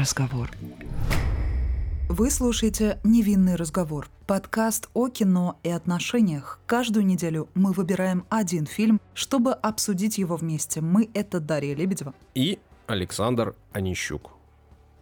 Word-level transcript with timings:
разговор. 0.00 0.50
Вы 2.08 2.30
слушаете 2.30 2.98
«Невинный 3.04 3.54
разговор»– 3.54 4.08
подкаст 4.26 4.88
о 4.94 5.08
кино 5.08 5.58
и 5.62 5.68
отношениях. 5.68 6.58
Каждую 6.66 7.04
неделю 7.04 7.48
мы 7.54 7.72
выбираем 7.72 8.24
один 8.30 8.66
фильм, 8.66 9.00
чтобы 9.14 9.52
обсудить 9.52 10.18
его 10.18 10.36
вместе. 10.36 10.80
Мы– 10.80 11.10
это 11.14 11.38
Дарья 11.38 11.74
Лебедева. 11.74 12.14
И 12.34 12.58
Александр 12.86 13.54
Онищук. 13.72 14.32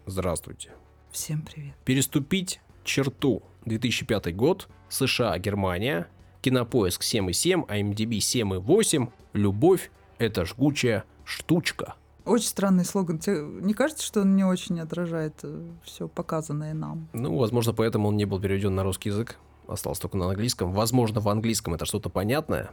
Здравствуйте. 0.06 0.72
Всем 1.12 1.42
привет. 1.42 1.74
Переступить 1.84 2.60
черту. 2.84 3.42
2005 3.64 4.34
год. 4.34 4.68
США, 4.88 5.38
Германия. 5.38 6.08
Кинопоиск 6.42 7.02
7,7, 7.02 7.66
IMDb 7.68 8.18
7,8. 8.18 9.10
Любовь– 9.32 9.90
это 10.18 10.44
жгучая 10.44 11.04
штучка. 11.24 11.94
Очень 12.28 12.48
странный 12.48 12.84
слоган. 12.84 13.18
Тебе 13.18 13.40
не 13.40 13.74
кажется, 13.74 14.04
что 14.04 14.20
он 14.20 14.36
не 14.36 14.44
очень 14.44 14.78
отражает 14.80 15.44
все 15.82 16.08
показанное 16.08 16.74
нам? 16.74 17.08
Ну, 17.12 17.36
возможно, 17.36 17.72
поэтому 17.72 18.08
он 18.08 18.16
не 18.16 18.26
был 18.26 18.40
переведен 18.40 18.74
на 18.74 18.82
русский 18.82 19.08
язык. 19.08 19.38
Остался 19.66 20.02
только 20.02 20.16
на 20.16 20.28
английском. 20.28 20.72
Возможно, 20.72 21.20
в 21.20 21.28
английском 21.28 21.74
это 21.74 21.84
что-то 21.84 22.08
понятное. 22.08 22.70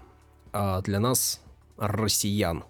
А 0.53 0.81
для 0.81 0.99
нас, 0.99 1.41
россиян, 1.77 2.63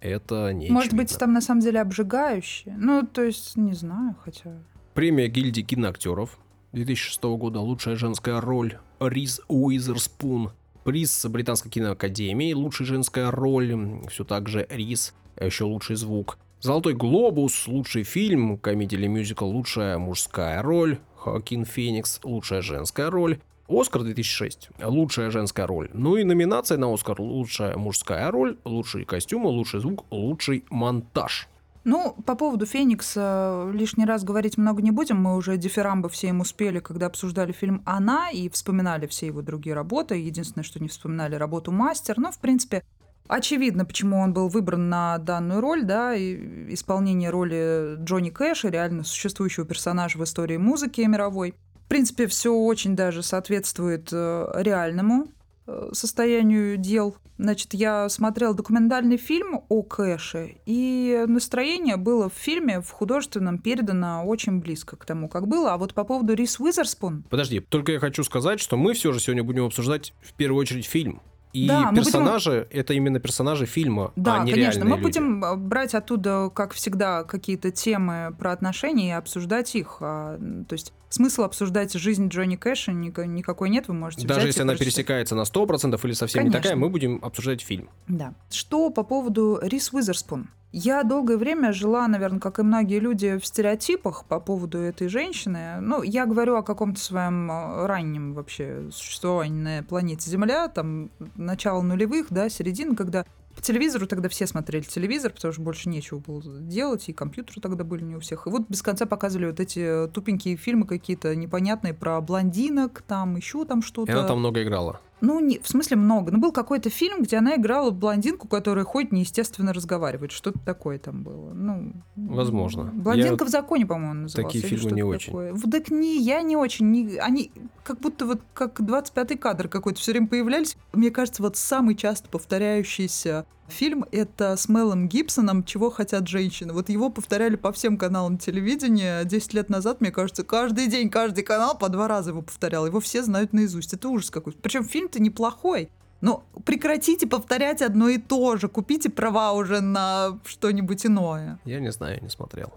это 0.00 0.52
не 0.52 0.70
Может 0.70 0.92
быть, 0.92 1.16
там 1.18 1.32
на 1.32 1.40
самом 1.40 1.60
деле 1.60 1.80
обжигающее. 1.80 2.76
Ну, 2.78 3.06
то 3.06 3.22
есть, 3.22 3.56
не 3.56 3.72
знаю, 3.72 4.14
хотя... 4.22 4.62
Премия 4.92 5.28
гильдии 5.28 5.62
киноактеров 5.62 6.38
2006 6.72 7.22
года. 7.22 7.60
Лучшая 7.60 7.96
женская 7.96 8.40
роль. 8.40 8.78
Риз 9.00 9.40
Уизерспун. 9.48 10.52
Приз 10.84 11.24
Британской 11.26 11.70
киноакадемии. 11.70 12.52
Лучшая 12.52 12.86
женская 12.86 13.30
роль. 13.30 14.02
Все 14.08 14.24
так 14.24 14.48
же 14.48 14.66
Риз 14.70 15.14
а 15.36 15.44
еще 15.44 15.64
лучший 15.64 15.96
звук. 15.96 16.38
Золотой 16.60 16.94
глобус, 16.94 17.68
лучший 17.68 18.04
фильм, 18.04 18.56
комедия 18.58 18.96
или 18.96 19.06
мюзикл, 19.06 19.44
лучшая 19.44 19.98
мужская 19.98 20.62
роль, 20.62 20.98
Хоакин 21.16 21.64
Феникс, 21.64 22.20
лучшая 22.22 22.62
женская 22.62 23.10
роль, 23.10 23.38
Оскар 23.68 24.02
2006, 24.02 24.70
лучшая 24.82 25.30
женская 25.30 25.66
роль. 25.66 25.90
Ну 25.92 26.16
и 26.16 26.24
номинация 26.24 26.76
на 26.78 26.92
Оскар 26.92 27.20
лучшая 27.20 27.76
мужская 27.76 28.30
роль, 28.30 28.58
лучшие 28.64 29.04
костюмы, 29.06 29.48
лучший 29.48 29.80
звук, 29.80 30.04
лучший 30.10 30.64
монтаж. 30.70 31.48
Ну, 31.84 32.16
по 32.24 32.34
поводу 32.34 32.64
Феникса 32.64 33.70
лишний 33.72 34.06
раз 34.06 34.24
говорить 34.24 34.56
много 34.56 34.80
не 34.80 34.90
будем. 34.90 35.18
Мы 35.18 35.36
уже 35.36 35.58
дифирамбы 35.58 36.08
все 36.08 36.28
им 36.28 36.40
успели, 36.40 36.80
когда 36.80 37.06
обсуждали 37.06 37.52
фильм 37.52 37.82
«Она» 37.84 38.30
и 38.30 38.48
вспоминали 38.48 39.06
все 39.06 39.26
его 39.26 39.42
другие 39.42 39.74
работы. 39.74 40.14
Единственное, 40.14 40.64
что 40.64 40.82
не 40.82 40.88
вспоминали 40.88 41.34
работу 41.34 41.72
«Мастер». 41.72 42.18
Но, 42.18 42.32
в 42.32 42.38
принципе, 42.38 42.82
Очевидно, 43.26 43.84
почему 43.86 44.20
он 44.20 44.34
был 44.34 44.48
выбран 44.48 44.88
на 44.88 45.18
данную 45.18 45.60
роль, 45.60 45.84
да, 45.84 46.14
и 46.14 46.72
исполнение 46.74 47.30
роли 47.30 47.96
Джонни 48.02 48.30
Кэша, 48.30 48.68
реально 48.68 49.02
существующего 49.02 49.64
персонажа 49.64 50.18
в 50.18 50.24
истории 50.24 50.58
музыки 50.58 51.00
мировой. 51.00 51.54
В 51.86 51.88
принципе, 51.88 52.26
все 52.26 52.52
очень 52.52 52.96
даже 52.96 53.22
соответствует 53.22 54.08
э, 54.12 54.52
реальному 54.56 55.28
э, 55.66 55.90
состоянию 55.92 56.76
дел. 56.76 57.16
Значит, 57.36 57.74
я 57.74 58.08
смотрел 58.10 58.54
документальный 58.54 59.16
фильм 59.16 59.62
о 59.68 59.82
Кэше, 59.82 60.56
и 60.66 61.24
настроение 61.26 61.96
было 61.96 62.28
в 62.28 62.34
фильме, 62.34 62.80
в 62.80 62.90
художественном, 62.90 63.58
передано 63.58 64.24
очень 64.24 64.60
близко 64.60 64.96
к 64.96 65.04
тому, 65.04 65.28
как 65.28 65.48
было. 65.48 65.72
А 65.72 65.78
вот 65.78 65.94
по 65.94 66.04
поводу 66.04 66.34
Рис 66.34 66.60
Уизерспун... 66.60 67.24
Подожди, 67.28 67.60
только 67.60 67.92
я 67.92 67.98
хочу 67.98 68.22
сказать, 68.22 68.60
что 68.60 68.76
мы 68.76 68.92
все 68.92 69.12
же 69.12 69.18
сегодня 69.18 69.42
будем 69.42 69.64
обсуждать 69.64 70.12
в 70.22 70.34
первую 70.34 70.60
очередь 70.60 70.86
фильм. 70.86 71.22
И 71.54 71.68
да, 71.68 71.92
персонажи 71.94 72.66
будем... 72.68 72.80
это 72.80 72.94
именно 72.94 73.20
персонажи 73.20 73.64
фильма, 73.64 74.12
да, 74.16 74.40
а 74.40 74.44
не 74.44 74.50
конечно. 74.52 74.84
Мы 74.84 74.96
люди. 74.96 75.02
будем 75.02 75.44
э, 75.44 75.54
брать 75.54 75.94
оттуда, 75.94 76.50
как 76.52 76.72
всегда, 76.72 77.22
какие-то 77.22 77.70
темы 77.70 78.34
про 78.36 78.50
отношения 78.50 79.10
и 79.10 79.12
обсуждать 79.12 79.76
их. 79.76 79.98
А, 80.00 80.36
то 80.68 80.72
есть 80.72 80.92
смысл 81.14 81.42
обсуждать 81.42 81.92
жизнь 81.92 82.28
Джонни 82.28 82.56
Кэша 82.56 82.92
никакой 82.92 83.70
нет, 83.70 83.88
вы 83.88 83.94
можете 83.94 84.26
Даже 84.26 84.48
если 84.48 84.62
она 84.62 84.76
пересекается 84.76 85.34
на 85.34 85.42
100% 85.42 85.98
или 86.04 86.12
совсем 86.12 86.40
Конечно. 86.40 86.56
не 86.56 86.62
такая, 86.62 86.76
мы 86.76 86.90
будем 86.90 87.20
обсуждать 87.22 87.62
фильм. 87.62 87.88
Да. 88.08 88.34
Что 88.50 88.90
по 88.90 89.02
поводу 89.04 89.58
Рис 89.62 89.92
Уизерспун? 89.92 90.50
Я 90.76 91.04
долгое 91.04 91.36
время 91.36 91.72
жила, 91.72 92.08
наверное, 92.08 92.40
как 92.40 92.58
и 92.58 92.62
многие 92.64 92.98
люди, 92.98 93.38
в 93.38 93.46
стереотипах 93.46 94.24
по 94.24 94.40
поводу 94.40 94.78
этой 94.78 95.06
женщины. 95.06 95.80
Ну, 95.80 96.02
я 96.02 96.26
говорю 96.26 96.56
о 96.56 96.64
каком-то 96.64 96.98
своем 96.98 97.48
э, 97.48 97.86
раннем 97.86 98.34
вообще 98.34 98.88
существовании 98.90 99.78
на 99.78 99.82
планете 99.84 100.28
Земля, 100.28 100.66
там, 100.66 101.10
начало 101.36 101.80
нулевых, 101.80 102.26
да, 102.30 102.48
середина, 102.48 102.96
когда 102.96 103.24
телевизору 103.64 104.06
тогда 104.06 104.28
все 104.28 104.46
смотрели 104.46 104.82
телевизор, 104.82 105.32
потому 105.32 105.52
что 105.52 105.62
больше 105.62 105.88
нечего 105.88 106.18
было 106.18 106.42
делать, 106.60 107.08
и 107.08 107.12
компьютеры 107.12 107.60
тогда 107.60 107.84
были 107.84 108.02
не 108.04 108.16
у 108.16 108.20
всех. 108.20 108.46
И 108.46 108.50
вот 108.50 108.68
без 108.68 108.82
конца 108.82 109.06
показывали 109.06 109.46
вот 109.46 109.60
эти 109.60 110.08
тупенькие 110.12 110.56
фильмы 110.56 110.86
какие-то 110.86 111.34
непонятные 111.34 111.94
про 111.94 112.20
блондинок, 112.20 113.02
там 113.02 113.36
еще 113.36 113.64
там 113.64 113.82
что-то. 113.82 114.12
И 114.12 114.14
она 114.14 114.26
там 114.26 114.38
много 114.38 114.62
играла. 114.62 115.00
Ну, 115.20 115.40
не, 115.40 115.58
в 115.58 115.66
смысле 115.66 115.96
много. 115.96 116.32
Ну, 116.32 116.38
был 116.38 116.52
какой-то 116.52 116.90
фильм, 116.90 117.22
где 117.22 117.38
она 117.38 117.56
играла 117.56 117.90
блондинку, 117.90 118.46
которая 118.46 118.84
ходит 118.84 119.10
неестественно 119.10 119.72
разговаривает. 119.72 120.32
Что-то 120.32 120.58
такое 120.58 120.98
там 120.98 121.22
было. 121.22 121.52
Ну, 121.54 121.92
Возможно. 122.14 122.84
Блондинка 122.92 123.44
я 123.44 123.46
в 123.46 123.50
законе, 123.50 123.86
по-моему, 123.86 124.22
назывался. 124.22 124.58
Такие 124.58 124.76
фильмы 124.76 124.90
не 124.90 125.18
такое. 125.18 125.52
очень. 125.54 125.70
Так 125.70 125.90
не, 125.90 126.20
я 126.20 126.42
не 126.42 126.56
очень. 126.56 126.90
Не, 126.90 127.16
они 127.16 127.52
как 127.84 128.00
будто 128.00 128.26
вот 128.26 128.42
как 128.52 128.80
25-й 128.80 129.38
кадр 129.38 129.68
какой-то 129.68 129.98
все 129.98 130.12
время 130.12 130.26
появлялись. 130.26 130.76
Мне 130.92 131.10
кажется, 131.10 131.42
вот 131.42 131.56
самый 131.56 131.94
часто 131.94 132.28
повторяющийся 132.28 133.46
фильм 133.68 134.04
это 134.10 134.56
с 134.56 134.68
Мелом 134.68 135.08
Гибсоном 135.08 135.62
«Чего 135.62 135.90
хотят 135.90 136.26
женщины». 136.26 136.72
Вот 136.72 136.88
его 136.88 137.10
повторяли 137.10 137.54
по 137.54 137.72
всем 137.72 137.96
каналам 137.96 138.38
телевидения. 138.38 139.22
10 139.24 139.54
лет 139.54 139.68
назад, 139.68 140.00
мне 140.00 140.10
кажется, 140.10 140.42
каждый 140.42 140.88
день, 140.88 141.08
каждый 141.08 141.44
канал 141.44 141.78
по 141.78 141.88
два 141.88 142.08
раза 142.08 142.30
его 142.30 142.42
повторял. 142.42 142.84
Его 142.86 142.98
все 143.00 143.22
знают 143.22 143.52
наизусть. 143.52 143.92
Это 143.94 144.08
ужас 144.08 144.30
какой-то. 144.30 144.58
Причем 144.60 144.84
фильм 144.84 145.04
фильм-то 145.04 145.20
неплохой. 145.20 145.90
Но 146.20 146.44
прекратите 146.64 147.26
повторять 147.26 147.82
одно 147.82 148.08
и 148.08 148.18
то 148.18 148.56
же. 148.56 148.68
Купите 148.68 149.10
права 149.10 149.52
уже 149.52 149.80
на 149.80 150.38
что-нибудь 150.44 151.04
иное. 151.04 151.58
Я 151.64 151.80
не 151.80 151.92
знаю, 151.92 152.22
не 152.22 152.30
смотрел. 152.30 152.72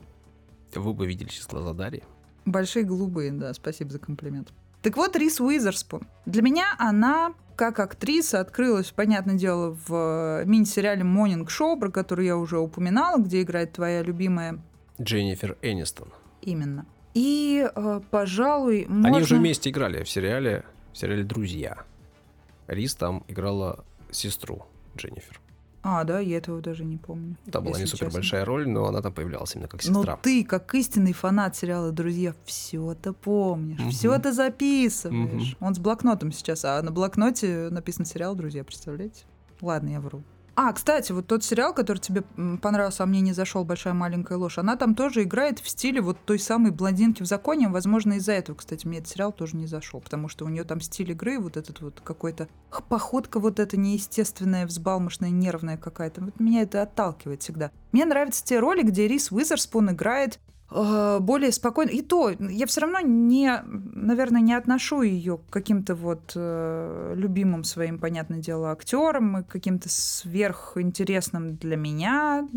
Вы 0.75 0.93
бы 0.93 1.07
видели 1.07 1.29
сейчас 1.29 1.47
глаза 1.47 1.73
Дарьи. 1.73 2.03
Большие 2.45 2.83
голубые, 2.83 3.31
да, 3.31 3.53
спасибо 3.53 3.91
за 3.91 3.99
комплимент. 3.99 4.49
Так 4.81 4.97
вот, 4.97 5.15
Рис 5.15 5.39
Уизерспун. 5.39 6.01
Для 6.25 6.41
меня 6.41 6.65
она, 6.77 7.33
как 7.57 7.79
актриса, 7.79 8.40
открылась, 8.40 8.91
понятное 8.91 9.35
дело, 9.35 9.75
в 9.88 10.44
мини-сериале 10.45 11.03
«Монинг 11.03 11.50
Шоу», 11.50 11.78
про 11.78 11.90
который 11.90 12.28
я 12.28 12.38
уже 12.38 12.59
упоминала, 12.59 13.19
где 13.19 13.41
играет 13.41 13.73
твоя 13.73 14.03
любимая... 14.03 14.59
Дженнифер 15.01 15.57
Энистон. 15.62 16.09
Именно. 16.41 16.85
И, 17.13 17.67
э, 17.75 18.01
пожалуй, 18.12 18.85
можно... 18.88 19.07
Они 19.07 19.22
уже 19.22 19.35
вместе 19.35 19.72
играли 19.72 20.03
в 20.03 20.09
сериале, 20.09 20.63
в 20.94 20.97
сериале 20.97 21.23
«Друзья». 21.23 21.78
Рис 22.67 22.96
там 22.96 23.23
играла 23.28 23.84
сестру 24.12 24.66
Дженнифер. 24.96 25.41
А, 25.89 26.03
да, 26.03 26.19
я 26.19 26.39
этого 26.39 26.61
даже 26.61 26.83
не 26.83 26.97
помню. 26.97 27.37
Там 27.49 27.63
была 27.63 27.79
не 27.79 27.85
супер 27.85 28.11
большая 28.11 28.43
роль, 28.43 28.67
но 28.67 28.87
она 28.87 29.01
там 29.01 29.13
появлялась 29.13 29.55
именно 29.55 29.69
как 29.69 29.81
сестра. 29.81 30.15
Но 30.15 30.19
ты, 30.21 30.43
как 30.43 30.75
истинный 30.75 31.13
фанат 31.13 31.55
сериала 31.55 31.93
Друзья, 31.93 32.35
все 32.43 32.91
это 32.91 33.13
помнишь, 33.13 33.79
угу. 33.79 33.91
все 33.91 34.13
это 34.13 34.33
записываешь. 34.33 35.53
Угу. 35.53 35.65
Он 35.65 35.73
с 35.73 35.79
блокнотом 35.79 36.33
сейчас, 36.33 36.65
а 36.65 36.81
на 36.81 36.91
блокноте 36.91 37.69
написан 37.69 38.03
сериал 38.03 38.35
Друзья, 38.35 38.65
представляете? 38.65 39.23
Ладно, 39.61 39.87
я 39.87 40.01
вру. 40.01 40.23
А, 40.59 40.73
кстати, 40.73 41.12
вот 41.12 41.28
тот 41.28 41.44
сериал, 41.44 41.72
который 41.72 42.00
тебе 42.00 42.23
понравился, 42.63 43.03
а 43.03 43.06
мне 43.06 43.22
не 43.22 43.31
зашел 43.31 43.63
«Большая 43.63 43.94
маленькая 43.94 44.40
ложь», 44.40 44.57
она 44.57 44.75
там 44.75 44.95
тоже 44.95 45.22
играет 45.22 45.59
в 45.59 45.69
стиле 45.69 46.01
вот 46.01 46.18
той 46.25 46.40
самой 46.40 46.72
блондинки 46.72 47.22
в 47.22 47.28
законе. 47.28 47.69
Возможно, 47.69 48.13
из-за 48.13 48.31
этого, 48.31 48.56
кстати, 48.56 48.88
мне 48.88 48.97
этот 48.97 49.12
сериал 49.12 49.31
тоже 49.31 49.56
не 49.56 49.67
зашел, 49.67 50.01
потому 50.01 50.29
что 50.29 50.46
у 50.46 50.50
нее 50.50 50.63
там 50.63 50.81
стиль 50.81 51.12
игры, 51.12 51.38
вот 51.38 51.57
этот 51.57 51.81
вот 51.81 52.01
какой-то 52.03 52.47
походка 52.90 53.40
вот 53.40 53.59
эта 53.59 53.78
неестественная, 53.78 54.66
взбалмошная, 54.66 55.29
нервная 55.29 55.78
какая-то. 55.78 56.22
Вот 56.22 56.40
меня 56.40 56.64
это 56.64 56.81
отталкивает 56.81 57.43
всегда. 57.43 57.70
Мне 57.91 58.05
нравятся 58.05 58.43
те 58.43 58.58
роли, 58.58 58.81
где 58.81 59.08
Рис 59.08 59.31
Уизерспун 59.31 59.91
играет 59.91 60.40
более 60.69 61.52
спокойно. 61.52 61.90
И 61.91 62.02
то, 62.02 62.29
я 62.29 62.66
все 62.66 62.81
равно 62.81 62.99
не, 62.99 63.61
наверное, 63.66 64.41
не 64.41 64.53
отношу 64.53 65.02
ее 65.02 65.37
к 65.37 65.49
каким-то 65.49 65.96
вот 65.96 66.34
э, 66.35 67.14
любимым 67.16 67.64
своим, 67.64 67.99
понятное 67.99 68.40
дело, 68.40 68.72
актерам, 68.72 69.46
каким-то 69.46 69.87
сверхинтересным 69.90 71.55
для 71.55 71.78
меня. 71.78 72.47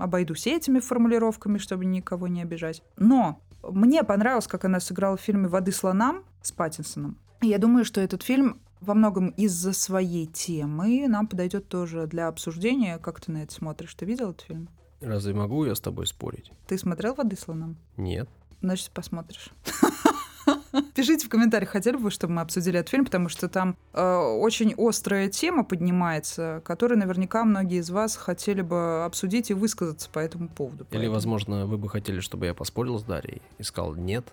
Обойдусь 0.00 0.46
этими 0.46 0.80
формулировками, 0.80 1.58
чтобы 1.58 1.84
никого 1.84 2.26
не 2.28 2.42
обижать. 2.42 2.82
Но 2.96 3.40
мне 3.62 4.02
понравилось, 4.02 4.46
как 4.46 4.64
она 4.64 4.80
сыграла 4.80 5.16
в 5.16 5.20
фильме 5.20 5.48
«Воды 5.48 5.72
слонам» 5.72 6.24
с 6.42 6.50
Паттинсоном. 6.52 7.18
Я 7.42 7.58
думаю, 7.58 7.84
что 7.84 8.00
этот 8.00 8.22
фильм 8.22 8.60
во 8.80 8.94
многом 8.94 9.28
из-за 9.28 9.72
своей 9.72 10.26
темы 10.26 11.06
нам 11.06 11.26
подойдет 11.26 11.68
тоже 11.68 12.06
для 12.06 12.28
обсуждения. 12.28 12.98
Как 12.98 13.20
ты 13.20 13.30
на 13.32 13.42
это 13.42 13.52
смотришь? 13.52 13.94
Ты 13.94 14.06
видел 14.06 14.30
этот 14.30 14.42
фильм? 14.42 14.68
Разве 15.00 15.34
могу 15.34 15.64
я 15.64 15.74
с 15.74 15.80
тобой 15.80 16.06
спорить? 16.06 16.52
Ты 16.66 16.76
смотрел 16.76 17.14
«Воды 17.14 17.36
слоном»? 17.36 17.76
Нет. 17.96 18.28
Значит, 18.60 18.90
посмотришь. 18.90 19.50
Пишите 20.94 21.26
в 21.26 21.28
комментариях, 21.30 21.70
хотели 21.70 21.96
бы 21.96 22.04
вы, 22.04 22.10
чтобы 22.10 22.34
мы 22.34 22.42
обсудили 22.42 22.78
этот 22.78 22.90
фильм, 22.90 23.04
потому 23.04 23.28
что 23.28 23.48
там 23.48 23.76
э, 23.92 24.16
очень 24.16 24.74
острая 24.76 25.28
тема 25.28 25.64
поднимается, 25.64 26.60
которую 26.64 26.98
наверняка 26.98 27.44
многие 27.44 27.78
из 27.78 27.90
вас 27.90 28.16
хотели 28.16 28.60
бы 28.60 29.04
обсудить 29.04 29.50
и 29.50 29.54
высказаться 29.54 30.10
по 30.10 30.18
этому 30.18 30.48
поводу. 30.48 30.84
Или, 30.84 30.90
поэтому. 30.90 31.14
возможно, 31.14 31.66
вы 31.66 31.78
бы 31.78 31.88
хотели, 31.88 32.20
чтобы 32.20 32.46
я 32.46 32.54
поспорил 32.54 32.98
с 32.98 33.02
Дарьей 33.02 33.40
и 33.58 33.62
сказал 33.62 33.94
«нет, 33.94 34.32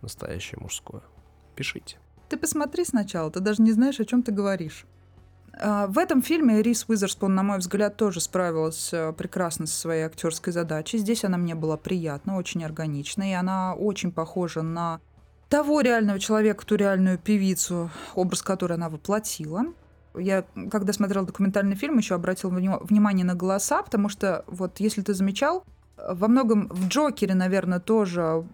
настоящее 0.00 0.58
мужское». 0.60 1.02
Пишите. 1.54 1.98
Ты 2.28 2.36
посмотри 2.36 2.84
сначала, 2.84 3.30
ты 3.30 3.40
даже 3.40 3.62
не 3.62 3.72
знаешь, 3.72 4.00
о 4.00 4.04
чем 4.04 4.22
ты 4.22 4.32
говоришь. 4.32 4.86
А, 5.58 5.86
в 5.86 5.98
этом 5.98 6.22
фильме 6.22 6.62
Рис 6.62 6.84
Уизерспун, 6.88 7.34
на 7.34 7.42
мой 7.42 7.58
взгляд, 7.58 7.96
тоже 7.96 8.20
справилась 8.20 8.90
э, 8.92 9.12
прекрасно 9.12 9.66
со 9.66 9.78
своей 9.78 10.02
актерской 10.02 10.52
задачей. 10.52 10.98
Здесь 10.98 11.24
она 11.24 11.38
мне 11.38 11.54
была 11.54 11.76
приятна, 11.76 12.36
очень 12.36 12.64
органична, 12.64 13.30
и 13.30 13.32
она 13.32 13.74
очень 13.74 14.12
похожа 14.12 14.62
на 14.62 15.00
того 15.48 15.80
реального 15.80 16.18
человека, 16.18 16.66
ту 16.66 16.74
реальную 16.74 17.18
певицу, 17.18 17.90
образ 18.14 18.42
которой 18.42 18.74
она 18.74 18.88
воплотила. 18.88 19.64
Я, 20.14 20.44
когда 20.70 20.92
смотрела 20.92 21.26
документальный 21.26 21.76
фильм, 21.76 21.98
еще 21.98 22.14
обратила 22.14 22.50
внимание 22.50 23.24
на 23.24 23.34
голоса, 23.34 23.82
потому 23.82 24.08
что, 24.08 24.44
вот, 24.46 24.80
если 24.80 25.02
ты 25.02 25.14
замечал, 25.14 25.64
во 25.96 26.28
многом 26.28 26.68
в 26.68 26.88
Джокере, 26.88 27.34
наверное, 27.34 27.80
тоже 27.80 28.44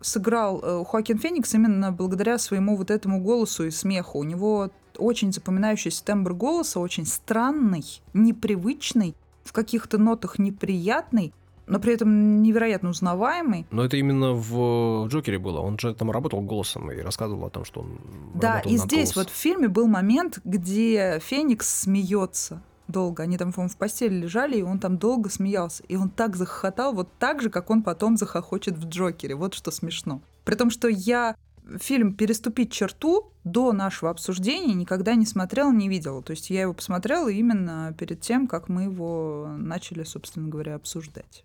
сыграл 0.00 0.60
э, 0.62 0.84
Хоакин 0.84 1.18
Феникс 1.18 1.54
именно 1.54 1.90
благодаря 1.90 2.38
своему 2.38 2.76
вот 2.76 2.90
этому 2.90 3.20
голосу 3.20 3.64
и 3.64 3.70
смеху. 3.70 4.18
У 4.18 4.24
него 4.24 4.70
очень 4.98 5.32
запоминающийся 5.32 6.04
тембр 6.04 6.34
голоса, 6.34 6.80
очень 6.80 7.06
странный, 7.06 7.84
непривычный, 8.14 9.14
в 9.44 9.52
каких-то 9.52 9.98
нотах 9.98 10.38
неприятный, 10.38 11.32
но 11.66 11.80
при 11.80 11.94
этом 11.94 12.42
невероятно 12.42 12.90
узнаваемый. 12.90 13.66
Но 13.70 13.84
это 13.84 13.96
именно 13.96 14.32
в 14.32 15.08
Джокере 15.08 15.38
было. 15.38 15.60
Он 15.60 15.78
же 15.78 15.94
там 15.94 16.10
работал 16.10 16.40
голосом 16.40 16.90
и 16.90 17.00
рассказывал 17.00 17.46
о 17.46 17.50
том, 17.50 17.64
что 17.64 17.80
он 17.80 18.00
Да, 18.34 18.60
и 18.60 18.76
здесь 18.76 19.14
голос. 19.14 19.16
вот 19.16 19.30
в 19.30 19.34
фильме 19.36 19.68
был 19.68 19.86
момент, 19.86 20.40
где 20.44 21.18
Феникс 21.20 21.82
смеется 21.82 22.62
долго. 22.88 23.24
Они 23.24 23.36
там, 23.36 23.52
по-моему, 23.52 23.72
в 23.72 23.76
постели 23.76 24.14
лежали, 24.14 24.58
и 24.58 24.62
он 24.62 24.78
там 24.78 24.96
долго 24.96 25.28
смеялся. 25.28 25.82
И 25.88 25.96
он 25.96 26.08
так 26.08 26.36
захохотал, 26.36 26.94
вот 26.94 27.08
так 27.18 27.42
же, 27.42 27.50
как 27.50 27.70
он 27.70 27.82
потом 27.82 28.16
захохочет 28.16 28.78
в 28.78 28.86
Джокере. 28.88 29.34
Вот 29.34 29.54
что 29.54 29.72
смешно. 29.72 30.20
При 30.44 30.54
том, 30.54 30.70
что 30.70 30.86
я 30.86 31.34
фильм 31.80 32.14
«Переступить 32.14 32.72
черту» 32.72 33.32
до 33.44 33.72
нашего 33.72 34.10
обсуждения 34.10 34.74
никогда 34.74 35.14
не 35.14 35.26
смотрела, 35.26 35.72
не 35.72 35.88
видела. 35.88 36.22
То 36.22 36.32
есть 36.32 36.50
я 36.50 36.62
его 36.62 36.74
посмотрела 36.74 37.28
именно 37.28 37.94
перед 37.98 38.20
тем, 38.20 38.46
как 38.46 38.68
мы 38.68 38.84
его 38.84 39.48
начали, 39.56 40.04
собственно 40.04 40.48
говоря, 40.48 40.74
обсуждать. 40.74 41.44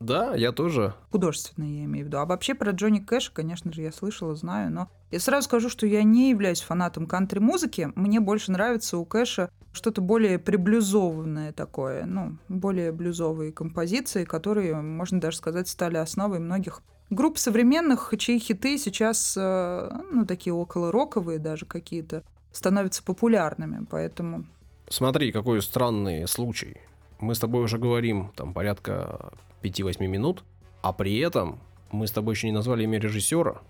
Да, 0.00 0.34
я 0.34 0.52
тоже. 0.52 0.94
Художественно 1.10 1.64
я 1.64 1.84
имею 1.84 2.06
в 2.06 2.08
виду. 2.08 2.18
А 2.18 2.24
вообще 2.24 2.54
про 2.54 2.72
Джонни 2.72 3.00
Кэша, 3.00 3.32
конечно 3.32 3.70
же, 3.70 3.82
я 3.82 3.92
слышала, 3.92 4.34
знаю, 4.34 4.72
но 4.72 4.88
я 5.10 5.20
сразу 5.20 5.44
скажу, 5.44 5.68
что 5.68 5.86
я 5.86 6.02
не 6.02 6.30
являюсь 6.30 6.62
фанатом 6.62 7.06
кантри-музыки. 7.06 7.92
Мне 7.94 8.18
больше 8.18 8.50
нравится 8.50 8.96
у 8.96 9.04
Кэша 9.04 9.50
что-то 9.72 10.00
более 10.00 10.38
приблюзованное 10.38 11.52
такое, 11.52 12.06
ну, 12.06 12.38
более 12.48 12.92
блюзовые 12.92 13.52
композиции, 13.52 14.24
которые, 14.24 14.74
можно 14.74 15.20
даже 15.20 15.36
сказать, 15.36 15.68
стали 15.68 15.98
основой 15.98 16.38
многих 16.38 16.82
групп 17.10 17.38
современных, 17.38 18.12
чьи 18.18 18.38
хиты 18.38 18.78
сейчас, 18.78 19.36
э, 19.36 19.90
ну, 20.10 20.24
такие 20.24 20.54
около 20.54 20.90
роковые 20.90 21.38
даже 21.38 21.66
какие-то, 21.66 22.24
становятся 22.52 23.02
популярными, 23.02 23.86
поэтому... 23.88 24.46
Смотри, 24.88 25.30
какой 25.30 25.62
странный 25.62 26.26
случай. 26.26 26.78
Мы 27.20 27.34
с 27.34 27.38
тобой 27.38 27.62
уже 27.62 27.78
говорим 27.78 28.32
там 28.34 28.54
порядка 28.54 29.32
5-8 29.62 30.06
минут, 30.06 30.44
а 30.82 30.92
при 30.92 31.18
этом 31.18 31.60
мы 31.92 32.06
с 32.06 32.12
тобой 32.12 32.34
еще 32.34 32.46
не 32.46 32.52
назвали 32.52 32.84
имя 32.84 32.98
режиссера. 32.98 33.60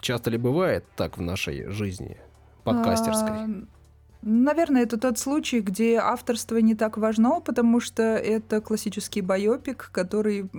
Часто 0.00 0.30
ли 0.30 0.38
бывает 0.38 0.84
так 0.96 1.18
в 1.18 1.22
нашей 1.22 1.68
жизни 1.70 2.18
подкастерской? 2.64 3.66
Наверное, 4.20 4.82
это 4.82 4.98
тот 4.98 5.18
случай, 5.18 5.60
где 5.60 5.96
авторство 5.98 6.56
не 6.56 6.74
так 6.74 6.98
важно, 6.98 7.40
потому 7.40 7.80
что 7.80 8.02
это 8.02 8.60
классический 8.60 9.22
байопик, 9.22 9.90
который 9.92 10.50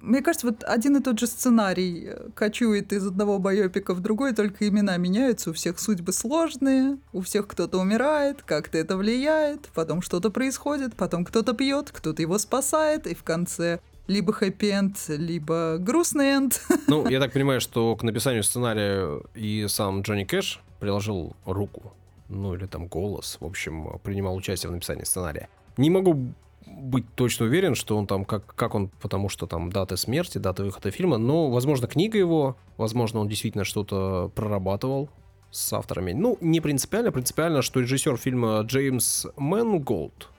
мне 0.00 0.22
кажется, 0.22 0.46
вот 0.46 0.62
один 0.64 0.96
и 0.96 1.02
тот 1.02 1.18
же 1.18 1.26
сценарий 1.26 2.08
э, 2.08 2.28
кочует 2.34 2.92
из 2.92 3.06
одного 3.06 3.38
байопика 3.38 3.94
в 3.94 4.00
другой, 4.00 4.34
только 4.34 4.68
имена 4.68 4.96
меняются, 4.96 5.50
у 5.50 5.52
всех 5.52 5.78
судьбы 5.78 6.12
сложные, 6.12 6.98
у 7.12 7.22
всех 7.22 7.48
кто-то 7.48 7.78
умирает, 7.78 8.42
как-то 8.42 8.78
это 8.78 8.96
влияет, 8.96 9.68
потом 9.74 10.02
что-то 10.02 10.30
происходит, 10.30 10.94
потом 10.94 11.24
кто-то 11.24 11.54
пьет, 11.54 11.90
кто-то 11.92 12.22
его 12.22 12.38
спасает, 12.38 13.06
и 13.06 13.14
в 13.14 13.22
конце 13.22 13.80
либо 14.06 14.32
хэппи-энд, 14.32 14.96
либо 15.08 15.78
грустный 15.78 16.26
энд. 16.36 16.60
Ну, 16.86 17.08
я 17.08 17.18
так 17.18 17.32
понимаю, 17.32 17.60
что 17.60 17.96
к 17.96 18.02
написанию 18.02 18.42
сценария 18.42 19.20
и 19.34 19.66
сам 19.68 20.02
Джонни 20.02 20.24
Кэш 20.24 20.60
приложил 20.78 21.34
руку, 21.44 21.92
ну 22.28 22.54
или 22.54 22.66
там 22.66 22.86
голос, 22.86 23.38
в 23.40 23.44
общем, 23.44 23.98
принимал 24.02 24.36
участие 24.36 24.70
в 24.70 24.72
написании 24.72 25.04
сценария. 25.04 25.48
Не 25.76 25.90
могу 25.90 26.32
быть 26.66 27.06
точно 27.14 27.46
уверен, 27.46 27.74
что 27.74 27.96
он 27.96 28.06
там, 28.06 28.24
как, 28.24 28.54
как 28.54 28.74
он, 28.74 28.88
потому 29.00 29.28
что 29.28 29.46
там 29.46 29.70
даты 29.70 29.96
смерти, 29.96 30.38
даты 30.38 30.64
выхода 30.64 30.90
фильма, 30.90 31.18
но, 31.18 31.50
возможно, 31.50 31.86
книга 31.86 32.18
его, 32.18 32.56
возможно, 32.76 33.20
он 33.20 33.28
действительно 33.28 33.64
что-то 33.64 34.30
прорабатывал 34.34 35.08
с 35.50 35.72
авторами. 35.72 36.12
Ну, 36.12 36.36
не 36.40 36.60
принципиально, 36.60 37.12
принципиально, 37.12 37.62
что 37.62 37.80
режиссер 37.80 38.16
фильма 38.16 38.60
Джеймс 38.62 39.26
Мэнголд, 39.36 40.30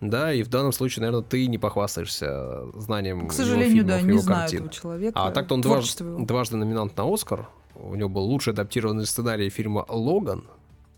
да, 0.00 0.32
и 0.32 0.42
в 0.42 0.48
данном 0.48 0.72
случае, 0.72 1.02
наверное, 1.02 1.24
ты 1.24 1.46
не 1.46 1.58
похвастаешься 1.58 2.70
знанием 2.74 3.28
К 3.28 3.32
сожалению, 3.32 3.78
его 3.78 3.88
фильмов, 3.88 4.00
да, 4.00 4.00
не 4.00 4.08
его 4.10 4.20
знаю 4.20 4.40
картин. 4.40 4.58
этого 4.58 4.72
человека. 4.72 5.20
А 5.20 5.30
так-то 5.32 5.54
он 5.54 5.60
дваж, 5.60 5.94
дважды 5.96 6.56
номинант 6.56 6.96
на 6.96 7.12
Оскар. 7.12 7.48
У 7.74 7.94
него 7.94 8.08
был 8.08 8.22
лучший 8.22 8.52
адаптированный 8.52 9.06
сценарий 9.06 9.50
фильма 9.50 9.84
«Логан» 9.88 10.44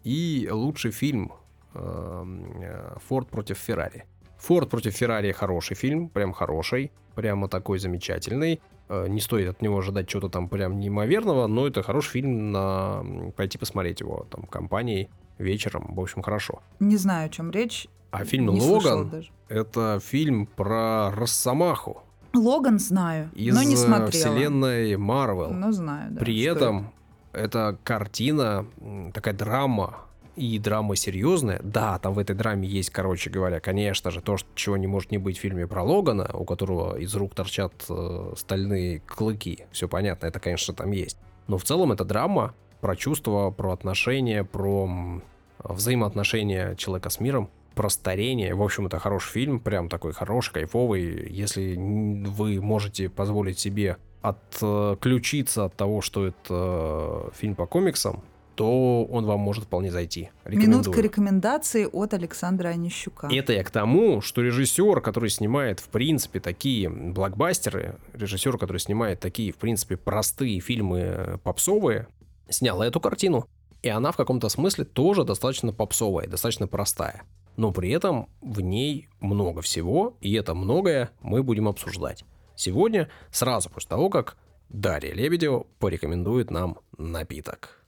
и 0.04 0.48
лучший 0.50 0.90
фильм 0.90 1.32
эм, 1.74 2.62
э, 2.62 2.96
«Форд 3.08 3.28
против 3.28 3.58
Феррари». 3.58 4.04
Форд 4.40 4.70
против 4.70 4.94
Феррари 4.94 5.32
хороший 5.32 5.76
фильм, 5.76 6.08
прям 6.08 6.32
хороший, 6.32 6.92
прямо 7.14 7.48
такой 7.48 7.78
замечательный. 7.78 8.60
Э, 8.88 9.06
не 9.08 9.20
стоит 9.20 9.48
от 9.48 9.62
него 9.62 9.78
ожидать 9.78 10.08
чего-то 10.08 10.28
там 10.28 10.48
прям 10.48 10.78
неимоверного, 10.78 11.46
но 11.46 11.66
это 11.66 11.82
хороший 11.82 12.10
фильм 12.10 12.50
на 12.50 13.04
пойти 13.36 13.58
посмотреть 13.58 14.00
его 14.00 14.26
там 14.30 14.44
компанией 14.44 15.10
вечером. 15.38 15.94
В 15.94 16.00
общем, 16.00 16.22
хорошо. 16.22 16.62
Не 16.80 16.96
знаю, 16.96 17.26
о 17.26 17.28
чем 17.28 17.50
речь. 17.50 17.86
А 18.10 18.24
фильм 18.24 18.48
не 18.48 18.60
«Логан»— 18.60 19.24
это 19.48 20.00
фильм 20.02 20.46
про 20.46 21.12
Росомаху. 21.12 22.02
Логан 22.32 22.78
знаю, 22.78 23.30
из 23.34 23.54
но 23.54 23.62
не 23.62 23.76
смотрела. 23.76 24.10
вселенной 24.10 24.96
Марвел. 24.96 25.50
Ну, 25.50 25.70
знаю, 25.72 26.12
да. 26.12 26.20
При 26.20 26.40
этом 26.42 26.92
это? 27.32 27.42
это 27.42 27.78
картина, 27.84 28.66
такая 29.12 29.34
драма 29.34 30.06
и 30.36 30.58
драма 30.58 30.96
серьезная. 30.96 31.60
Да, 31.62 31.98
там 31.98 32.14
в 32.14 32.18
этой 32.18 32.34
драме 32.36 32.68
есть, 32.68 32.90
короче 32.90 33.30
говоря, 33.30 33.60
конечно 33.60 34.10
же, 34.10 34.20
то, 34.20 34.36
чего 34.54 34.76
не 34.76 34.86
может 34.86 35.10
не 35.10 35.18
быть 35.18 35.38
в 35.38 35.40
фильме 35.40 35.66
про 35.66 35.82
Логана, 35.82 36.30
у 36.32 36.44
которого 36.44 36.96
из 36.96 37.14
рук 37.14 37.34
торчат 37.34 37.72
э, 37.88 38.32
стальные 38.36 39.00
клыки. 39.00 39.66
Все 39.72 39.88
понятно, 39.88 40.26
это, 40.26 40.40
конечно, 40.40 40.74
там 40.74 40.90
есть. 40.92 41.18
Но 41.46 41.58
в 41.58 41.64
целом 41.64 41.92
это 41.92 42.04
драма 42.04 42.54
про 42.80 42.96
чувства, 42.96 43.50
про 43.50 43.72
отношения, 43.72 44.44
про 44.44 45.20
взаимоотношения 45.62 46.74
человека 46.76 47.10
с 47.10 47.20
миром, 47.20 47.50
про 47.74 47.88
старение. 47.88 48.54
В 48.54 48.62
общем, 48.62 48.86
это 48.86 48.98
хороший 48.98 49.32
фильм, 49.32 49.60
прям 49.60 49.88
такой 49.88 50.12
хороший, 50.12 50.52
кайфовый. 50.52 51.28
Если 51.30 51.76
вы 51.76 52.60
можете 52.60 53.08
позволить 53.08 53.58
себе 53.58 53.96
отключиться 54.22 55.64
от 55.64 55.74
того, 55.76 56.02
что 56.02 56.26
это 56.26 56.36
э, 56.50 57.30
фильм 57.34 57.54
по 57.54 57.66
комиксам, 57.66 58.22
то 58.60 59.06
он 59.06 59.24
вам 59.24 59.40
может 59.40 59.64
вполне 59.64 59.90
зайти. 59.90 60.28
Минутка 60.44 61.00
рекомендации 61.00 61.88
от 61.90 62.12
Александра 62.12 62.68
Онищука. 62.68 63.26
Это 63.32 63.54
я 63.54 63.64
к 63.64 63.70
тому, 63.70 64.20
что 64.20 64.42
режиссер, 64.42 65.00
который 65.00 65.30
снимает, 65.30 65.80
в 65.80 65.88
принципе, 65.88 66.40
такие 66.40 66.90
блокбастеры, 66.90 67.96
режиссер, 68.12 68.58
который 68.58 68.76
снимает 68.76 69.18
такие, 69.18 69.50
в 69.50 69.56
принципе, 69.56 69.96
простые 69.96 70.60
фильмы 70.60 70.98
э, 70.98 71.38
попсовые, 71.42 72.06
снял 72.50 72.82
эту 72.82 73.00
картину. 73.00 73.46
И 73.80 73.88
она 73.88 74.12
в 74.12 74.18
каком-то 74.18 74.50
смысле 74.50 74.84
тоже 74.84 75.24
достаточно 75.24 75.72
попсовая, 75.72 76.26
достаточно 76.26 76.66
простая. 76.66 77.22
Но 77.56 77.72
при 77.72 77.88
этом 77.88 78.28
в 78.42 78.60
ней 78.60 79.08
много 79.20 79.62
всего, 79.62 80.18
и 80.20 80.34
это 80.34 80.54
многое 80.54 81.12
мы 81.22 81.42
будем 81.42 81.66
обсуждать. 81.66 82.26
Сегодня, 82.56 83.08
сразу 83.30 83.70
после 83.70 83.88
того, 83.88 84.10
как 84.10 84.36
Дарья 84.68 85.14
Лебедева 85.14 85.64
порекомендует 85.78 86.50
нам 86.50 86.76
напиток. 86.98 87.79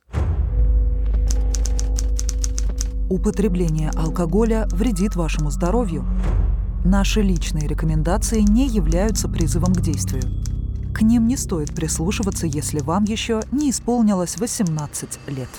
Употребление 3.13 3.91
алкоголя 3.91 4.67
вредит 4.73 5.17
вашему 5.17 5.51
здоровью. 5.51 6.03
Наши 6.83 7.21
личные 7.21 7.69
рекомендации 7.69 8.41
не 8.41 8.67
являются 8.67 9.29
призывом 9.29 9.75
к 9.75 9.83
действию. 9.83 10.23
К 10.95 11.03
ним 11.03 11.27
не 11.27 11.37
стоит 11.37 11.75
прислушиваться, 11.75 12.47
если 12.47 12.81
вам 12.81 13.05
еще 13.05 13.43
не 13.53 13.69
исполнилось 13.69 14.39
18 14.39 15.19
лет. 15.27 15.51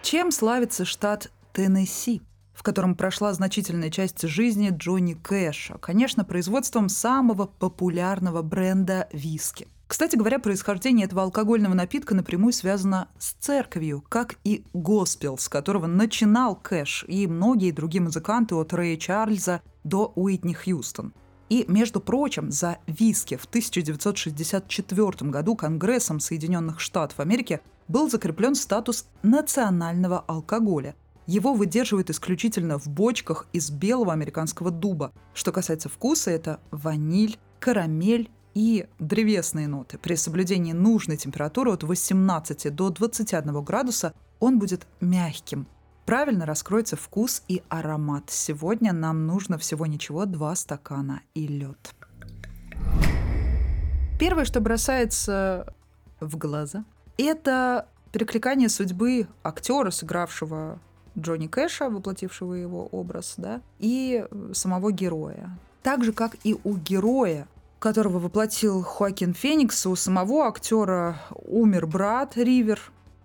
Чем 0.00 0.32
славится 0.32 0.86
штат 0.86 1.30
Теннесси, 1.52 2.22
в 2.54 2.62
котором 2.62 2.94
прошла 2.94 3.34
значительная 3.34 3.90
часть 3.90 4.26
жизни 4.26 4.70
Джонни 4.74 5.12
Кэша? 5.12 5.76
Конечно, 5.76 6.24
производством 6.24 6.88
самого 6.88 7.50
популярного 7.58 8.40
бренда 8.40 9.10
виски. 9.12 9.68
Кстати 9.90 10.14
говоря, 10.14 10.38
происхождение 10.38 11.06
этого 11.06 11.22
алкогольного 11.24 11.74
напитка 11.74 12.14
напрямую 12.14 12.52
связано 12.52 13.08
с 13.18 13.32
церковью, 13.32 14.04
как 14.08 14.36
и 14.44 14.64
госпел, 14.72 15.36
с 15.36 15.48
которого 15.48 15.88
начинал 15.88 16.54
Кэш 16.54 17.04
и 17.08 17.26
многие 17.26 17.72
другие 17.72 18.00
музыканты 18.00 18.54
от 18.54 18.72
Рэя 18.72 18.96
Чарльза 18.96 19.62
до 19.82 20.12
Уитни 20.14 20.52
Хьюстон. 20.52 21.12
И, 21.48 21.64
между 21.66 22.00
прочим, 22.00 22.52
за 22.52 22.78
виски 22.86 23.34
в 23.34 23.46
1964 23.46 25.28
году 25.28 25.56
Конгрессом 25.56 26.20
Соединенных 26.20 26.78
Штатов 26.78 27.18
Америки 27.18 27.60
был 27.88 28.08
закреплен 28.08 28.54
статус 28.54 29.06
национального 29.24 30.20
алкоголя. 30.20 30.94
Его 31.26 31.52
выдерживают 31.52 32.10
исключительно 32.10 32.78
в 32.78 32.86
бочках 32.86 33.48
из 33.52 33.72
белого 33.72 34.12
американского 34.12 34.70
дуба. 34.70 35.10
Что 35.34 35.50
касается 35.50 35.88
вкуса, 35.88 36.30
это 36.30 36.60
ваниль, 36.70 37.40
карамель 37.58 38.30
и 38.54 38.86
древесные 38.98 39.68
ноты. 39.68 39.98
При 39.98 40.14
соблюдении 40.16 40.72
нужной 40.72 41.16
температуры 41.16 41.72
от 41.72 41.82
18 41.82 42.74
до 42.74 42.90
21 42.90 43.62
градуса 43.62 44.12
он 44.38 44.58
будет 44.58 44.86
мягким. 45.00 45.66
Правильно 46.06 46.46
раскроется 46.46 46.96
вкус 46.96 47.42
и 47.46 47.62
аромат. 47.68 48.24
Сегодня 48.30 48.92
нам 48.92 49.26
нужно 49.26 49.58
всего 49.58 49.86
ничего 49.86 50.26
два 50.26 50.54
стакана 50.56 51.22
и 51.34 51.46
лед. 51.46 51.94
Первое, 54.18 54.44
что 54.44 54.60
бросается 54.60 55.72
в 56.20 56.36
глаза, 56.36 56.84
это 57.16 57.88
перекликание 58.12 58.68
судьбы 58.68 59.28
актера, 59.42 59.90
сыгравшего 59.90 60.78
Джонни 61.18 61.46
Кэша, 61.46 61.88
воплотившего 61.88 62.54
его 62.54 62.86
образ, 62.86 63.34
да, 63.36 63.62
и 63.78 64.26
самого 64.52 64.92
героя. 64.92 65.56
Так 65.82 66.04
же, 66.04 66.12
как 66.12 66.36
и 66.44 66.56
у 66.64 66.76
героя 66.76 67.48
которого 67.80 68.18
воплотил 68.18 68.82
Хоакин 68.82 69.34
Феникс. 69.34 69.86
У 69.86 69.96
самого 69.96 70.46
актера 70.46 71.18
умер 71.32 71.86
брат 71.86 72.36
Ривер. 72.36 72.78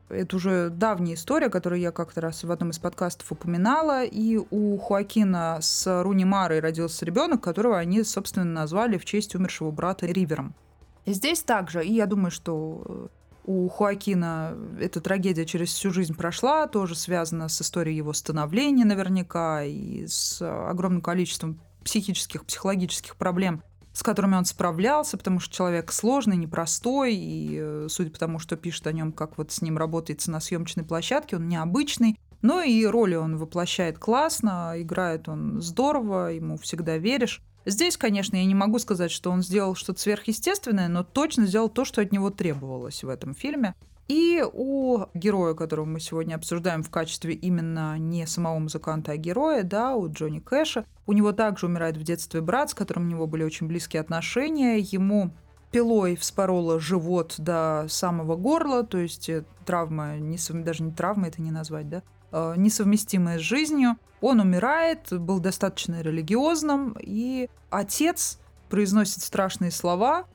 Это 0.07 0.37
уже 0.37 0.69
давняя 0.69 1.15
история, 1.15 1.49
которую 1.49 1.81
я 1.81 1.91
как-то 1.91 2.21
раз 2.21 2.43
в 2.43 2.51
одном 2.51 2.69
из 2.69 2.79
подкастов 2.79 3.31
упоминала. 3.31 4.05
И 4.05 4.37
у 4.37 4.77
Хоакина 4.77 5.59
с 5.61 6.01
Руни 6.03 6.23
Марой 6.23 6.61
родился 6.61 7.05
ребенок, 7.05 7.41
которого 7.41 7.77
они, 7.77 8.03
собственно, 8.03 8.45
назвали 8.45 8.97
в 8.97 9.03
честь 9.03 9.35
умершего 9.35 9.71
брата 9.71 10.05
Ривером. 10.05 10.55
И 11.03 11.13
здесь 11.13 11.43
также, 11.43 11.83
и 11.85 11.93
я 11.93 12.05
думаю, 12.05 12.31
что 12.31 13.09
у 13.43 13.67
Хоакина 13.67 14.57
эта 14.79 15.01
трагедия 15.01 15.45
через 15.45 15.73
всю 15.73 15.91
жизнь 15.91 16.15
прошла, 16.15 16.67
тоже 16.67 16.95
связана 16.95 17.49
с 17.49 17.61
историей 17.61 17.97
его 17.97 18.13
становления 18.13 18.85
наверняка 18.85 19.63
и 19.63 20.07
с 20.07 20.41
огромным 20.41 21.01
количеством 21.01 21.59
психических, 21.83 22.45
психологических 22.45 23.15
проблем, 23.17 23.61
с 23.95 24.03
которыми 24.03 24.35
он 24.35 24.43
справлялся, 24.43 25.17
потому 25.17 25.39
что 25.39 25.55
человек 25.55 25.93
сложный, 25.93 26.35
непростой, 26.35 27.15
и 27.15 27.57
э, 27.57 27.87
судя 27.89 28.11
по 28.11 28.19
тому, 28.19 28.39
что 28.39 28.57
пишет 28.57 28.85
о 28.87 28.91
нем, 28.91 29.13
как 29.13 29.37
вот 29.37 29.53
с 29.53 29.61
ним 29.61 29.77
работается 29.77 30.29
на 30.31 30.41
съемочной 30.41 30.83
площадке, 30.83 31.37
он 31.37 31.47
необычный, 31.47 32.19
но 32.41 32.61
и 32.61 32.85
роли 32.85 33.15
он 33.15 33.37
воплощает 33.37 33.97
классно, 33.97 34.73
играет 34.75 35.29
он 35.29 35.61
здорово, 35.61 36.33
ему 36.33 36.57
всегда 36.57 36.97
веришь. 36.97 37.41
Здесь, 37.65 37.95
конечно, 37.95 38.35
я 38.35 38.43
не 38.43 38.53
могу 38.53 38.79
сказать, 38.79 39.11
что 39.11 39.31
он 39.31 39.41
сделал 39.41 39.75
что-то 39.75 40.01
сверхъестественное, 40.01 40.89
но 40.89 41.05
точно 41.05 41.45
сделал 41.45 41.69
то, 41.69 41.85
что 41.85 42.01
от 42.01 42.11
него 42.11 42.31
требовалось 42.31 43.01
в 43.01 43.07
этом 43.07 43.33
фильме. 43.33 43.75
И 44.07 44.43
у 44.53 45.05
героя, 45.15 45.55
которого 45.55 45.85
мы 45.85 45.99
сегодня 45.99 46.35
обсуждаем 46.35 46.83
в 46.83 46.91
качестве 46.91 47.33
именно 47.33 47.97
не 47.97 48.27
самого 48.27 48.59
музыканта, 48.59 49.13
а 49.13 49.17
героя, 49.17 49.63
да, 49.63 49.95
у 49.95 50.11
Джонни 50.11 50.39
Кэша, 50.39 50.85
у 51.07 51.13
него 51.13 51.31
также 51.31 51.65
умирает 51.65 51.97
в 51.97 52.03
детстве 52.03 52.41
брат, 52.41 52.69
с 52.69 52.73
которым 52.75 53.05
у 53.05 53.09
него 53.09 53.25
были 53.25 53.43
очень 53.43 53.67
близкие 53.67 54.01
отношения. 54.01 54.77
Ему 54.77 55.31
пилой 55.71 56.15
вспорола 56.15 56.79
живот 56.79 57.35
до 57.39 57.87
самого 57.89 58.35
горла, 58.35 58.83
то 58.83 58.99
есть 58.99 59.27
э, 59.27 59.43
травма, 59.65 60.17
несов... 60.17 60.63
даже 60.63 60.83
не 60.83 60.91
травма 60.91 61.27
это 61.27 61.41
не 61.41 61.51
назвать, 61.51 61.89
да, 61.89 62.03
э, 62.31 62.53
несовместимая 62.57 63.39
с 63.39 63.41
жизнью. 63.41 63.97
Он 64.21 64.39
умирает, 64.39 65.07
был 65.11 65.39
достаточно 65.39 66.01
религиозным, 66.01 66.95
и 66.99 67.49
отец 67.71 68.39
произносит 68.69 69.21
страшные 69.21 69.71
слова, 69.71 70.25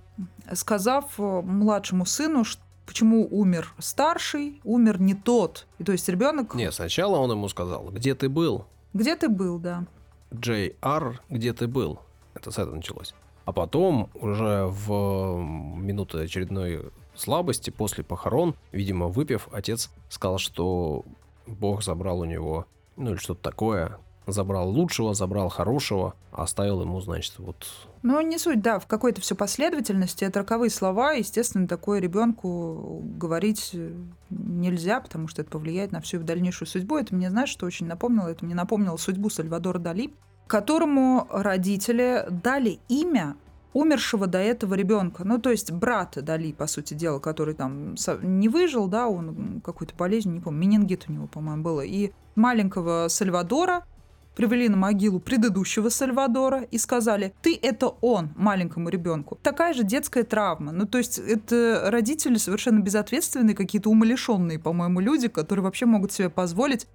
сказав 0.53 1.19
э, 1.19 1.23
младшему 1.23 2.05
сыну, 2.05 2.45
что 2.45 2.63
почему 2.91 3.29
умер 3.31 3.73
старший, 3.79 4.61
умер 4.65 5.01
не 5.01 5.15
тот. 5.15 5.69
И 5.79 5.85
то 5.85 5.93
есть 5.93 6.09
ребенок... 6.09 6.57
Не, 6.57 6.73
сначала 6.73 7.19
он 7.19 7.31
ему 7.31 7.49
сказал, 7.49 7.89
где 7.91 8.17
ты 8.17 8.29
был? 8.29 8.65
Где 8.93 9.15
ты 9.15 9.29
был, 9.29 9.61
да. 9.61 9.87
Джей 10.35 10.77
Ар, 10.83 11.23
где 11.29 11.53
ты 11.53 11.69
был? 11.69 12.01
Это 12.35 12.51
с 12.51 12.59
этого 12.59 12.75
началось. 12.75 13.15
А 13.45 13.53
потом, 13.53 14.11
уже 14.15 14.67
в 14.67 15.37
минуты 15.77 16.19
очередной 16.19 16.91
слабости, 17.15 17.71
после 17.71 18.03
похорон, 18.03 18.57
видимо, 18.73 19.07
выпив, 19.07 19.47
отец 19.53 19.91
сказал, 20.09 20.39
что 20.39 21.05
Бог 21.47 21.85
забрал 21.85 22.19
у 22.19 22.25
него, 22.25 22.67
ну 22.97 23.13
или 23.13 23.19
что-то 23.19 23.41
такое, 23.41 23.99
забрал 24.33 24.69
лучшего, 24.69 25.15
забрал 25.15 25.49
хорошего, 25.49 26.15
а 26.33 26.45
оставил 26.45 26.83
ему, 26.83 27.01
значит, 27.01 27.35
вот 27.39 27.67
ну, 28.03 28.19
не 28.23 28.39
суть, 28.39 28.63
да, 28.63 28.79
в 28.79 28.87
какой-то 28.87 29.21
все 29.21 29.35
последовательности. 29.35 30.25
Это 30.25 30.39
роковые 30.41 30.71
слова. 30.71 31.13
Естественно, 31.13 31.69
такое 31.69 32.01
ребенку 32.01 33.03
говорить 33.05 33.77
нельзя, 34.31 35.01
потому 35.01 35.29
что 35.29 35.43
это 35.43 35.51
повлияет 35.51 35.93
на 35.93 36.01
всю 36.01 36.19
дальнейшую 36.21 36.67
судьбу. 36.67 36.97
Это 36.97 37.15
мне, 37.15 37.29
знаешь, 37.29 37.51
что 37.51 37.67
очень 37.67 37.87
напомнило? 37.87 38.29
Это 38.29 38.45
мне 38.45 38.55
напомнило 38.55 38.97
судьбу 38.97 39.29
Сальвадора 39.29 39.79
Дали, 39.79 40.15
которому 40.47 41.27
родители 41.31 42.27
дали 42.31 42.79
имя 42.89 43.37
умершего 43.73 44.27
до 44.27 44.39
этого 44.39 44.75
ребенка. 44.75 45.25
Ну, 45.25 45.39
то 45.39 45.51
есть 45.51 45.71
брат 45.71 46.17
Дали, 46.17 46.53
по 46.53 46.67
сути 46.67 46.95
дела, 46.95 47.19
который 47.19 47.55
там 47.55 47.97
не 48.23 48.49
выжил, 48.49 48.89
да, 48.89 49.09
он 49.09 49.61
какую-то 49.63 49.95
болезнь, 49.95 50.33
не 50.33 50.41
помню, 50.41 50.61
менингит 50.61 51.05
у 51.09 51.13
него, 51.13 51.27
по-моему, 51.27 51.63
было. 51.63 51.83
И 51.83 52.13
маленького 52.35 53.09
Сальвадора 53.09 53.85
привели 54.35 54.69
на 54.69 54.77
могилу 54.77 55.21
предыдущего 55.21 55.89
Сальвадора 55.89 56.63
и 56.63 56.79
сказали, 56.79 57.33
ты 57.43 57.59
это 57.61 57.89
он 57.89 58.31
маленькому 58.37 58.89
ребенку. 58.89 59.39
Такая 59.43 59.75
же 59.75 59.85
детская 59.85 60.25
травма. 60.25 60.73
Ну, 60.73 60.87
то 60.87 60.99
есть 60.99 61.19
это 61.19 61.85
родители 61.87 62.37
совершенно 62.37 62.81
безответственные, 62.81 63.55
какие-то 63.55 63.91
умалишенные, 63.91 64.59
по-моему, 64.59 65.01
люди, 65.01 65.29
которые 65.29 65.65
вообще 65.65 65.87
могут 65.87 66.13
себе 66.13 66.31
позволить 66.31 66.87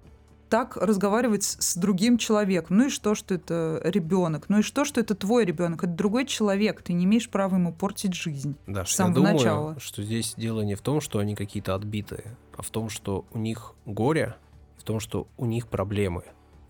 так 0.48 0.76
разговаривать 0.76 1.44
с 1.44 1.76
другим 1.76 2.18
человеком. 2.18 2.78
Ну 2.78 2.86
и 2.86 2.88
что, 2.88 3.14
что 3.14 3.34
это 3.34 3.80
ребенок? 3.84 4.48
Ну 4.48 4.60
и 4.60 4.62
что, 4.62 4.84
что 4.84 5.00
это 5.00 5.14
твой 5.14 5.44
ребенок? 5.44 5.84
Это 5.84 5.92
другой 5.92 6.24
человек. 6.26 6.82
Ты 6.82 6.92
не 6.92 7.04
имеешь 7.04 7.28
права 7.28 7.56
ему 7.56 7.72
портить 7.72 8.14
жизнь. 8.14 8.56
Да, 8.66 8.84
с 8.84 8.92
самого 8.92 9.10
я 9.10 9.14
думаю, 9.14 9.34
начала. 9.34 9.80
что 9.80 10.02
здесь 10.02 10.34
дело 10.36 10.62
не 10.62 10.74
в 10.74 10.82
том, 10.82 11.00
что 11.00 11.18
они 11.18 11.34
какие-то 11.34 11.74
отбитые, 11.74 12.36
а 12.56 12.62
в 12.62 12.70
том, 12.70 12.88
что 12.88 13.24
у 13.32 13.38
них 13.38 13.74
горе, 13.86 14.36
в 14.78 14.84
том, 14.84 15.00
что 15.00 15.26
у 15.36 15.46
них 15.46 15.66
проблемы 15.66 16.22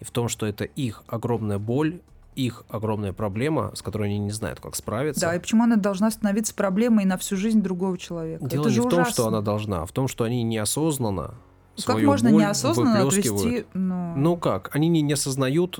в 0.06 0.10
том, 0.12 0.28
что 0.28 0.46
это 0.46 0.64
их 0.64 1.02
огромная 1.08 1.58
боль, 1.58 2.00
их 2.36 2.64
огромная 2.68 3.12
проблема, 3.12 3.72
с 3.74 3.82
которой 3.82 4.08
они 4.08 4.18
не 4.18 4.30
знают, 4.30 4.60
как 4.60 4.76
справиться. 4.76 5.22
Да, 5.22 5.34
и 5.34 5.38
почему 5.38 5.64
она 5.64 5.76
должна 5.76 6.10
становиться 6.10 6.54
проблемой 6.54 7.04
на 7.04 7.16
всю 7.16 7.36
жизнь 7.36 7.60
другого 7.60 7.98
человека? 7.98 8.46
Дело 8.46 8.62
это 8.62 8.70
не 8.70 8.76
в 8.76 8.86
ужасно. 8.86 9.04
том, 9.04 9.12
что 9.12 9.26
она 9.26 9.40
должна, 9.40 9.82
а 9.82 9.86
в 9.86 9.92
том, 9.92 10.06
что 10.06 10.24
они 10.24 10.42
неосознанно 10.42 11.34
ну, 11.76 11.84
как 11.84 12.02
можно 12.02 12.28
неосознанно 12.28 13.06
отвести... 13.06 13.66
Ну... 13.74 14.14
ну 14.16 14.36
как? 14.36 14.74
Они 14.74 14.88
не, 14.88 15.02
не 15.02 15.12
осознают 15.12 15.78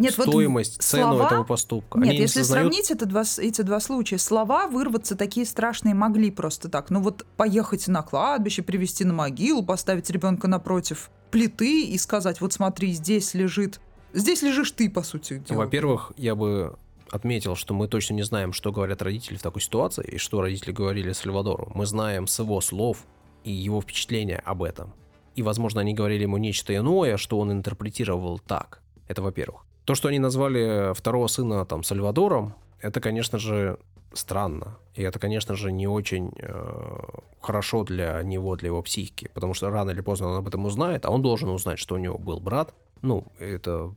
Нет, 0.00 0.12
стоимость, 0.14 0.76
вот 0.76 0.82
цену 0.82 1.14
слова... 1.14 1.26
этого 1.26 1.44
поступка. 1.44 1.98
Нет, 1.98 2.10
Они 2.10 2.18
если 2.18 2.40
не 2.40 2.44
сознают... 2.44 2.72
сравнить 2.72 2.90
это 2.90 3.06
два, 3.06 3.22
эти 3.38 3.62
два 3.62 3.80
случая, 3.80 4.18
слова 4.18 4.66
вырваться 4.66 5.16
такие 5.16 5.46
страшные 5.46 5.94
могли 5.94 6.30
просто 6.30 6.68
так. 6.68 6.90
Ну 6.90 7.00
вот 7.00 7.26
поехать 7.36 7.86
на 7.88 8.02
кладбище, 8.02 8.62
привести 8.62 9.04
на 9.04 9.12
могилу, 9.12 9.62
поставить 9.62 10.10
ребенка 10.10 10.48
напротив 10.48 11.10
плиты 11.30 11.84
и 11.84 11.98
сказать, 11.98 12.40
вот 12.40 12.52
смотри, 12.52 12.92
здесь 12.92 13.34
лежит 13.34 13.80
Здесь 14.12 14.42
лежишь 14.42 14.72
ты, 14.72 14.90
по 14.90 15.02
сути. 15.02 15.42
Во-первых, 15.48 16.12
я 16.16 16.34
бы 16.34 16.76
отметил, 17.10 17.54
что 17.54 17.74
мы 17.74 17.88
точно 17.88 18.14
не 18.14 18.22
знаем, 18.22 18.52
что 18.52 18.72
говорят 18.72 19.02
родители 19.02 19.36
в 19.36 19.42
такой 19.42 19.62
ситуации, 19.62 20.04
и 20.04 20.18
что 20.18 20.40
родители 20.40 20.72
говорили 20.72 21.12
Сальвадору. 21.12 21.70
Мы 21.74 21.86
знаем 21.86 22.26
с 22.26 22.38
его 22.38 22.60
слов 22.60 23.04
и 23.44 23.52
его 23.52 23.80
впечатления 23.80 24.42
об 24.44 24.62
этом. 24.62 24.94
И, 25.36 25.42
возможно, 25.42 25.80
они 25.80 25.94
говорили 25.94 26.22
ему 26.22 26.38
нечто 26.38 26.74
иное, 26.74 27.16
что 27.16 27.38
он 27.38 27.52
интерпретировал 27.52 28.38
так. 28.40 28.82
Это 29.06 29.22
во-первых. 29.22 29.64
То, 29.90 29.96
что 29.96 30.06
они 30.06 30.20
назвали 30.20 30.94
второго 30.94 31.26
сына 31.26 31.66
там 31.66 31.82
Сальвадором, 31.82 32.54
это, 32.80 33.00
конечно 33.00 33.40
же, 33.40 33.76
странно. 34.12 34.78
И 34.94 35.02
это, 35.02 35.18
конечно 35.18 35.56
же, 35.56 35.72
не 35.72 35.88
очень 35.88 36.30
э, 36.36 37.00
хорошо 37.40 37.82
для 37.82 38.22
него, 38.22 38.54
для 38.54 38.68
его 38.68 38.82
психики. 38.82 39.32
Потому 39.34 39.52
что 39.52 39.68
рано 39.68 39.90
или 39.90 40.00
поздно 40.00 40.28
он 40.28 40.36
об 40.36 40.46
этом 40.46 40.64
узнает, 40.64 41.06
а 41.06 41.10
он 41.10 41.22
должен 41.22 41.48
узнать, 41.48 41.80
что 41.80 41.96
у 41.96 41.98
него 41.98 42.18
был 42.18 42.38
брат, 42.38 42.72
ну, 43.02 43.26
это 43.40 43.92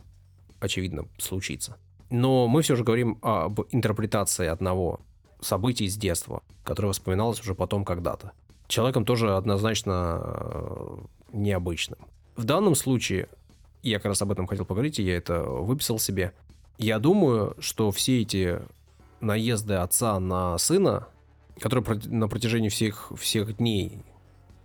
очевидно 0.60 1.06
случится. 1.20 1.78
Но 2.10 2.48
мы 2.48 2.64
все 2.64 2.76
же 2.76 2.84
говорим 2.84 3.20
об 3.22 3.62
интерпретации 3.70 4.48
одного 4.48 5.00
события 5.42 5.86
из 5.86 5.96
детства, 5.96 6.42
которое 6.64 6.88
воспоминалось 6.88 7.40
уже 7.40 7.54
потом 7.54 7.86
когда-то. 7.86 8.32
Человеком 8.68 9.06
тоже 9.06 9.36
однозначно 9.36 10.22
э, 10.24 10.98
необычным. 11.34 12.00
В 12.36 12.46
данном 12.46 12.74
случае, 12.74 13.30
я 13.90 13.98
как 13.98 14.08
раз 14.08 14.22
об 14.22 14.32
этом 14.32 14.48
хотел 14.48 14.66
поговорить, 14.66 15.00
и 15.00 15.04
я 15.04 15.18
это 15.18 15.44
выписал 15.44 16.00
себе. 16.00 16.34
Я 16.78 17.00
думаю, 17.00 17.56
что 17.60 17.92
все 17.92 18.22
эти 18.22 18.60
наезды 19.22 19.75
отца 19.75 20.20
на 20.20 20.58
сына 20.58 21.08
которые 21.60 22.00
на 22.06 22.28
протяжении 22.28 22.70
всех, 22.70 23.12
всех 23.18 23.58
дней 23.58 24.04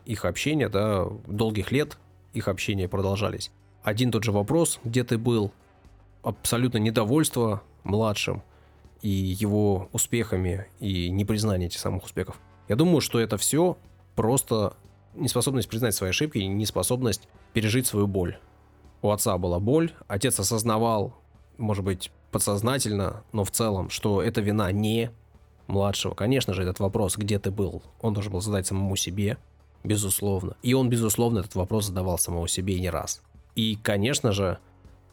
их 0.05 0.25
общения, 0.25 0.69
да, 0.69 1.07
долгих 1.27 1.71
лет 1.73 1.99
их 2.33 2.49
общения 2.49 2.89
продолжались. 2.89 3.51
Один 3.83 4.11
тот 4.11 4.25
же 4.25 4.33
вопрос, 4.33 4.81
где 4.85 5.05
ты 5.05 5.19
был, 5.19 5.53
абсолютно 6.23 6.79
недовольство 6.79 7.63
младшим 7.85 8.43
и 9.03 9.09
его 9.09 9.89
успехами 9.93 10.67
и 10.81 11.09
непризнание 11.11 11.69
этих 11.69 11.79
самых 11.79 12.05
успехов. 12.05 12.41
Я 12.69 12.77
думаю, 12.77 13.01
что 13.01 13.21
это 13.21 13.37
все 13.37 13.79
просто 14.15 14.75
неспособность 15.15 15.69
признать 15.69 15.95
свои 15.95 16.11
ошибки 16.11 16.39
и 16.39 16.47
неспособность 16.47 17.29
пережить 17.53 17.87
свою 17.87 18.07
боль. 18.07 18.39
У 19.03 19.11
отца 19.11 19.39
была 19.39 19.61
боль, 19.61 19.93
отец 20.09 20.39
осознавал, 20.41 21.15
может 21.57 21.85
быть, 21.85 22.11
подсознательно, 22.31 23.23
но 23.33 23.45
в 23.45 23.51
целом, 23.51 23.91
что 23.91 24.23
это 24.23 24.41
вина 24.41 24.71
не 24.73 25.11
младшего. 25.67 26.15
Конечно 26.15 26.55
же, 26.55 26.63
этот 26.63 26.81
вопрос, 26.81 27.17
где 27.17 27.39
ты 27.39 27.51
был, 27.51 27.83
он 28.01 28.15
должен 28.15 28.33
был 28.33 28.41
задать 28.41 28.67
самому 28.67 28.97
себе, 28.97 29.39
безусловно. 29.85 30.57
И 30.63 30.75
он, 30.75 30.89
безусловно, 30.89 31.41
этот 31.41 31.55
вопрос 31.55 31.87
задавал 31.87 32.19
самому 32.19 32.47
себе 32.49 32.75
и 32.75 32.81
не 32.81 32.91
раз. 32.91 33.23
И, 33.55 33.79
конечно 33.83 34.33
же, 34.33 34.59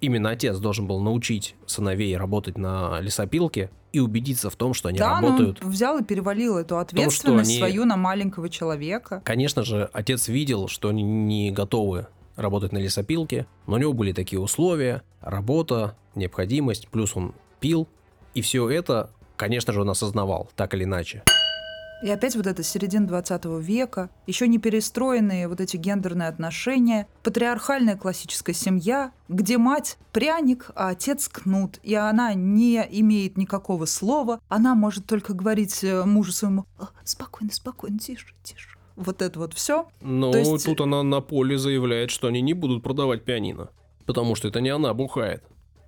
именно 0.02 0.30
отец 0.30 0.58
должен 0.58 0.88
был 0.88 1.00
научить 1.00 1.56
сыновей 1.66 2.16
работать 2.18 2.58
на 2.58 3.00
лесопилке 3.02 3.70
и 3.92 4.00
убедиться 4.00 4.50
в 4.50 4.56
том, 4.56 4.74
что 4.74 4.90
они 4.90 5.00
да, 5.00 5.22
работают. 5.22 5.64
он 5.64 5.72
взял 5.72 5.98
и 6.00 6.04
перевалил 6.04 6.58
эту 6.58 6.78
ответственность 6.78 7.24
том, 7.24 7.38
они... 7.38 7.58
свою 7.58 7.86
на 7.86 7.96
маленького 7.96 8.50
человека. 8.50 9.22
Конечно 9.24 9.64
же, 9.64 9.90
отец 9.94 10.28
видел, 10.28 10.68
что 10.68 10.90
они 10.90 11.04
не 11.04 11.52
готовы 11.52 12.08
работать 12.36 12.72
на 12.72 12.78
лесопилке, 12.78 13.48
но 13.68 13.76
у 13.76 13.78
него 13.78 13.94
были 13.94 14.12
такие 14.12 14.40
условия, 14.40 15.04
работа, 15.22 15.96
необходимость, 16.16 16.88
плюс 16.90 17.16
он 17.16 17.34
пил, 17.60 17.88
и 18.34 18.42
все 18.42 18.70
это, 18.70 19.10
конечно 19.36 19.74
же, 19.74 19.82
он 19.82 19.90
осознавал, 19.90 20.50
так 20.56 20.74
или 20.74 20.84
иначе. 20.84 21.24
И 22.04 22.10
опять 22.10 22.36
вот 22.36 22.46
это 22.46 22.62
середина 22.62 23.08
20 23.08 23.46
века, 23.62 24.10
еще 24.28 24.48
не 24.48 24.60
перестроенные 24.60 25.48
вот 25.48 25.62
эти 25.62 25.78
гендерные 25.78 26.28
отношения, 26.28 27.08
патриархальная 27.24 27.96
классическая 27.96 28.54
семья, 28.54 29.12
где 29.30 29.58
мать 29.58 29.98
пряник, 30.12 30.72
а 30.76 30.90
отец 30.90 31.30
кнут, 31.30 31.80
и 31.84 31.96
она 31.96 32.34
не 32.34 32.86
имеет 33.00 33.38
никакого 33.38 33.86
слова, 33.86 34.42
она 34.50 34.76
может 34.76 35.06
только 35.06 35.34
говорить 35.34 35.84
э, 35.84 36.04
мужу 36.04 36.32
своему 36.32 36.66
«спокойно, 37.04 37.52
спокойно, 37.52 37.98
тише, 37.98 38.28
тише» 38.44 38.75
вот 38.96 39.22
это 39.22 39.40
вот 39.40 39.54
все. 39.54 39.88
Но 40.02 40.36
есть... 40.36 40.66
тут 40.66 40.82
она 40.82 41.04
на 41.04 41.22
поле 41.22 41.58
заявляет, 41.58 42.12
что 42.12 42.28
они 42.28 42.42
не 42.42 42.54
будут 42.54 42.84
продавать 42.84 43.24
пианино, 43.24 43.70
потому 44.06 44.36
что 44.36 44.48
это 44.48 44.62
не 44.62 44.70
она 44.70 44.94
бухает. 44.94 45.44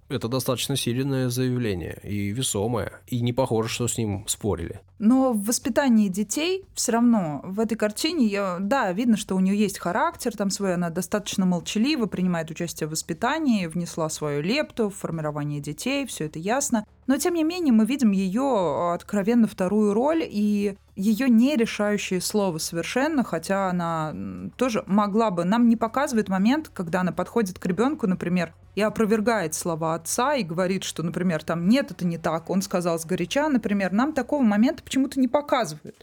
Это 0.10 0.30
достаточно 0.30 0.78
сильное 0.78 1.28
заявление 1.28 2.00
и 2.02 2.30
весомое, 2.30 3.02
и 3.08 3.20
не 3.20 3.34
похоже, 3.34 3.68
что 3.68 3.90
с 3.90 3.98
ним 3.98 4.24
спорили. 4.28 4.80
Но 5.00 5.34
в 5.34 5.44
воспитании 5.44 6.08
детей 6.08 6.64
все 6.74 6.94
равно 6.94 7.42
в 7.44 7.60
этой 7.60 7.76
картине, 7.76 8.26
я, 8.26 8.58
да, 8.62 8.94
видно, 8.94 9.18
что 9.18 9.36
у 9.36 9.42
нее 9.42 9.58
есть 9.58 9.80
характер 9.80 10.36
там 10.36 10.50
свой, 10.50 10.76
она 10.76 10.90
достаточно 10.92 11.46
молчалива, 11.46 12.06
принимает 12.06 12.50
участие 12.50 12.88
в 12.88 12.92
воспитании, 12.92 13.68
внесла 13.68 14.10
свою 14.10 14.42
лепту 14.42 14.90
в 14.90 14.96
формирование 14.96 15.60
детей, 15.60 16.06
все 16.06 16.28
это 16.28 16.40
ясно. 16.40 16.86
Но 17.06 17.18
тем 17.18 17.34
не 17.34 17.44
менее 17.44 17.74
мы 17.74 17.86
видим 17.86 18.12
ее 18.12 18.94
откровенно 18.94 19.46
вторую 19.46 19.94
роль 19.94 20.24
и 20.26 20.78
ее 20.98 21.30
не 21.30 21.56
решающее 21.56 22.20
слово 22.20 22.58
совершенно, 22.58 23.24
хотя 23.24 23.70
она 23.70 24.16
тоже 24.58 24.84
могла 24.88 25.30
бы. 25.30 25.46
Нам 25.46 25.70
не 25.70 25.76
показывает 25.76 26.28
момент, 26.28 26.70
когда 26.74 27.02
она 27.02 27.12
подходит 27.12 27.60
к 27.60 27.66
ребенку, 27.66 28.08
например, 28.08 28.54
и 28.76 28.82
опровергает 28.82 29.54
слова 29.54 29.96
отца 29.96 30.36
и 30.36 30.44
говорит, 30.44 30.84
что, 30.84 31.04
например, 31.04 31.44
там 31.44 31.70
нет, 31.70 31.92
это 31.92 32.06
не 32.06 32.18
так, 32.18 32.50
он 32.50 32.62
сказал 32.62 33.00
сгоряча, 33.00 33.48
например, 33.48 33.92
нам 33.92 34.14
такого 34.14 34.42
момента 34.42 34.84
почему-то 34.84 35.20
не 35.20 35.28
показывают. 35.28 35.96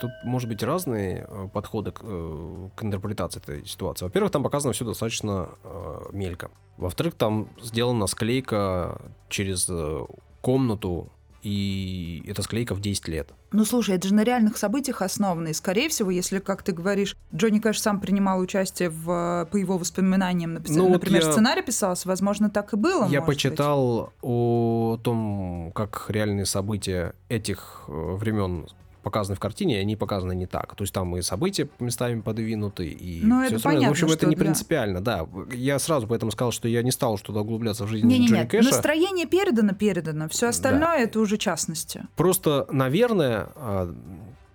Тут 0.00 0.12
может 0.24 0.48
быть 0.48 0.62
разные 0.62 1.26
э, 1.28 1.48
подходы 1.52 1.90
к, 1.92 2.00
э, 2.02 2.68
к 2.74 2.82
интерпретации 2.82 3.40
этой 3.40 3.66
ситуации. 3.66 4.06
Во-первых, 4.06 4.32
там 4.32 4.42
показано 4.42 4.72
все 4.72 4.86
достаточно 4.86 5.50
э, 5.62 6.00
мелько. 6.12 6.50
Во-вторых, 6.78 7.14
там 7.16 7.50
сделана 7.60 8.06
склейка 8.06 8.98
через 9.28 9.68
э, 9.68 10.00
комнату 10.40 11.12
и 11.42 12.22
эта 12.26 12.42
склейка 12.42 12.74
в 12.74 12.80
10 12.80 13.08
лет. 13.08 13.30
Ну, 13.52 13.64
слушай, 13.64 13.96
это 13.96 14.08
же 14.08 14.14
на 14.14 14.24
реальных 14.24 14.56
событиях 14.56 15.02
основано. 15.02 15.48
И, 15.48 15.52
скорее 15.52 15.88
всего, 15.88 16.10
если, 16.10 16.38
как 16.38 16.62
ты 16.62 16.72
говоришь, 16.72 17.16
Джонни 17.34 17.58
Кэш 17.58 17.80
сам 17.80 18.00
принимал 18.00 18.40
участие 18.40 18.90
в, 18.90 19.48
по 19.50 19.56
его 19.56 19.78
воспоминаниям, 19.78 20.54
напис... 20.54 20.74
ну, 20.74 20.88
например, 20.88 21.22
я... 21.24 21.32
сценарий 21.32 21.62
писался, 21.62 22.08
возможно, 22.08 22.50
так 22.50 22.72
и 22.72 22.76
было. 22.76 23.08
Я 23.08 23.22
почитал 23.22 24.04
быть. 24.04 24.12
о 24.22 24.98
том, 25.02 25.72
как 25.74 26.06
реальные 26.08 26.46
события 26.46 27.14
этих 27.28 27.84
э, 27.88 27.92
времен 27.92 28.66
показаны 29.02 29.36
в 29.36 29.40
картине, 29.40 29.78
они 29.80 29.96
показаны 29.96 30.34
не 30.34 30.46
так. 30.46 30.74
То 30.74 30.82
есть 30.82 30.92
там 30.92 31.16
и 31.16 31.22
события 31.22 31.68
местами 31.78 32.20
подвинуты, 32.20 32.86
и 32.86 33.20
ну, 33.22 33.44
все 33.46 33.56
это 33.56 33.64
понятно, 33.64 33.88
В 33.88 33.90
общем, 33.92 34.08
это 34.08 34.26
не 34.26 34.34
для... 34.34 34.44
принципиально, 34.44 35.00
да. 35.00 35.26
Я 35.52 35.78
сразу 35.78 36.06
поэтому 36.06 36.30
сказал, 36.30 36.52
что 36.52 36.68
я 36.68 36.82
не 36.82 36.90
стал 36.90 37.18
что-то 37.18 37.40
углубляться 37.40 37.84
в 37.84 37.88
жизнь 37.88 38.06
не, 38.06 38.18
не, 38.18 38.26
Джонни 38.26 38.40
нет. 38.40 38.50
Кэша. 38.50 38.70
Настроение 38.70 39.26
передано, 39.26 39.74
передано. 39.74 40.28
Все 40.28 40.48
остальное 40.48 40.98
да. 40.98 41.04
это 41.04 41.20
уже 41.20 41.36
частности. 41.36 42.06
Просто, 42.16 42.66
наверное, 42.70 43.48
а, 43.56 43.94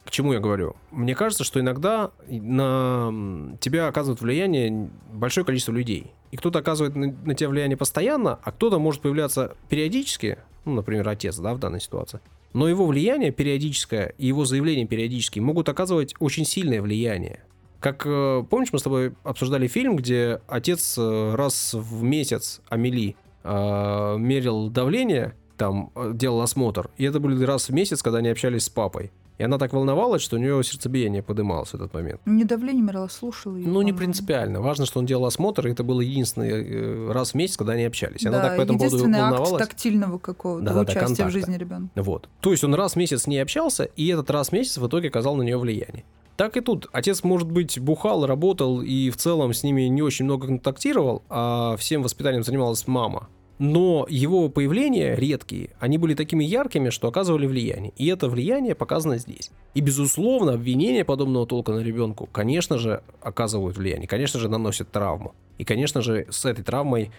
к 0.06 0.12
чему 0.12 0.34
я 0.34 0.40
говорю? 0.40 0.76
Мне 0.92 1.16
кажется, 1.16 1.44
что 1.44 1.60
иногда 1.60 2.12
на 2.28 3.58
тебя 3.60 3.88
оказывает 3.88 4.22
влияние 4.22 4.90
большое 5.12 5.46
количество 5.46 5.72
людей. 5.72 6.12
И 6.32 6.38
кто-то 6.38 6.60
оказывает 6.60 6.96
на, 6.96 7.08
на 7.08 7.34
тебя 7.34 7.50
влияние 7.50 7.78
постоянно, 7.78 8.40
а 8.44 8.52
кто-то 8.52 8.78
может 8.78 9.02
появляться 9.02 9.56
периодически, 9.70 10.38
ну, 10.66 10.74
например, 10.74 11.08
отец, 11.08 11.38
да, 11.38 11.54
в 11.54 11.60
данной 11.60 11.82
ситуации 11.82 12.20
но 12.56 12.70
его 12.70 12.86
влияние 12.86 13.32
периодическое 13.32 14.14
и 14.18 14.28
его 14.28 14.46
заявления 14.46 14.86
периодические 14.86 15.44
могут 15.44 15.68
оказывать 15.68 16.16
очень 16.20 16.46
сильное 16.46 16.82
влияние. 16.82 17.44
Как 17.82 18.04
э, 18.06 18.46
помнишь, 18.50 18.70
мы 18.72 18.80
с 18.80 18.82
тобой 18.82 19.14
обсуждали 19.24 19.68
фильм, 19.68 19.98
где 19.98 20.40
отец 20.48 20.96
э, 20.98 21.36
раз 21.36 21.74
в 21.74 22.02
месяц 22.02 22.62
Амели 22.70 23.18
э, 23.44 24.16
мерил 24.18 24.70
давление, 24.70 25.36
там 25.58 25.92
делал 26.14 26.40
осмотр, 26.40 26.90
и 26.96 27.04
это 27.04 27.20
были 27.20 27.44
раз 27.44 27.68
в 27.68 27.74
месяц, 27.74 28.02
когда 28.02 28.20
они 28.20 28.30
общались 28.30 28.64
с 28.64 28.70
папой. 28.70 29.12
И 29.38 29.44
она 29.44 29.58
так 29.58 29.74
волновалась, 29.74 30.22
что 30.22 30.38
у 30.38 30.40
нее 30.40 30.64
сердцебиение 30.64 31.22
подымалось 31.22 31.70
в 31.70 31.76
этот 31.76 31.94
момент. 31.94 32.22
Не 32.26 32.46
давление 32.46 32.84
мерила, 32.84 33.08
слушала 33.08 33.58
ее. 33.58 33.68
Ну, 33.68 33.82
не 33.82 33.94
принципиально. 33.94 34.62
Важно, 34.62 34.86
что 34.86 35.00
он 35.00 35.06
делал 35.06 35.26
осмотр, 35.26 35.68
и 35.68 35.72
это 35.72 35.84
было 35.84 36.02
единственный 36.02 36.50
э, 36.50 37.12
раз 37.12 37.32
в 37.32 37.34
месяц, 37.36 37.58
когда 37.58 37.74
они 37.74 37.84
общались. 37.84 38.22
И 38.22 38.26
да, 38.26 38.40
она 38.40 38.48
так 38.48 38.58
по 38.58 38.62
этому 38.62 38.80
поводу 38.80 38.98
волновалась. 39.04 39.62
акт 39.62 39.72
тактильного 39.72 40.18
какого-то 40.18 40.66
да, 40.66 40.82
участия 40.82 41.24
да, 41.24 41.30
в 41.30 41.32
жизни 41.32 41.58
ребенка. 41.58 41.90
Вот. 41.96 42.30
То 42.40 42.52
есть 42.52 42.64
он 42.64 42.76
раз 42.76 42.94
в 42.94 42.96
месяц 42.96 43.24
с 43.24 43.28
ней 43.28 43.40
общался, 43.40 43.84
и 43.84 44.08
этот 44.08 44.30
раз 44.30 44.50
в 44.50 44.52
месяц 44.54 44.78
в 44.78 44.88
итоге 44.88 45.10
оказал 45.10 45.36
на 45.36 45.44
нее 45.44 45.58
влияние. 45.58 46.06
Так 46.38 46.58
и 46.58 46.62
тут. 46.62 46.88
Отец, 46.92 47.24
может 47.24 47.50
быть, 47.50 47.80
бухал, 47.80 48.26
работал 48.26 48.82
и 48.82 49.10
в 49.10 49.18
целом 49.18 49.54
с 49.54 49.64
ними 49.64 49.84
не 49.84 50.02
очень 50.02 50.26
много 50.26 50.48
контактировал, 50.48 51.24
а 51.30 51.78
всем 51.78 52.04
воспитанием 52.04 52.44
занималась 52.44 52.88
мама 52.88 53.30
но 53.58 54.06
его 54.10 54.50
появления 54.50 55.16
редкие, 55.16 55.70
они 55.80 55.98
были 55.98 56.14
такими 56.14 56.44
яркими, 56.44 56.90
что 56.90 57.08
оказывали 57.08 57.46
влияние. 57.46 57.94
И 57.96 58.08
это 58.08 58.28
влияние 58.28 58.76
показано 58.76 59.18
здесь. 59.18 59.52
И, 59.74 59.82
безусловно, 59.82 60.54
обвинения 60.54 61.06
подобного 61.06 61.48
толка 61.48 61.72
на 61.72 61.80
ребенку, 61.80 62.28
конечно 62.32 62.78
же, 62.78 63.02
оказывают 63.22 63.78
влияние, 63.78 64.08
конечно 64.08 64.40
же, 64.40 64.50
наносят 64.50 64.92
травму. 64.92 65.34
И, 65.58 65.64
конечно 65.64 66.02
же, 66.02 66.28
с 66.30 66.46
этой 66.46 66.64
травмой 66.64 67.12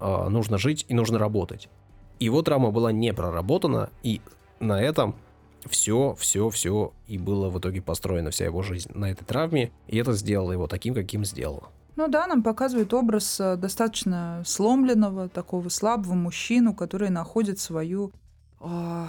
э, 0.00 0.28
нужно 0.28 0.58
жить 0.58 0.84
и 0.88 0.94
нужно 0.94 1.18
работать. 1.18 1.68
Его 2.18 2.42
травма 2.42 2.72
была 2.72 2.90
не 2.90 3.12
проработана, 3.12 3.90
и 4.02 4.20
на 4.58 4.82
этом 4.82 5.14
все, 5.66 6.16
все, 6.18 6.50
все 6.50 6.92
и 7.06 7.18
было 7.18 7.50
в 7.50 7.58
итоге 7.58 7.80
построена 7.80 8.30
вся 8.30 8.44
его 8.46 8.62
жизнь 8.62 8.90
на 8.94 9.10
этой 9.10 9.24
травме, 9.24 9.70
и 9.86 9.96
это 9.98 10.12
сделало 10.12 10.52
его 10.52 10.66
таким, 10.66 10.94
каким 10.94 11.24
сделало. 11.24 11.68
Ну 11.96 12.08
да, 12.08 12.26
нам 12.26 12.42
показывает 12.42 12.92
образ 12.92 13.38
э, 13.38 13.56
достаточно 13.56 14.42
сломленного, 14.44 15.28
такого 15.28 15.68
слабого 15.68 16.14
мужчину, 16.14 16.74
который 16.74 17.08
находит 17.08 17.60
свою 17.60 18.10
э, 18.60 19.06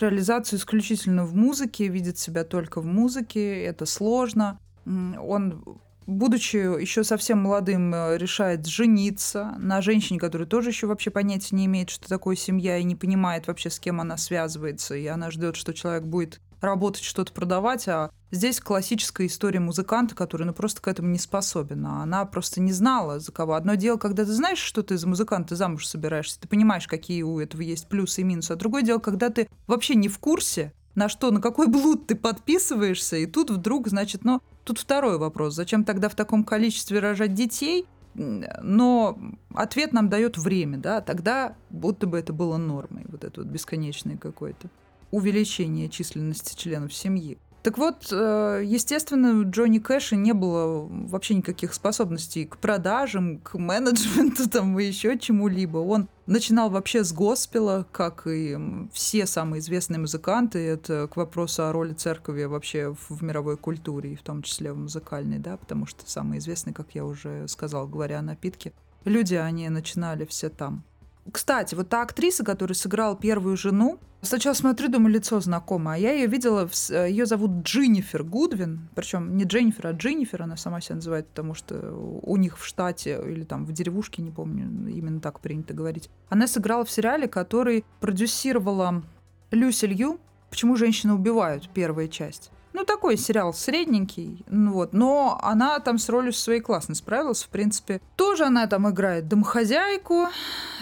реализацию 0.00 0.58
исключительно 0.58 1.26
в 1.26 1.34
музыке, 1.34 1.88
видит 1.88 2.18
себя 2.18 2.44
только 2.44 2.80
в 2.80 2.86
музыке, 2.86 3.62
это 3.64 3.84
сложно. 3.84 4.58
Он 4.86 5.62
будучи 6.06 6.56
еще 6.56 7.04
совсем 7.04 7.38
молодым, 7.38 7.94
э, 7.94 8.16
решает 8.18 8.66
жениться 8.66 9.54
на 9.58 9.80
женщине, 9.80 10.18
которая 10.18 10.48
тоже 10.48 10.70
еще 10.70 10.86
вообще 10.86 11.10
понятия 11.10 11.54
не 11.54 11.66
имеет, 11.66 11.90
что 11.90 12.08
такое 12.08 12.36
семья, 12.36 12.78
и 12.78 12.84
не 12.84 12.96
понимает 12.96 13.46
вообще, 13.46 13.70
с 13.70 13.78
кем 13.78 14.00
она 14.00 14.16
связывается, 14.16 14.94
и 14.94 15.06
она 15.06 15.30
ждет, 15.30 15.56
что 15.56 15.72
человек 15.72 16.04
будет 16.04 16.40
работать, 16.62 17.02
что-то 17.02 17.32
продавать, 17.32 17.88
а 17.88 18.10
здесь 18.30 18.60
классическая 18.60 19.26
история 19.26 19.60
музыканта, 19.60 20.14
который 20.14 20.44
ну, 20.46 20.54
просто 20.54 20.80
к 20.80 20.88
этому 20.88 21.10
не 21.10 21.18
способен. 21.18 21.84
А 21.86 22.02
она 22.02 22.24
просто 22.24 22.60
не 22.60 22.72
знала, 22.72 23.20
за 23.20 23.32
кого. 23.32 23.54
Одно 23.54 23.74
дело, 23.74 23.98
когда 23.98 24.24
ты 24.24 24.32
знаешь, 24.32 24.58
что 24.58 24.82
ты 24.82 24.96
за 24.96 25.08
музыканта 25.08 25.56
замуж 25.56 25.86
собираешься, 25.86 26.40
ты 26.40 26.48
понимаешь, 26.48 26.86
какие 26.86 27.22
у 27.22 27.38
этого 27.40 27.60
есть 27.60 27.88
плюсы 27.88 28.22
и 28.22 28.24
минусы. 28.24 28.52
А 28.52 28.56
другое 28.56 28.82
дело, 28.82 28.98
когда 28.98 29.30
ты 29.30 29.48
вообще 29.66 29.94
не 29.94 30.08
в 30.08 30.18
курсе, 30.18 30.72
на 30.94 31.08
что, 31.08 31.30
на 31.30 31.40
какой 31.40 31.68
блуд 31.68 32.06
ты 32.06 32.14
подписываешься, 32.14 33.16
и 33.16 33.26
тут 33.26 33.50
вдруг, 33.50 33.88
значит, 33.88 34.24
ну, 34.24 34.40
тут 34.64 34.78
второй 34.78 35.18
вопрос. 35.18 35.54
Зачем 35.54 35.84
тогда 35.84 36.08
в 36.08 36.14
таком 36.14 36.44
количестве 36.44 36.98
рожать 37.00 37.34
детей? 37.34 37.86
Но 38.14 39.18
ответ 39.54 39.94
нам 39.94 40.10
дает 40.10 40.36
время, 40.36 40.76
да, 40.76 41.00
тогда 41.00 41.56
будто 41.70 42.06
бы 42.06 42.18
это 42.18 42.34
было 42.34 42.58
нормой, 42.58 43.06
вот 43.08 43.24
это 43.24 43.40
вот 43.40 43.48
бесконечное 43.48 44.18
какое-то. 44.18 44.68
Увеличения 45.12 45.88
численности 45.88 46.56
членов 46.56 46.92
семьи. 46.92 47.38
Так 47.62 47.78
вот, 47.78 48.08
э, 48.10 48.62
естественно, 48.64 49.38
у 49.38 49.48
Джонни 49.48 49.78
Кэша 49.78 50.16
не 50.16 50.32
было 50.32 50.84
вообще 50.90 51.34
никаких 51.36 51.74
способностей 51.74 52.44
к 52.44 52.56
продажам, 52.56 53.38
к 53.38 53.56
менеджменту 53.56 54.50
там 54.50 54.76
и 54.80 54.84
еще 54.84 55.16
чему-либо. 55.16 55.78
Он 55.78 56.08
начинал 56.26 56.70
вообще 56.70 57.04
с 57.04 57.12
госпела, 57.12 57.86
как 57.92 58.26
и 58.26 58.58
все 58.92 59.26
самые 59.26 59.60
известные 59.60 60.00
музыканты. 60.00 60.58
Это 60.58 61.06
к 61.06 61.16
вопросу 61.16 61.64
о 61.64 61.72
роли 61.72 61.92
церкви 61.92 62.44
вообще 62.44 62.96
в 63.08 63.22
мировой 63.22 63.56
культуре, 63.56 64.14
и 64.14 64.16
в 64.16 64.22
том 64.22 64.42
числе 64.42 64.72
в 64.72 64.78
музыкальной, 64.78 65.38
да, 65.38 65.56
потому 65.56 65.86
что 65.86 66.02
самые 66.10 66.40
известные, 66.40 66.74
как 66.74 66.88
я 66.94 67.04
уже 67.04 67.46
сказал, 67.46 67.86
говоря 67.86 68.18
о 68.18 68.22
напитке, 68.22 68.72
люди, 69.04 69.36
они 69.36 69.68
начинали 69.68 70.24
все 70.24 70.48
там. 70.48 70.82
Кстати, 71.30 71.74
вот 71.74 71.88
та 71.88 72.02
актриса, 72.02 72.44
которая 72.44 72.74
сыграла 72.74 73.16
первую 73.16 73.56
жену, 73.56 73.98
сначала 74.22 74.54
смотрю, 74.54 74.88
думаю, 74.88 75.14
лицо 75.14 75.40
знакомое, 75.40 75.94
а 75.94 75.98
я 75.98 76.12
ее 76.12 76.26
видела, 76.26 76.68
э, 76.90 77.10
ее 77.10 77.26
зовут 77.26 77.62
Джиннифер 77.62 78.24
Гудвин, 78.24 78.88
причем 78.94 79.36
не 79.36 79.44
Дженнифер, 79.44 79.86
а 79.86 79.92
Джиннифер 79.92 80.42
она 80.42 80.56
сама 80.56 80.80
себя 80.80 80.96
называет, 80.96 81.28
потому 81.28 81.54
что 81.54 82.20
у 82.22 82.36
них 82.36 82.58
в 82.58 82.66
штате 82.66 83.20
или 83.24 83.44
там 83.44 83.64
в 83.64 83.72
деревушке, 83.72 84.22
не 84.22 84.30
помню, 84.30 84.90
именно 84.90 85.20
так 85.20 85.40
принято 85.40 85.74
говорить. 85.74 86.10
Она 86.28 86.46
сыграла 86.46 86.84
в 86.84 86.90
сериале, 86.90 87.28
который 87.28 87.84
продюсировала 88.00 89.02
Люси 89.50 89.84
Лью 89.84 90.18
«Почему 90.50 90.76
женщины 90.76 91.14
убивают» 91.14 91.68
первая 91.72 92.08
часть. 92.08 92.50
Ну, 92.82 92.86
такой 92.86 93.16
сериал 93.16 93.54
средненький, 93.54 94.44
ну, 94.48 94.72
вот. 94.72 94.92
Но 94.92 95.38
она 95.40 95.78
там 95.78 95.98
с 95.98 96.08
ролью 96.08 96.32
своей 96.32 96.58
классно 96.58 96.96
справилась, 96.96 97.44
в 97.44 97.48
принципе. 97.48 98.00
Тоже 98.16 98.46
она 98.46 98.66
там 98.66 98.90
играет 98.90 99.28
домохозяйку. 99.28 100.26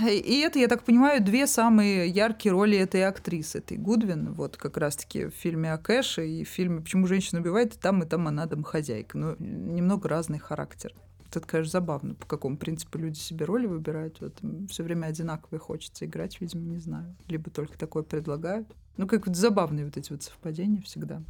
И 0.02 0.40
это, 0.40 0.58
я 0.58 0.68
так 0.68 0.82
понимаю, 0.82 1.22
две 1.22 1.46
самые 1.46 2.08
яркие 2.08 2.52
роли 2.52 2.78
этой 2.78 3.04
актрисы, 3.04 3.58
этой 3.58 3.76
Гудвин. 3.76 4.32
Вот 4.32 4.56
как 4.56 4.78
раз-таки 4.78 5.26
в 5.26 5.32
фильме 5.32 5.74
о 5.74 5.76
Кэше 5.76 6.26
и 6.26 6.42
в 6.42 6.48
фильме 6.48 6.80
«Почему 6.80 7.06
женщина 7.06 7.42
убивает», 7.42 7.74
и 7.74 7.78
там, 7.78 8.02
и 8.02 8.06
там 8.06 8.26
она 8.28 8.46
домохозяйка. 8.46 9.18
Но 9.18 9.36
немного 9.38 10.08
разный 10.08 10.38
характер. 10.38 10.94
Это, 11.32 11.46
конечно, 11.46 11.70
забавно, 11.70 12.14
по 12.14 12.26
какому 12.26 12.56
принципу 12.56 12.98
люди 12.98 13.18
себе 13.18 13.44
роли 13.44 13.66
выбирают. 13.66 14.20
Вот 14.20 14.40
все 14.68 14.82
время 14.82 15.06
одинаковые 15.06 15.60
хочется 15.60 16.04
играть, 16.04 16.40
видимо, 16.40 16.62
не 16.64 16.78
знаю. 16.78 17.14
Либо 17.28 17.50
только 17.50 17.78
такое 17.78 18.02
предлагают. 18.02 18.66
Ну, 18.96 19.06
как 19.06 19.26
вот 19.26 19.36
забавные 19.36 19.84
вот 19.84 19.96
эти 19.96 20.10
вот 20.10 20.24
совпадения 20.24 20.82
всегда. 20.82 21.22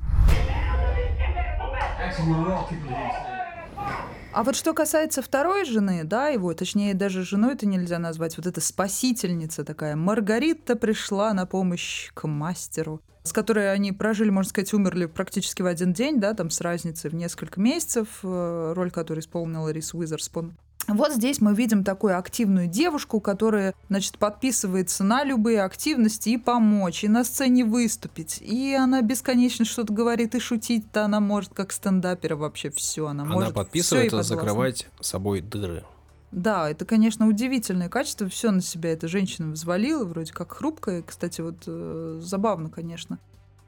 А 4.33 4.45
вот 4.45 4.57
что 4.57 4.73
касается 4.73 5.23
второй 5.23 5.65
жены, 5.65 6.05
да, 6.05 6.29
его, 6.29 6.55
точнее, 6.55 6.95
даже 6.95 7.25
женой 7.25 7.55
это 7.55 7.67
нельзя 7.67 7.99
назвать, 7.99 8.37
вот 8.37 8.47
эта 8.47 8.61
спасительница 8.61 9.65
такая, 9.65 9.97
Маргарита 9.97 10.77
пришла 10.77 11.35
на 11.35 11.47
помощь 11.47 12.11
к 12.15 12.27
мастеру, 12.29 13.03
с 13.23 13.33
которой 13.33 13.73
они 13.73 13.93
прожили, 13.93 14.31
можно 14.31 14.51
сказать, 14.51 14.73
умерли 14.73 15.07
практически 15.07 15.63
в 15.63 15.67
один 15.67 15.93
день, 15.93 16.21
да, 16.21 16.35
там 16.35 16.51
с 16.51 16.61
разницей 16.61 17.11
в 17.11 17.15
несколько 17.15 17.61
месяцев, 17.61 18.09
э, 18.23 18.73
роль 18.75 18.91
которой 18.91 19.21
исполнила 19.21 19.69
Рис 19.71 19.95
Уизерспун. 19.95 20.55
Вот 20.89 21.13
здесь 21.13 21.41
мы 21.41 21.55
видим 21.55 21.85
такую 21.85 22.19
активную 22.19 22.67
девушку, 22.67 23.21
которая, 23.21 23.75
значит, 23.89 24.19
подписывается 24.19 25.05
на 25.05 25.25
любые 25.25 25.63
активности 25.63 26.31
и 26.31 26.37
помочь, 26.37 27.05
и 27.05 27.09
на 27.09 27.23
сцене 27.23 27.65
выступить. 27.65 28.39
И 28.41 28.75
она 28.75 29.03
бесконечно 29.03 29.65
что-то 29.65 29.93
говорит, 29.93 30.35
и 30.35 30.41
шутить-то 30.41 31.05
она 31.05 31.21
может, 31.21 31.53
как 31.55 31.73
стендапера 31.73 32.35
вообще 32.35 32.71
все. 32.71 33.07
Она, 33.07 33.25
она 33.25 33.33
может 33.33 33.55
подписывает, 33.55 34.13
закрывать 34.25 34.89
собой 35.01 35.43
дыры. 35.43 35.85
Да, 36.33 36.71
это, 36.71 36.85
конечно, 36.85 37.27
удивительное 37.27 37.89
качество. 37.89 38.29
Все 38.29 38.51
на 38.51 38.61
себя 38.61 38.93
эта 38.93 39.09
женщина 39.09 39.51
взвалила, 39.51 40.05
вроде 40.05 40.33
как 40.33 40.53
хрупкая. 40.53 41.03
Кстати, 41.03 41.41
вот 41.41 41.65
э, 41.67 42.21
забавно, 42.23 42.71
конечно. 42.71 43.19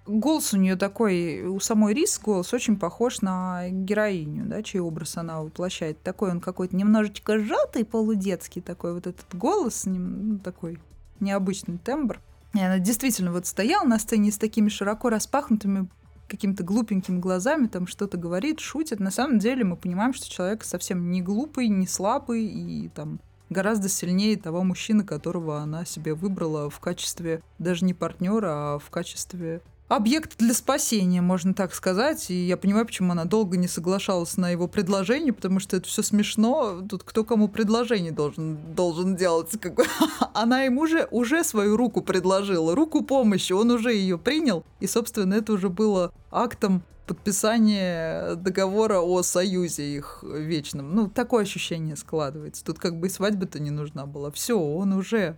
Голос 0.06 0.52
у 0.52 0.56
нее 0.56 0.74
такой, 0.74 1.44
у 1.44 1.60
самой 1.60 1.94
Рис 1.94 2.18
голос 2.18 2.52
очень 2.52 2.76
похож 2.76 3.20
на 3.20 3.68
героиню, 3.68 4.46
да, 4.46 4.62
чей 4.62 4.80
образ 4.80 5.16
она 5.16 5.40
воплощает. 5.40 6.02
Такой 6.02 6.32
он 6.32 6.40
какой-то 6.40 6.74
немножечко 6.74 7.38
сжатый, 7.38 7.84
полудетский 7.84 8.62
такой 8.62 8.94
вот 8.94 9.06
этот 9.06 9.32
голос, 9.32 9.84
ну, 9.84 10.38
такой 10.40 10.80
необычный 11.20 11.78
тембр. 11.78 12.20
И 12.54 12.60
она 12.60 12.78
действительно 12.78 13.32
вот 13.32 13.46
стояла 13.46 13.84
на 13.84 13.98
сцене 13.98 14.32
с 14.32 14.38
такими 14.38 14.68
широко 14.68 15.08
распахнутыми 15.08 15.88
какими-то 16.32 16.64
глупенькими 16.64 17.18
глазами, 17.18 17.66
там 17.66 17.86
что-то 17.86 18.16
говорит, 18.16 18.58
шутит. 18.58 19.00
На 19.00 19.10
самом 19.10 19.38
деле 19.38 19.64
мы 19.64 19.76
понимаем, 19.76 20.14
что 20.14 20.28
человек 20.30 20.64
совсем 20.64 21.10
не 21.10 21.20
глупый, 21.20 21.68
не 21.68 21.86
слабый 21.86 22.44
и 22.46 22.88
там 22.88 23.20
гораздо 23.50 23.88
сильнее 23.88 24.36
того 24.38 24.64
мужчины, 24.64 25.04
которого 25.04 25.60
она 25.60 25.84
себе 25.84 26.14
выбрала 26.14 26.70
в 26.70 26.80
качестве 26.80 27.42
даже 27.58 27.84
не 27.84 27.92
партнера, 27.92 28.74
а 28.74 28.78
в 28.78 28.88
качестве 28.90 29.60
объект 29.96 30.38
для 30.38 30.54
спасения, 30.54 31.20
можно 31.20 31.54
так 31.54 31.74
сказать. 31.74 32.30
И 32.30 32.34
я 32.34 32.56
понимаю, 32.56 32.86
почему 32.86 33.12
она 33.12 33.24
долго 33.24 33.56
не 33.56 33.68
соглашалась 33.68 34.36
на 34.36 34.50
его 34.50 34.68
предложение, 34.68 35.32
потому 35.32 35.60
что 35.60 35.76
это 35.76 35.88
все 35.88 36.02
смешно. 36.02 36.80
Тут 36.88 37.02
кто 37.02 37.24
кому 37.24 37.48
предложение 37.48 38.12
должен, 38.12 38.58
должен 38.74 39.16
делать. 39.16 39.50
Как. 39.60 39.74
Она 40.34 40.62
ему 40.62 40.82
уже, 40.82 41.06
уже 41.10 41.44
свою 41.44 41.76
руку 41.76 42.00
предложила, 42.00 42.74
руку 42.74 43.02
помощи, 43.02 43.52
он 43.52 43.70
уже 43.70 43.92
ее 43.92 44.18
принял. 44.18 44.64
И, 44.80 44.86
собственно, 44.86 45.34
это 45.34 45.52
уже 45.52 45.68
было 45.68 46.12
актом 46.30 46.82
подписания 47.06 48.36
договора 48.36 49.00
о 49.00 49.22
союзе 49.22 49.96
их 49.96 50.22
вечном. 50.22 50.94
Ну, 50.94 51.08
такое 51.08 51.42
ощущение 51.42 51.96
складывается. 51.96 52.64
Тут 52.64 52.78
как 52.78 52.98
бы 52.98 53.08
и 53.08 53.10
свадьба-то 53.10 53.60
не 53.60 53.70
нужна 53.70 54.06
была. 54.06 54.30
Все, 54.30 54.58
он 54.58 54.92
уже 54.92 55.36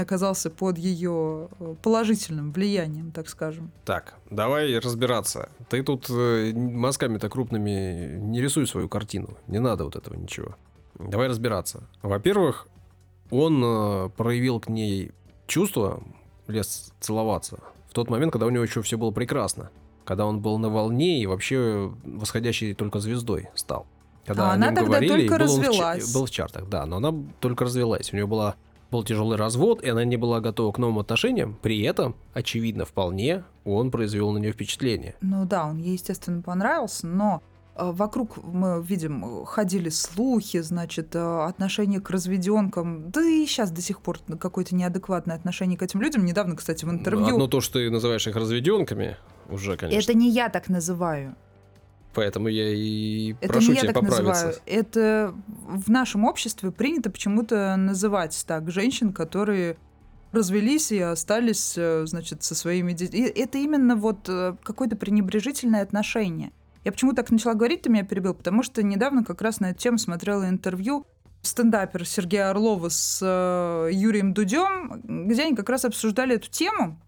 оказался 0.00 0.50
под 0.50 0.78
ее 0.78 1.48
э, 1.60 1.74
положительным 1.82 2.52
влиянием, 2.52 3.12
так 3.12 3.28
скажем. 3.28 3.70
Так, 3.84 4.14
давай 4.30 4.78
разбираться. 4.78 5.50
Ты 5.68 5.82
тут 5.82 6.08
э, 6.10 6.52
мазками-то 6.54 7.28
крупными 7.28 8.16
не 8.18 8.40
рисуй 8.40 8.66
свою 8.66 8.88
картину. 8.88 9.36
Не 9.46 9.58
надо 9.58 9.84
вот 9.84 9.96
этого 9.96 10.14
ничего. 10.14 10.56
Давай 10.98 11.28
разбираться. 11.28 11.88
Во-первых, 12.02 12.68
он 13.30 13.62
э, 13.64 14.08
проявил 14.16 14.60
к 14.60 14.68
ней 14.68 15.12
чувство, 15.46 16.02
лез 16.46 16.92
целоваться, 17.00 17.58
в 17.92 17.94
тот 17.94 18.08
момент, 18.08 18.32
когда 18.32 18.46
у 18.46 18.50
него 18.50 18.64
еще 18.64 18.80
все 18.80 18.96
было 18.96 19.10
прекрасно. 19.10 19.70
Когда 20.06 20.24
он 20.24 20.40
был 20.40 20.56
на 20.56 20.70
волне 20.70 21.20
и 21.20 21.26
вообще 21.26 21.92
восходящей 22.04 22.72
только 22.72 23.00
звездой 23.00 23.50
стал. 23.54 23.86
Когда 24.24 24.50
а 24.50 24.54
она 24.54 24.68
тогда 24.68 24.84
говорили, 24.84 25.28
только 25.28 25.44
был 25.44 25.44
развелась. 25.44 26.04
В, 26.04 26.14
был 26.14 26.24
в 26.24 26.30
чартах, 26.30 26.70
да, 26.70 26.86
но 26.86 26.96
она 26.96 27.12
только 27.38 27.66
развелась. 27.66 28.10
У 28.10 28.16
нее 28.16 28.26
была 28.26 28.56
был 28.92 29.02
тяжелый 29.02 29.36
развод, 29.36 29.82
и 29.82 29.88
она 29.88 30.04
не 30.04 30.16
была 30.16 30.40
готова 30.40 30.70
к 30.70 30.78
новым 30.78 31.00
отношениям. 31.00 31.58
При 31.60 31.82
этом, 31.82 32.14
очевидно, 32.34 32.84
вполне 32.84 33.42
он 33.64 33.90
произвел 33.90 34.30
на 34.30 34.38
нее 34.38 34.52
впечатление. 34.52 35.16
Ну 35.20 35.44
да, 35.46 35.66
он 35.66 35.78
ей, 35.78 35.94
естественно, 35.94 36.42
понравился, 36.42 37.06
но 37.06 37.42
э, 37.74 37.90
Вокруг 37.90 38.42
мы 38.44 38.82
видим, 38.82 39.44
ходили 39.46 39.88
слухи, 39.88 40.60
значит, 40.60 41.16
э, 41.16 41.44
отношение 41.44 42.00
к 42.00 42.10
разведенкам, 42.10 43.10
да 43.10 43.24
и 43.24 43.46
сейчас 43.46 43.70
до 43.70 43.80
сих 43.80 44.00
пор 44.00 44.18
какое-то 44.38 44.74
неадекватное 44.74 45.34
отношение 45.34 45.78
к 45.78 45.82
этим 45.82 46.00
людям. 46.02 46.24
Недавно, 46.24 46.54
кстати, 46.54 46.84
в 46.84 46.90
интервью... 46.90 47.34
Одно 47.34 47.46
то, 47.46 47.60
что 47.60 47.78
ты 47.78 47.90
называешь 47.90 48.26
их 48.26 48.36
разведенками, 48.36 49.16
уже, 49.48 49.76
конечно. 49.76 49.98
Это 49.98 50.18
не 50.18 50.30
я 50.30 50.48
так 50.50 50.68
называю. 50.68 51.34
Поэтому 52.14 52.48
я 52.48 52.68
и 52.68 53.34
это 53.40 53.52
прошу 53.52 53.72
не 53.72 53.78
тебя 53.78 53.88
я 53.88 53.92
так 53.92 54.02
поправиться. 54.02 54.46
Называю. 54.46 54.60
Это 54.66 55.34
в 55.66 55.90
нашем 55.90 56.24
обществе 56.24 56.70
принято 56.70 57.10
почему-то 57.10 57.74
называть 57.76 58.44
так 58.46 58.70
женщин, 58.70 59.12
которые 59.12 59.76
развелись 60.32 60.92
и 60.92 60.98
остались, 60.98 61.74
э, 61.76 62.06
значит, 62.06 62.42
со 62.42 62.54
своими 62.54 62.92
детьми. 62.92 63.20
Это 63.20 63.58
именно 63.58 63.96
вот 63.96 64.28
э, 64.28 64.56
какое-то 64.62 64.96
пренебрежительное 64.96 65.82
отношение. 65.82 66.52
Я 66.84 66.92
почему 66.92 67.12
так 67.12 67.30
начала 67.30 67.54
говорить, 67.54 67.82
ты 67.82 67.90
меня 67.90 68.04
перебил, 68.04 68.34
потому 68.34 68.62
что 68.62 68.82
недавно 68.82 69.24
как 69.24 69.40
раз 69.42 69.60
на 69.60 69.70
эту 69.70 69.78
тему 69.78 69.98
смотрела 69.98 70.48
интервью 70.48 71.06
стендапера 71.42 72.04
Сергея 72.04 72.50
Орлова 72.50 72.88
с 72.88 73.20
э, 73.22 73.90
Юрием 73.92 74.32
Дудем, 74.32 75.02
где 75.26 75.42
они 75.44 75.56
как 75.56 75.68
раз 75.68 75.84
обсуждали 75.84 76.36
эту 76.36 76.50
тему, 76.50 76.98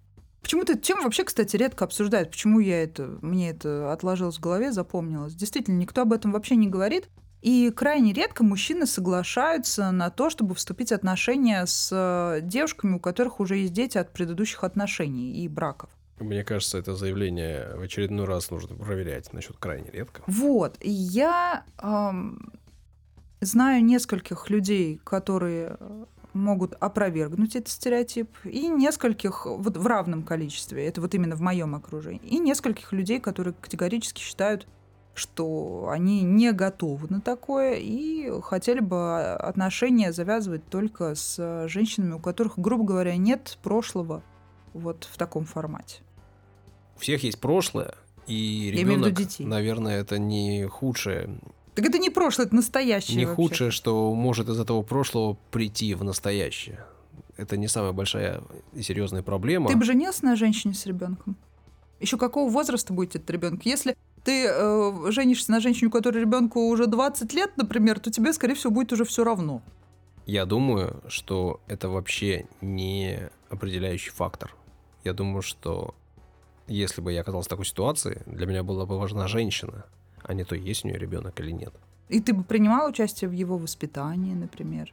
Почему-то 0.45 0.75
эту 0.75 0.83
тему 0.83 1.05
вообще, 1.05 1.25
кстати, 1.25 1.57
редко 1.57 1.87
обсуждают. 1.87 2.31
Почему 2.31 2.61
я 2.61 2.83
это, 2.83 3.19
мне 3.23 3.49
это 3.49 3.91
отложилось 3.91 4.37
в 4.37 4.41
голове, 4.41 4.73
запомнилось. 4.73 5.35
Действительно, 5.35 5.79
никто 5.79 6.03
об 6.03 6.13
этом 6.13 6.33
вообще 6.33 6.55
не 6.55 6.69
говорит. 6.69 7.09
И 7.41 7.73
крайне 7.75 8.13
редко 8.13 8.45
мужчины 8.45 8.85
соглашаются 8.85 9.91
на 9.91 10.11
то, 10.11 10.29
чтобы 10.29 10.55
вступить 10.55 10.91
в 10.91 10.93
отношения 10.93 11.65
с 11.65 11.89
э, 11.91 12.41
девушками, 12.43 12.97
у 12.97 13.01
которых 13.01 13.41
уже 13.41 13.57
есть 13.57 13.73
дети 13.73 13.97
от 13.97 14.13
предыдущих 14.13 14.65
отношений 14.65 15.43
и 15.43 15.49
браков. 15.49 15.89
Мне 16.21 16.45
кажется, 16.45 16.77
это 16.77 16.95
заявление 16.95 17.75
в 17.77 17.81
очередной 17.81 18.27
раз 18.27 18.51
нужно 18.51 18.77
проверять 18.77 19.33
насчет 19.33 19.57
крайне 19.57 19.91
редко. 19.91 20.23
Вот. 20.27 20.77
Я 20.83 21.65
эм, 21.83 22.53
знаю 23.41 23.83
нескольких 23.83 24.51
людей, 24.51 25.01
которые 25.05 25.79
могут 26.35 26.75
опровергнуть 26.75 27.57
этот 27.57 27.69
стереотип, 27.69 28.29
и 28.45 28.69
нескольких, 28.69 29.47
вот 29.47 29.77
в 29.77 29.87
равном 29.87 30.23
количестве, 30.23 30.87
это 30.87 31.01
вот 31.01 31.15
именно 31.15 31.37
в 31.37 31.41
моем 31.41 31.75
окружении, 31.75 32.21
и 32.29 32.39
нескольких 32.39 32.93
людей, 32.93 33.21
которые 33.21 33.55
категорически 33.55 34.21
считают, 34.21 34.67
что 35.15 35.89
они 35.91 36.23
не 36.23 36.53
готовы 36.53 37.07
на 37.09 37.21
такое 37.21 37.77
и 37.77 38.29
хотели 38.43 38.81
бы 38.81 39.35
отношения 39.35 40.13
завязывать 40.13 40.69
только 40.69 41.15
с 41.15 41.69
женщинами, 41.69 42.15
у 42.15 42.19
которых, 42.19 42.59
грубо 42.59 42.85
говоря, 42.85 43.17
нет 43.17 43.59
прошлого 43.63 44.23
вот 44.73 45.09
в 45.11 45.17
таком 45.17 45.45
формате. 45.45 46.03
У 46.97 47.01
всех 47.01 47.23
есть 47.23 47.41
прошлое, 47.41 47.95
и 48.27 48.73
ребенок, 48.75 49.17
наверное, 49.39 50.01
это 50.01 50.19
не 50.19 50.67
худшее, 50.67 51.39
Так 51.75 51.87
это 51.87 51.99
не 51.99 52.11
прошлое, 52.11 52.47
это 52.47 52.55
настоящее 52.55 53.17
не 53.17 53.27
вообще. 53.27 53.37
худшее, 53.37 53.71
что 53.71 54.15
может 54.15 54.49
из 54.49 54.61
этого 54.61 54.83
прошлого 54.83 55.37
прийти 55.51 55.95
в 55.95 56.05
настоящее. 56.05 56.85
Это 57.37 57.57
не 57.57 57.67
самая 57.67 57.93
большая 57.93 58.43
и 58.75 58.83
серьезная 58.83 59.23
проблема. 59.23 59.69
Ты 59.69 59.77
бы 59.77 59.85
женился 59.85 60.25
на 60.25 60.37
женщине 60.37 60.75
с 60.75 60.87
ребенком? 60.87 61.37
Еще 62.01 62.17
какого 62.17 62.49
возраста 62.51 62.93
будет 62.93 63.17
этот 63.17 63.29
ребенок? 63.31 63.67
Если 63.67 63.97
ты 64.23 64.47
э, 64.47 65.11
женишься 65.11 65.51
на 65.51 65.61
женщине, 65.61 65.89
у 65.89 65.91
которой 65.91 66.21
ребенку 66.21 66.69
уже 66.69 66.87
20 66.87 67.33
лет, 67.35 67.57
например, 67.57 67.99
то 67.99 68.11
тебе, 68.11 68.33
скорее 68.33 68.55
всего, 68.55 68.73
будет 68.73 68.93
уже 68.93 69.05
все 69.05 69.25
равно. 69.25 69.63
Я 70.27 70.47
думаю, 70.47 71.03
что 71.09 71.61
это 71.67 71.89
вообще 71.89 72.47
не 72.61 73.31
определяющий 73.51 74.11
фактор. 74.11 74.55
Я 75.05 75.13
думаю, 75.13 75.43
что 75.43 75.95
если 76.67 77.03
бы 77.03 77.13
я 77.13 77.21
оказался 77.21 77.49
в 77.49 77.51
такой 77.51 77.67
ситуации, 77.67 78.23
для 78.27 78.47
меня 78.47 78.63
была 78.63 78.87
бы 78.87 78.99
важна 78.99 79.29
женщина, 79.29 79.85
а 80.25 80.35
не 80.35 80.45
то, 80.45 80.55
есть 80.55 80.85
у 80.85 80.89
нее 80.89 80.99
ребенок 80.99 81.39
или 81.41 81.51
нет. 81.53 81.73
И 82.09 82.21
ты 82.21 82.33
бы 82.35 82.45
принимал 82.45 82.89
участие 82.89 83.29
в 83.29 83.33
его 83.33 83.57
воспитании, 83.59 84.35
например? 84.35 84.93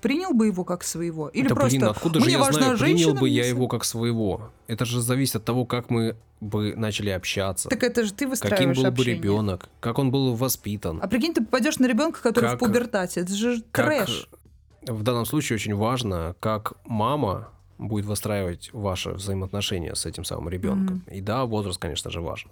Принял 0.00 0.32
бы 0.34 0.46
его 0.46 0.64
как 0.64 0.82
своего? 0.82 1.28
Или 1.28 1.46
да 1.48 1.54
просто 1.54 1.78
блин, 1.78 1.88
откуда 1.90 2.18
же 2.18 2.24
«Мне 2.26 2.32
я 2.34 2.40
важна 2.40 2.62
знаю, 2.62 2.78
принял 2.78 3.14
бы 3.14 3.28
я 3.28 3.42
всё». 3.42 3.50
его 3.54 3.68
как 3.68 3.84
своего? 3.84 4.50
Это 4.66 4.84
же 4.84 5.00
зависит 5.00 5.36
от 5.36 5.44
того, 5.44 5.64
как 5.64 5.90
мы 5.90 6.16
бы 6.40 6.74
начали 6.74 7.10
общаться, 7.10 7.68
Так 7.68 7.84
это 7.84 8.02
же 8.04 8.10
ты 8.10 8.16
каким 8.16 8.30
выстраиваешь 8.30 8.76
был 8.76 8.82
бы 8.82 8.88
общение. 8.88 9.14
ребенок, 9.14 9.68
как 9.78 10.00
он 10.00 10.10
был 10.10 10.34
воспитан. 10.34 10.98
А 11.00 11.06
прикинь, 11.06 11.34
ты 11.34 11.44
попадешь 11.44 11.78
на 11.78 11.86
ребенка, 11.86 12.20
который 12.20 12.50
Как- 12.50 12.56
в 12.56 12.58
пубертате. 12.58 13.20
Это 13.20 13.32
же 13.32 13.62
как 13.70 13.86
трэш. 14.06 14.28
в 14.88 15.02
данном 15.04 15.24
случае 15.24 15.54
очень 15.54 15.76
важно, 15.76 16.34
как 16.40 16.72
мама 16.84 17.50
будет 17.78 18.04
выстраивать 18.06 18.70
ваши 18.72 19.10
взаимоотношения 19.10 19.94
с 19.94 20.04
этим 20.04 20.24
самым 20.24 20.48
ребенком. 20.48 21.04
И 21.12 21.20
да, 21.20 21.44
возраст, 21.44 21.78
конечно 21.80 22.10
же, 22.10 22.20
важен. 22.20 22.50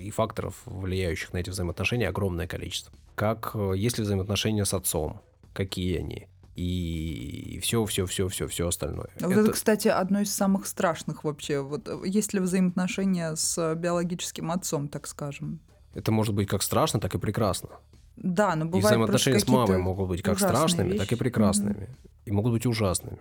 И 0.00 0.10
факторов, 0.10 0.54
влияющих 0.64 1.32
на 1.32 1.38
эти 1.38 1.50
взаимоотношения, 1.50 2.08
огромное 2.08 2.46
количество. 2.46 2.92
Как 3.14 3.52
э, 3.54 3.74
есть 3.76 3.98
ли 3.98 4.04
взаимоотношения 4.04 4.64
с 4.64 4.74
отцом, 4.74 5.20
какие 5.52 5.98
они, 5.98 6.26
и 6.56 7.60
все, 7.62 7.84
все, 7.84 8.06
все, 8.06 8.28
все, 8.28 8.46
все 8.46 8.68
остальное. 8.68 9.10
Вот 9.20 9.32
это, 9.32 9.52
кстати, 9.52 9.88
одно 9.88 10.20
из 10.20 10.34
самых 10.34 10.66
страшных 10.66 11.24
вообще. 11.24 11.60
Вот 11.60 11.88
э, 11.88 12.00
есть 12.04 12.32
ли 12.32 12.40
взаимоотношения 12.40 13.34
с 13.34 13.56
э, 13.58 13.74
биологическим 13.74 14.50
отцом, 14.50 14.88
так 14.88 15.06
скажем? 15.06 15.60
это 15.94 16.12
может 16.12 16.34
быть 16.34 16.48
как 16.48 16.62
страшно, 16.62 17.00
так 17.00 17.14
и 17.14 17.18
прекрасно. 17.18 17.70
Да, 18.16 18.54
но 18.54 18.66
и 18.66 18.68
бывает 18.68 18.86
взаимоотношения 18.86 19.40
с 19.40 19.48
мамой 19.48 19.78
могут 19.78 20.08
быть 20.08 20.22
как 20.22 20.38
страшными, 20.38 20.92
так 20.92 21.06
и 21.06 21.10
вещи. 21.10 21.16
прекрасными. 21.16 21.88
И 22.26 22.30
могут 22.30 22.52
быть 22.52 22.66
ужасными. 22.66 23.18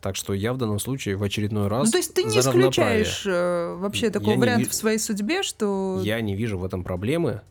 Так 0.00 0.14
что 0.14 0.32
я 0.32 0.52
в 0.52 0.58
данном 0.58 0.78
случае 0.78 1.16
в 1.16 1.22
очередной 1.22 1.66
раз 1.68 1.86
Ну, 1.86 1.92
то 1.92 1.98
есть 1.98 2.14
ты 2.14 2.22
не 2.22 2.38
исключаешь 2.38 3.24
э, 3.26 3.74
вообще 3.74 4.06
Я 4.06 4.12
такого 4.12 4.30
не 4.34 4.38
варианта 4.38 4.64
ви- 4.64 4.70
в 4.70 4.74
своей 4.74 4.98
судьбе, 4.98 5.42
что... 5.42 6.00
Я 6.02 6.20
не 6.20 6.36
вижу 6.36 6.58
в 6.58 6.64
этом 6.64 6.84
проблемы. 6.84 7.42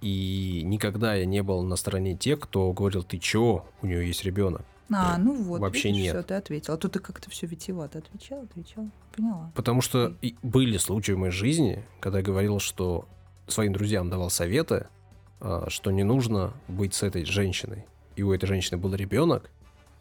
И 0.00 0.62
никогда 0.64 1.14
я 1.14 1.24
не 1.24 1.42
был 1.42 1.62
на 1.62 1.76
стороне 1.76 2.14
тех, 2.14 2.38
кто 2.40 2.72
говорил, 2.72 3.02
ты 3.02 3.18
чё, 3.18 3.64
у 3.82 3.86
нее 3.86 4.06
есть 4.06 4.22
ребенок. 4.24 4.62
А, 4.90 5.18
ну 5.18 5.34
вот, 5.34 5.60
Вообще 5.60 5.88
видишь, 5.88 6.04
нет. 6.04 6.14
всё, 6.16 6.22
ты 6.22 6.34
ответил. 6.34 6.74
А 6.74 6.76
то 6.76 6.88
ты 6.88 6.98
как-то 6.98 7.30
все 7.30 7.46
витиевато 7.46 7.98
отвечал, 7.98 8.42
отвечал. 8.42 8.88
Поняла. 9.14 9.52
Потому 9.54 9.80
что 9.82 10.14
и 10.22 10.36
были 10.42 10.76
случаи 10.78 11.12
в 11.12 11.18
моей 11.18 11.32
жизни, 11.32 11.84
когда 12.00 12.18
я 12.18 12.24
говорил, 12.24 12.58
что 12.58 13.06
своим 13.48 13.72
друзьям 13.72 14.08
давал 14.08 14.30
советы, 14.30 14.86
а, 15.40 15.66
что 15.68 15.90
не 15.90 16.04
нужно 16.04 16.54
быть 16.68 16.94
с 16.94 17.02
этой 17.02 17.24
женщиной. 17.24 17.84
И 18.16 18.22
у 18.22 18.32
этой 18.32 18.46
женщины 18.46 18.78
был 18.78 18.94
ребенок. 18.94 19.50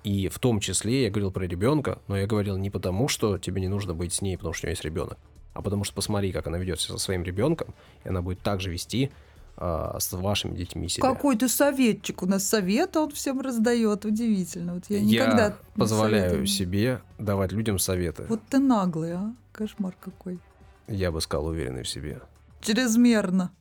И 0.03 0.29
в 0.29 0.39
том 0.39 0.59
числе 0.59 1.03
я 1.03 1.09
говорил 1.09 1.31
про 1.31 1.45
ребенка, 1.45 1.99
но 2.07 2.17
я 2.17 2.27
говорил 2.27 2.57
не 2.57 2.69
потому, 2.69 3.07
что 3.07 3.37
тебе 3.37 3.61
не 3.61 3.67
нужно 3.67 3.93
быть 3.93 4.13
с 4.13 4.21
ней, 4.21 4.37
потому 4.37 4.53
что 4.53 4.65
у 4.65 4.67
нее 4.67 4.73
есть 4.73 4.85
ребенок, 4.85 5.17
а 5.53 5.61
потому 5.61 5.83
что 5.83 5.93
посмотри, 5.95 6.31
как 6.31 6.47
она 6.47 6.57
ведет 6.57 6.79
себя 6.79 6.97
со 6.97 7.03
своим 7.03 7.23
ребенком, 7.23 7.73
и 8.03 8.09
она 8.09 8.21
будет 8.21 8.39
так 8.39 8.61
же 8.61 8.71
вести 8.71 9.11
а, 9.57 9.97
с 9.99 10.13
вашими 10.13 10.55
детьми 10.55 10.87
себя. 10.87 11.01
Какой 11.07 11.35
ты 11.35 11.49
советчик. 11.49 12.21
У 12.23 12.25
нас 12.27 12.47
совет 12.47 12.95
он 12.95 13.11
всем 13.11 13.41
раздает. 13.41 14.05
Удивительно. 14.05 14.75
Вот 14.75 14.83
я, 14.87 14.97
Я 14.99 15.03
никогда 15.25 15.57
позволяю 15.75 16.29
советую. 16.29 16.47
себе 16.47 17.01
давать 17.17 17.51
людям 17.51 17.79
советы. 17.79 18.25
Вот 18.29 18.41
ты 18.49 18.59
наглый, 18.59 19.13
а? 19.13 19.33
Кошмар 19.51 19.95
какой. 19.99 20.39
Я 20.87 21.11
бы 21.11 21.19
сказал, 21.21 21.47
уверенный 21.47 21.81
в 21.83 21.89
себе. 21.89 22.21
Чрезмерно. 22.61 23.51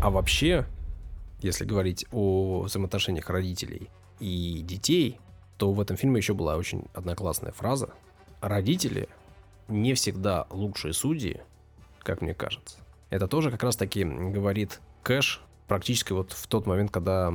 А 0.00 0.10
вообще, 0.10 0.64
если 1.40 1.64
говорить 1.64 2.06
о 2.12 2.62
взаимоотношениях 2.62 3.28
родителей 3.30 3.90
и 4.20 4.60
детей, 4.62 5.20
то 5.56 5.72
в 5.72 5.80
этом 5.80 5.96
фильме 5.96 6.18
еще 6.18 6.34
была 6.34 6.56
очень 6.56 6.84
одна 6.94 7.14
классная 7.14 7.52
фраза. 7.52 7.90
Родители 8.40 9.08
не 9.68 9.94
всегда 9.94 10.46
лучшие 10.50 10.94
судьи, 10.94 11.40
как 12.00 12.22
мне 12.22 12.34
кажется. 12.34 12.78
Это 13.10 13.26
тоже 13.26 13.50
как 13.50 13.62
раз 13.62 13.76
таки 13.76 14.04
говорит 14.04 14.80
Кэш 15.02 15.42
практически 15.66 16.12
вот 16.12 16.32
в 16.32 16.46
тот 16.46 16.66
момент, 16.66 16.90
когда 16.90 17.32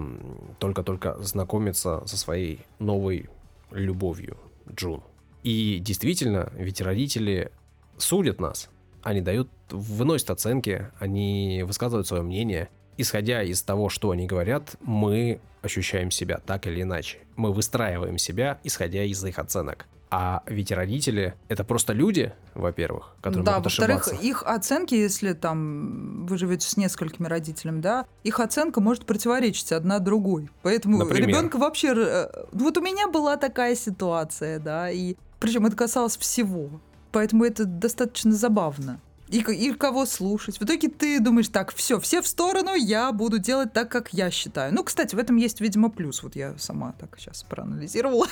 только-только 0.60 1.18
знакомится 1.20 2.06
со 2.06 2.18
своей 2.18 2.62
новой 2.80 3.30
любовью 3.72 4.38
Джун. 4.70 5.04
И 5.44 5.80
действительно, 5.80 6.52
ведь 6.56 6.82
родители 6.82 7.52
судят 7.98 8.40
нас. 8.40 8.70
Они 9.02 9.22
дают, 9.22 9.50
выносят 9.70 10.30
оценки, 10.32 10.90
они 11.00 11.64
высказывают 11.66 12.08
свое 12.08 12.24
мнение. 12.24 12.70
Исходя 12.98 13.44
из 13.44 13.62
того, 13.62 13.90
что 13.90 14.12
они 14.12 14.26
говорят, 14.26 14.76
мы 14.82 15.40
ощущаем 15.62 16.12
себя 16.12 16.40
так 16.46 16.68
или 16.68 16.82
иначе. 16.82 17.20
Мы 17.36 17.52
выстраиваем 17.54 18.18
себя, 18.18 18.60
исходя 18.64 19.04
из 19.04 19.24
их 19.24 19.40
оценок. 19.40 19.86
А 20.16 20.44
ведь 20.46 20.72
родители— 20.72 21.34
это 21.48 21.64
просто 21.64 21.92
люди, 21.94 22.34
во-первых, 22.54 23.16
которые 23.20 23.44
да, 23.44 23.54
могут 23.54 23.66
во-вторых, 23.66 24.02
ошибаться. 24.02 24.24
их 24.28 24.44
оценки, 24.44 24.94
если 24.94 25.34
там 25.34 26.28
вы 26.28 26.38
живете 26.38 26.68
с 26.68 26.78
несколькими 26.78 27.26
родителями, 27.28 27.82
да, 27.82 28.06
их 28.24 28.40
оценка 28.40 28.80
может 28.80 29.08
противоречить 29.08 29.72
одна 29.72 29.98
другой. 29.98 30.52
Поэтому 30.62 31.00
Например? 31.00 31.30
ребенка 31.30 31.58
вообще. 31.58 31.96
э, 31.98 32.28
Вот 32.52 32.78
у 32.78 32.82
меня 32.82 33.08
была 33.08 33.38
такая 33.38 33.74
ситуация, 33.76 34.60
да, 34.60 34.92
и 34.92 35.16
причем 35.40 35.66
это 35.66 35.76
касалось 35.76 36.18
всего. 36.18 36.70
Поэтому 37.12 37.44
это 37.46 37.66
достаточно 37.66 38.34
забавно. 38.34 39.00
И, 39.34 39.40
и 39.40 39.74
кого 39.74 40.06
слушать. 40.06 40.60
В 40.60 40.64
итоге 40.64 40.90
ты 40.90 41.20
думаешь, 41.20 41.48
так, 41.48 41.74
все, 41.74 42.00
все 42.00 42.22
в 42.22 42.28
сторону, 42.28 42.76
я 42.76 43.12
буду 43.12 43.40
делать 43.40 43.74
так, 43.74 43.90
как 43.90 44.14
я 44.14 44.30
считаю. 44.30 44.72
Ну, 44.72 44.84
кстати, 44.84 45.16
в 45.16 45.18
этом 45.18 45.38
есть, 45.38 45.60
видимо, 45.60 45.90
плюс. 45.90 46.22
Вот 46.22 46.36
я 46.36 46.56
сама 46.60 46.94
так 47.00 47.18
сейчас 47.18 47.42
проанализировала. 47.42 48.28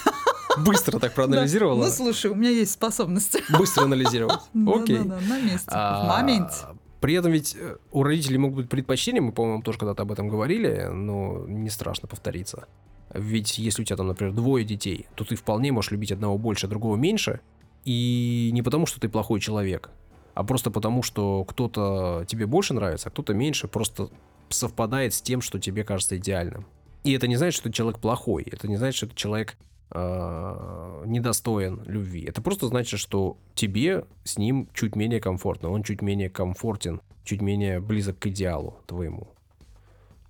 Быстро 0.64 1.00
так 1.00 1.14
проанализировала. 1.16 1.82
Да. 1.82 1.88
Ну, 1.88 1.92
слушай, 1.92 2.30
у 2.30 2.36
меня 2.36 2.52
есть 2.52 2.74
способность. 2.74 3.36
Быстро 3.58 3.86
анализировать. 3.86 4.42
Окей. 4.54 5.00
На 5.00 5.40
месте, 5.42 5.68
А, 5.70 6.04
в 6.04 6.08
моменте. 6.08 6.54
При 7.00 7.16
этом 7.16 7.32
ведь 7.32 7.56
э, 7.60 7.78
у 7.92 8.04
родителей 8.04 8.38
могут 8.38 8.58
быть 8.58 8.70
предпочтения, 8.70 9.24
мы, 9.24 9.32
по-моему, 9.32 9.64
тоже 9.64 9.80
когда-то 9.80 10.04
об 10.04 10.12
этом 10.12 10.30
говорили, 10.30 10.88
но 10.94 11.48
не 11.48 11.72
страшно 11.72 12.08
повториться. 12.08 12.68
Ведь 13.12 13.58
если 13.58 13.82
у 13.82 13.86
тебя 13.86 13.98
там, 13.98 14.08
например, 14.08 14.36
двое 14.36 14.64
детей, 14.64 15.08
то 15.16 15.26
ты 15.26 15.36
вполне 15.36 15.72
можешь 15.72 15.90
любить 15.90 16.12
одного 16.12 16.38
больше, 16.38 16.68
а 16.68 16.70
другого 16.70 16.96
меньше, 16.96 17.40
и 17.86 18.52
не 18.54 18.62
потому, 18.62 18.86
что 18.86 19.00
ты 19.00 19.10
плохой 19.10 19.40
человек, 19.40 19.90
а 20.34 20.44
просто 20.44 20.72
потому, 20.72 21.04
что 21.04 21.44
кто-то 21.46 22.26
тебе 22.28 22.46
больше 22.46 22.74
нравится, 22.74 23.10
а 23.10 23.12
кто-то 23.12 23.34
меньше, 23.34 23.68
просто 23.68 24.10
совпадает 24.50 25.14
с 25.14 25.22
тем, 25.22 25.42
что 25.42 25.60
тебе 25.60 25.84
кажется 25.84 26.18
идеальным. 26.18 26.66
И 27.04 27.14
это 27.14 27.28
не 27.28 27.36
значит, 27.36 27.58
что 27.58 27.72
человек 27.72 28.00
плохой, 28.00 28.44
это 28.44 28.68
не 28.68 28.78
значит, 28.78 28.96
что 28.96 29.16
человек 29.16 29.58
э, 29.92 31.04
недостоин 31.06 31.82
любви. 31.86 32.24
Это 32.24 32.42
просто 32.42 32.68
значит, 32.68 33.00
что 33.00 33.38
тебе 33.56 34.06
с 34.24 34.38
ним 34.38 34.70
чуть 34.74 34.96
менее 34.96 35.20
комфортно, 35.20 35.70
он 35.70 35.84
чуть 35.84 36.02
менее 36.02 36.30
комфортен, 36.30 37.02
чуть 37.24 37.42
менее 37.42 37.80
близок 37.80 38.20
к 38.20 38.28
идеалу 38.28 38.78
твоему. 38.86 39.30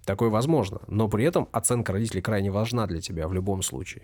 Такое 0.05 0.29
возможно, 0.29 0.81
но 0.87 1.07
при 1.07 1.25
этом 1.25 1.47
оценка 1.51 1.93
родителей 1.93 2.21
крайне 2.21 2.51
важна 2.51 2.87
для 2.87 3.01
тебя 3.01 3.27
в 3.27 3.33
любом 3.33 3.61
случае. 3.61 4.03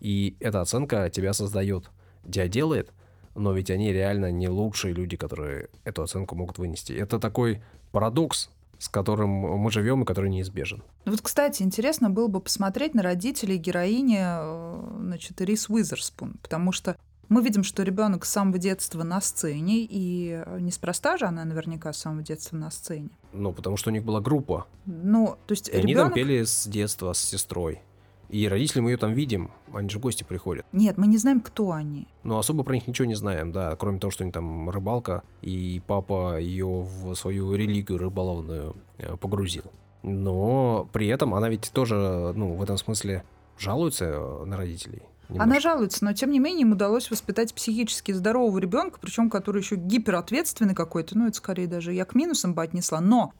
И 0.00 0.36
эта 0.40 0.60
оценка 0.60 1.10
тебя 1.10 1.32
создает, 1.32 1.90
тебя 2.24 2.48
делает, 2.48 2.92
но 3.34 3.52
ведь 3.52 3.70
они 3.70 3.92
реально 3.92 4.30
не 4.30 4.48
лучшие 4.48 4.94
люди, 4.94 5.16
которые 5.16 5.68
эту 5.84 6.02
оценку 6.02 6.34
могут 6.34 6.58
вынести. 6.58 6.92
Это 6.92 7.18
такой 7.18 7.62
парадокс, 7.92 8.50
с 8.78 8.88
которым 8.88 9.30
мы 9.30 9.70
живем 9.70 10.02
и 10.02 10.06
который 10.06 10.30
неизбежен. 10.30 10.82
Вот, 11.04 11.20
кстати, 11.20 11.62
интересно 11.62 12.10
было 12.10 12.28
бы 12.28 12.40
посмотреть 12.40 12.94
на 12.94 13.02
родителей 13.02 13.56
героини, 13.56 14.20
э, 14.20 14.96
значит, 15.00 15.40
Рис 15.40 15.68
Уизерспун, 15.68 16.34
потому 16.42 16.72
что 16.72 16.96
мы 17.28 17.42
видим, 17.42 17.62
что 17.62 17.82
ребенок 17.82 18.24
с 18.24 18.30
самого 18.30 18.58
детства 18.58 19.02
на 19.02 19.20
сцене, 19.20 19.86
и 19.88 20.42
э, 20.44 20.58
неспроста 20.60 21.16
же 21.16 21.26
она 21.26 21.44
наверняка 21.44 21.92
с 21.92 21.98
самого 21.98 22.22
детства 22.22 22.56
на 22.56 22.70
сцене. 22.70 23.10
Ну, 23.32 23.52
потому 23.52 23.76
что 23.76 23.90
у 23.90 23.92
них 23.92 24.04
была 24.04 24.20
группа, 24.20 24.66
Ну, 24.86 25.36
то 25.46 25.52
есть 25.52 25.68
и 25.68 25.72
они 25.72 25.94
там 25.94 26.12
ребенок... 26.12 26.14
пели 26.14 26.44
с 26.44 26.66
детства 26.66 27.12
с 27.12 27.18
сестрой. 27.18 27.80
И 28.28 28.48
родители 28.48 28.80
мы 28.80 28.90
ее 28.90 28.96
там 28.96 29.12
видим, 29.12 29.50
они 29.72 29.88
же 29.88 29.98
в 29.98 30.02
гости 30.02 30.24
приходят. 30.24 30.66
Нет, 30.72 30.98
мы 30.98 31.06
не 31.06 31.18
знаем, 31.18 31.40
кто 31.40 31.72
они. 31.72 32.06
Но 32.22 32.38
особо 32.38 32.64
про 32.64 32.74
них 32.74 32.86
ничего 32.86 33.06
не 33.06 33.14
знаем, 33.14 33.52
да, 33.52 33.76
кроме 33.76 33.98
того, 33.98 34.10
что 34.10 34.24
они 34.24 34.32
там 34.32 34.70
рыбалка, 34.70 35.22
и 35.42 35.82
папа 35.86 36.38
ее 36.38 36.66
в 36.66 37.14
свою 37.14 37.54
религию 37.54 37.98
рыболовную 37.98 38.76
э, 38.98 39.16
погрузил. 39.16 39.64
Но 40.02 40.88
при 40.92 41.06
этом 41.06 41.34
она 41.34 41.48
ведь 41.48 41.70
тоже, 41.72 42.32
ну, 42.34 42.54
в 42.54 42.62
этом 42.62 42.76
смысле 42.76 43.24
жалуется 43.58 44.04
э, 44.04 44.44
на 44.44 44.56
родителей. 44.56 45.02
немножко. 45.28 45.44
Она 45.44 45.60
жалуется, 45.60 46.04
но 46.04 46.12
тем 46.12 46.30
не 46.30 46.38
менее 46.38 46.62
им 46.62 46.72
удалось 46.72 47.10
воспитать 47.10 47.54
психически 47.54 48.12
здорового 48.12 48.58
ребенка, 48.58 48.98
причем 49.00 49.30
который 49.30 49.62
еще 49.62 49.76
гиперответственный 49.76 50.74
какой-то. 50.74 51.16
Ну, 51.16 51.28
это 51.28 51.36
скорее 51.36 51.66
даже 51.66 51.92
я 51.92 52.04
к 52.04 52.14
минусам 52.14 52.54
бы 52.54 52.62
отнесла. 52.62 53.00
Но 53.00 53.32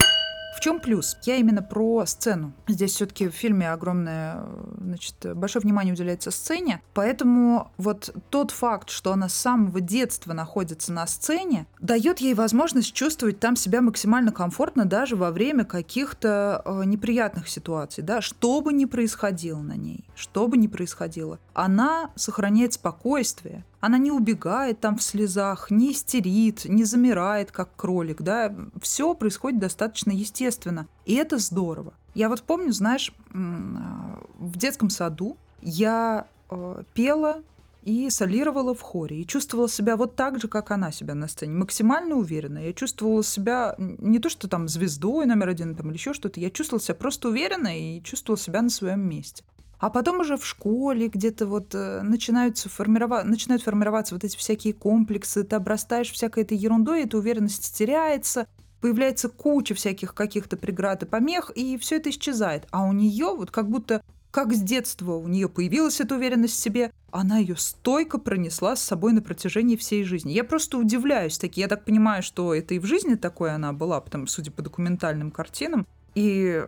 в 0.55 0.61
чем 0.61 0.79
плюс? 0.79 1.17
Я 1.23 1.35
именно 1.35 1.61
про 1.61 2.05
сцену. 2.05 2.53
Здесь 2.67 2.93
все-таки 2.93 3.27
в 3.27 3.33
фильме 3.33 3.71
огромное, 3.71 4.45
значит, 4.79 5.15
большое 5.35 5.61
внимание 5.61 5.93
уделяется 5.93 6.31
сцене, 6.31 6.81
поэтому 6.93 7.71
вот 7.77 8.15
тот 8.29 8.51
факт, 8.51 8.89
что 8.89 9.11
она 9.11 9.27
с 9.29 9.33
самого 9.33 9.81
детства 9.81 10.33
находится 10.33 10.93
на 10.93 11.05
сцене, 11.07 11.67
дает 11.81 12.19
ей 12.19 12.33
возможность 12.33 12.93
чувствовать 12.93 13.39
там 13.39 13.55
себя 13.55 13.81
максимально 13.81 14.31
комфортно 14.31 14.85
даже 14.85 15.15
во 15.15 15.31
время 15.31 15.65
каких-то 15.65 16.61
э, 16.63 16.83
неприятных 16.85 17.49
ситуаций, 17.49 18.03
да, 18.03 18.21
что 18.21 18.61
бы 18.61 18.71
ни 18.71 18.85
происходило 18.85 19.59
на 19.59 19.75
ней, 19.75 20.05
что 20.15 20.47
бы 20.47 20.57
ни 20.57 20.67
происходило, 20.67 21.39
она 21.53 22.11
сохраняет 22.15 22.73
спокойствие, 22.73 23.65
она 23.85 23.99
не 23.99 24.11
убегает 24.11 24.79
там 24.79 24.97
в 24.97 25.03
слезах, 25.03 25.69
не 25.69 25.91
истерит, 25.91 26.65
не 26.65 26.83
замирает, 26.85 27.51
как 27.51 27.75
кролик, 27.75 28.23
да. 28.23 28.51
Все 28.81 29.13
происходит 29.13 29.59
достаточно 29.59 30.09
естественно. 30.09 30.87
И 31.05 31.13
это 31.13 31.37
здорово. 31.37 31.93
Я 32.15 32.29
вот 32.29 32.41
помню, 32.41 32.71
знаешь, 32.71 33.13
в 33.29 34.57
детском 34.57 34.89
саду 34.89 35.37
я 35.61 36.25
э, 36.49 36.83
пела 36.95 37.43
и 37.83 38.09
солировала 38.09 38.73
в 38.73 38.81
хоре. 38.81 39.21
И 39.21 39.27
чувствовала 39.27 39.69
себя 39.69 39.97
вот 39.97 40.15
так 40.15 40.41
же, 40.41 40.47
как 40.47 40.71
она 40.71 40.91
себя 40.91 41.13
на 41.13 41.27
сцене. 41.27 41.53
Максимально 41.53 42.15
уверенно. 42.15 42.57
Я 42.57 42.73
чувствовала 42.73 43.23
себя 43.23 43.75
не 43.77 44.17
то, 44.17 44.29
что 44.29 44.47
там 44.47 44.67
звездой 44.67 45.27
номер 45.27 45.49
один 45.49 45.75
там, 45.75 45.89
или 45.89 45.97
еще 45.97 46.13
что-то. 46.13 46.39
Я 46.39 46.49
чувствовала 46.49 46.81
себя 46.81 46.95
просто 46.95 47.29
уверенно 47.29 47.77
и 47.77 48.01
чувствовала 48.01 48.39
себя 48.39 48.63
на 48.63 48.69
своем 48.71 49.07
месте. 49.07 49.43
А 49.85 49.91
потом 49.91 50.21
уже 50.21 50.35
в 50.35 50.43
школе 50.43 51.09
где-то 51.09 51.45
вот 51.45 51.75
э, 51.75 52.01
начинаются 52.01 52.69
формировать, 52.69 53.25
начинают 53.25 53.61
формироваться 53.61 54.15
вот 54.15 54.23
эти 54.23 54.35
всякие 54.35 54.73
комплексы, 54.73 55.43
ты 55.43 55.55
обрастаешь 55.55 56.11
всякой 56.11 56.41
этой 56.41 56.57
ерундой, 56.57 57.03
эта 57.03 57.19
уверенность 57.19 57.77
теряется, 57.77 58.47
появляется 58.81 59.29
куча 59.29 59.75
всяких 59.75 60.15
каких-то 60.15 60.57
преград 60.57 61.03
и 61.03 61.05
помех, 61.05 61.51
и 61.53 61.77
все 61.77 61.97
это 61.97 62.09
исчезает. 62.09 62.67
А 62.71 62.83
у 62.83 62.93
нее 62.93 63.35
вот 63.37 63.51
как 63.51 63.69
будто 63.69 64.01
как 64.31 64.55
с 64.55 64.59
детства 64.59 65.11
у 65.11 65.27
нее 65.27 65.47
появилась 65.47 66.01
эта 66.01 66.15
уверенность 66.15 66.55
в 66.55 66.59
себе, 66.63 66.91
она 67.11 67.37
ее 67.37 67.55
стойко 67.55 68.17
пронесла 68.17 68.75
с 68.75 68.81
собой 68.81 69.13
на 69.13 69.21
протяжении 69.21 69.75
всей 69.75 70.03
жизни. 70.03 70.31
Я 70.31 70.45
просто 70.45 70.79
удивляюсь 70.79 71.37
таки. 71.37 71.61
Я 71.61 71.67
так 71.67 71.85
понимаю, 71.85 72.23
что 72.23 72.55
это 72.55 72.73
и 72.73 72.79
в 72.79 72.85
жизни 72.87 73.13
такое 73.13 73.53
она 73.53 73.71
была, 73.71 74.01
потому 74.01 74.25
судя 74.25 74.49
по 74.49 74.63
документальным 74.63 75.29
картинам. 75.29 75.85
И 76.15 76.65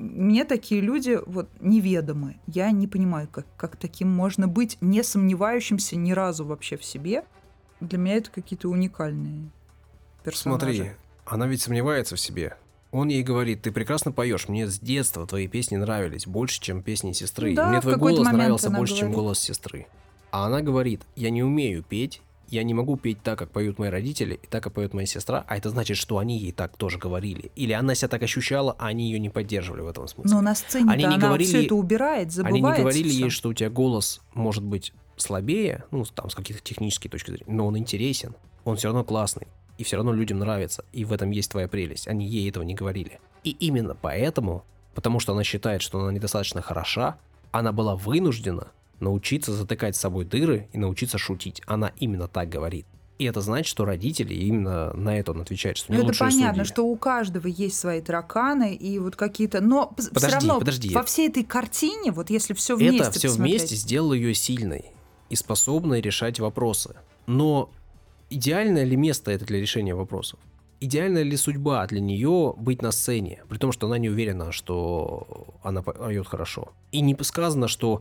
мне 0.00 0.44
такие 0.46 0.80
люди 0.80 1.18
вот 1.26 1.48
неведомы. 1.60 2.40
Я 2.46 2.70
не 2.70 2.86
понимаю, 2.86 3.28
как, 3.30 3.46
как 3.58 3.76
таким 3.76 4.08
можно 4.08 4.48
быть, 4.48 4.78
не 4.80 5.02
сомневающимся 5.02 5.96
ни 5.96 6.12
разу 6.12 6.46
вообще 6.46 6.78
в 6.78 6.84
себе. 6.84 7.24
Для 7.80 7.98
меня 7.98 8.16
это 8.16 8.30
какие-то 8.30 8.68
уникальные 8.68 9.50
персонажи. 10.24 10.60
Смотри, 10.60 10.90
она 11.26 11.46
ведь 11.46 11.60
сомневается 11.60 12.16
в 12.16 12.20
себе. 12.20 12.56
Он 12.92 13.08
ей 13.08 13.22
говорит, 13.22 13.62
ты 13.62 13.72
прекрасно 13.72 14.10
поешь, 14.10 14.48
мне 14.48 14.66
с 14.66 14.80
детства 14.80 15.26
твои 15.26 15.46
песни 15.46 15.76
нравились 15.76 16.26
больше, 16.26 16.60
чем 16.60 16.82
песни 16.82 17.12
сестры. 17.12 17.54
Да, 17.54 17.68
мне 17.68 17.80
твой 17.80 17.96
голос 17.96 18.26
нравился 18.26 18.70
больше, 18.70 18.94
говорит. 18.94 18.98
чем 18.98 19.12
голос 19.12 19.38
сестры. 19.38 19.86
А 20.32 20.46
она 20.46 20.62
говорит, 20.62 21.02
я 21.14 21.30
не 21.30 21.42
умею 21.42 21.84
петь, 21.84 22.22
я 22.50 22.64
не 22.64 22.74
могу 22.74 22.96
петь 22.96 23.22
так, 23.22 23.38
как 23.38 23.50
поют 23.50 23.78
мои 23.78 23.90
родители, 23.90 24.40
и 24.42 24.46
так, 24.46 24.62
как 24.62 24.72
поет 24.72 24.92
моя 24.92 25.06
сестра, 25.06 25.44
а 25.48 25.56
это 25.56 25.70
значит, 25.70 25.96
что 25.96 26.18
они 26.18 26.36
ей 26.38 26.52
так 26.52 26.76
тоже 26.76 26.98
говорили. 26.98 27.52
Или 27.54 27.72
она 27.72 27.94
себя 27.94 28.08
так 28.08 28.22
ощущала, 28.22 28.74
а 28.78 28.88
они 28.88 29.10
ее 29.10 29.18
не 29.18 29.30
поддерживали 29.30 29.82
в 29.82 29.88
этом 29.88 30.08
смысле. 30.08 30.34
Но 30.34 30.40
на 30.42 30.54
сцене 30.54 30.90
они 30.90 31.04
не 31.04 31.14
она 31.14 31.18
говорили, 31.18 31.48
все 31.48 31.64
это 31.64 31.74
убирает, 31.76 32.32
забывает. 32.32 32.64
Они 32.64 32.72
не 32.72 32.82
говорили 32.82 33.08
всё. 33.08 33.20
ей, 33.20 33.30
что 33.30 33.48
у 33.50 33.54
тебя 33.54 33.70
голос 33.70 34.20
может 34.34 34.64
быть 34.64 34.92
слабее, 35.16 35.84
ну, 35.90 36.04
там, 36.04 36.28
с 36.28 36.34
каких-то 36.34 36.62
технических 36.62 37.10
точки 37.10 37.30
зрения, 37.30 37.52
но 37.52 37.66
он 37.66 37.78
интересен, 37.78 38.34
он 38.64 38.76
все 38.76 38.88
равно 38.88 39.04
классный, 39.04 39.46
и 39.78 39.84
все 39.84 39.96
равно 39.96 40.12
людям 40.12 40.38
нравится, 40.38 40.84
и 40.92 41.04
в 41.04 41.12
этом 41.12 41.30
есть 41.30 41.50
твоя 41.50 41.68
прелесть. 41.68 42.08
Они 42.08 42.26
ей 42.26 42.48
этого 42.48 42.64
не 42.64 42.74
говорили. 42.74 43.20
И 43.44 43.50
именно 43.50 43.94
поэтому, 43.94 44.64
потому 44.94 45.20
что 45.20 45.32
она 45.32 45.44
считает, 45.44 45.82
что 45.82 46.00
она 46.00 46.12
недостаточно 46.12 46.62
хороша, 46.62 47.16
она 47.52 47.72
была 47.72 47.96
вынуждена 47.96 48.72
научиться 49.00 49.52
затыкать 49.52 49.96
с 49.96 50.00
собой 50.00 50.24
дыры 50.24 50.68
и 50.72 50.78
научиться 50.78 51.18
шутить. 51.18 51.62
Она 51.66 51.92
именно 51.98 52.28
так 52.28 52.48
говорит. 52.48 52.86
И 53.18 53.24
это 53.24 53.42
значит, 53.42 53.66
что 53.66 53.84
родители 53.84 54.32
именно 54.32 54.94
на 54.94 55.18
это 55.18 55.32
он 55.32 55.42
отвечает, 55.42 55.76
что 55.76 55.92
не 55.92 55.98
Ну, 55.98 56.08
это 56.08 56.18
понятно, 56.18 56.64
судьи. 56.64 56.72
что 56.72 56.86
у 56.86 56.96
каждого 56.96 57.46
есть 57.48 57.78
свои 57.78 58.00
тараканы 58.00 58.74
и 58.74 58.98
вот 58.98 59.14
какие-то, 59.16 59.60
но 59.60 59.92
все 59.98 60.08
Подожди, 60.10 60.34
равно 60.36 60.58
подожди. 60.58 60.94
во 60.94 61.02
всей 61.02 61.28
этой 61.28 61.44
картине, 61.44 62.12
вот 62.12 62.30
если 62.30 62.54
все 62.54 62.76
вместе 62.76 62.96
это 63.02 63.10
все 63.10 63.28
посмотреть- 63.28 63.36
вместе 63.60 63.76
сделало 63.76 64.14
ее 64.14 64.32
сильной 64.32 64.86
и 65.28 65.36
способной 65.36 66.00
решать 66.00 66.40
вопросы. 66.40 66.96
Но 67.26 67.68
идеальное 68.30 68.84
ли 68.84 68.96
место 68.96 69.30
это 69.32 69.44
для 69.44 69.60
решения 69.60 69.94
вопросов? 69.94 70.38
Идеальная 70.80 71.22
ли 71.22 71.36
судьба 71.36 71.86
для 71.88 72.00
нее 72.00 72.54
быть 72.56 72.80
на 72.80 72.90
сцене, 72.90 73.42
при 73.50 73.58
том, 73.58 73.70
что 73.70 73.86
она 73.86 73.98
не 73.98 74.08
уверена, 74.08 74.50
что 74.50 75.46
она 75.62 75.82
поет 75.82 76.26
хорошо? 76.26 76.72
И 76.90 77.02
не 77.02 77.14
сказано, 77.22 77.68
что 77.68 78.00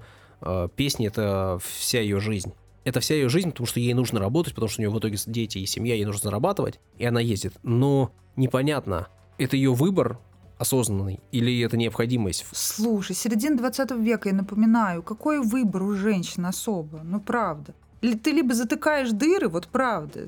песни 0.76 1.08
это 1.08 1.60
вся 1.62 2.02
ее 2.02 2.20
жизнь. 2.20 2.54
Это 2.86 3.02
вся 3.02 3.16
ее 3.16 3.30
жизнь, 3.30 3.52
потому 3.52 3.68
что 3.68 3.80
ей 3.80 3.94
нужно 3.94 4.20
работать, 4.20 4.54
потому 4.56 4.70
что 4.70 4.82
у 4.82 4.84
нее 4.84 4.90
в 4.90 4.98
итоге 4.98 5.18
дети 5.26 5.58
и 5.60 5.66
семья, 5.66 5.96
ей 5.96 6.06
нужно 6.06 6.22
зарабатывать, 6.30 6.80
и 6.98 7.06
она 7.06 7.20
ездит. 7.20 7.54
Но 7.62 8.12
непонятно, 8.36 9.10
это 9.38 9.58
ее 9.58 9.74
выбор 9.74 10.18
осознанный 10.58 11.20
или 11.32 11.62
это 11.62 11.78
необходимость? 11.78 12.46
Слушай, 12.52 13.16
середина 13.16 13.58
20 13.58 13.92
века, 13.92 14.30
я 14.30 14.36
напоминаю, 14.36 15.04
какой 15.04 15.40
выбор 15.40 15.84
у 15.84 15.94
женщин 15.94 16.46
особо? 16.46 17.02
Ну, 17.04 17.20
правда. 17.20 17.74
Ты 18.02 18.32
либо 18.32 18.54
затыкаешь 18.54 19.10
дыры, 19.12 19.50
вот 19.50 19.68
правда, 19.68 20.26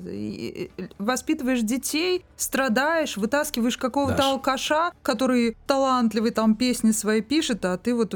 воспитываешь 0.98 1.62
детей, 1.62 2.22
страдаешь, 2.36 3.16
вытаскиваешь 3.16 3.78
какого-то 3.78 4.30
алкаша, 4.30 4.92
который 5.00 5.56
талантливый 5.66 6.32
там 6.32 6.54
песни 6.54 6.90
свои 6.90 7.22
пишет, 7.22 7.64
а 7.64 7.78
ты 7.78 7.94
вот 7.94 8.14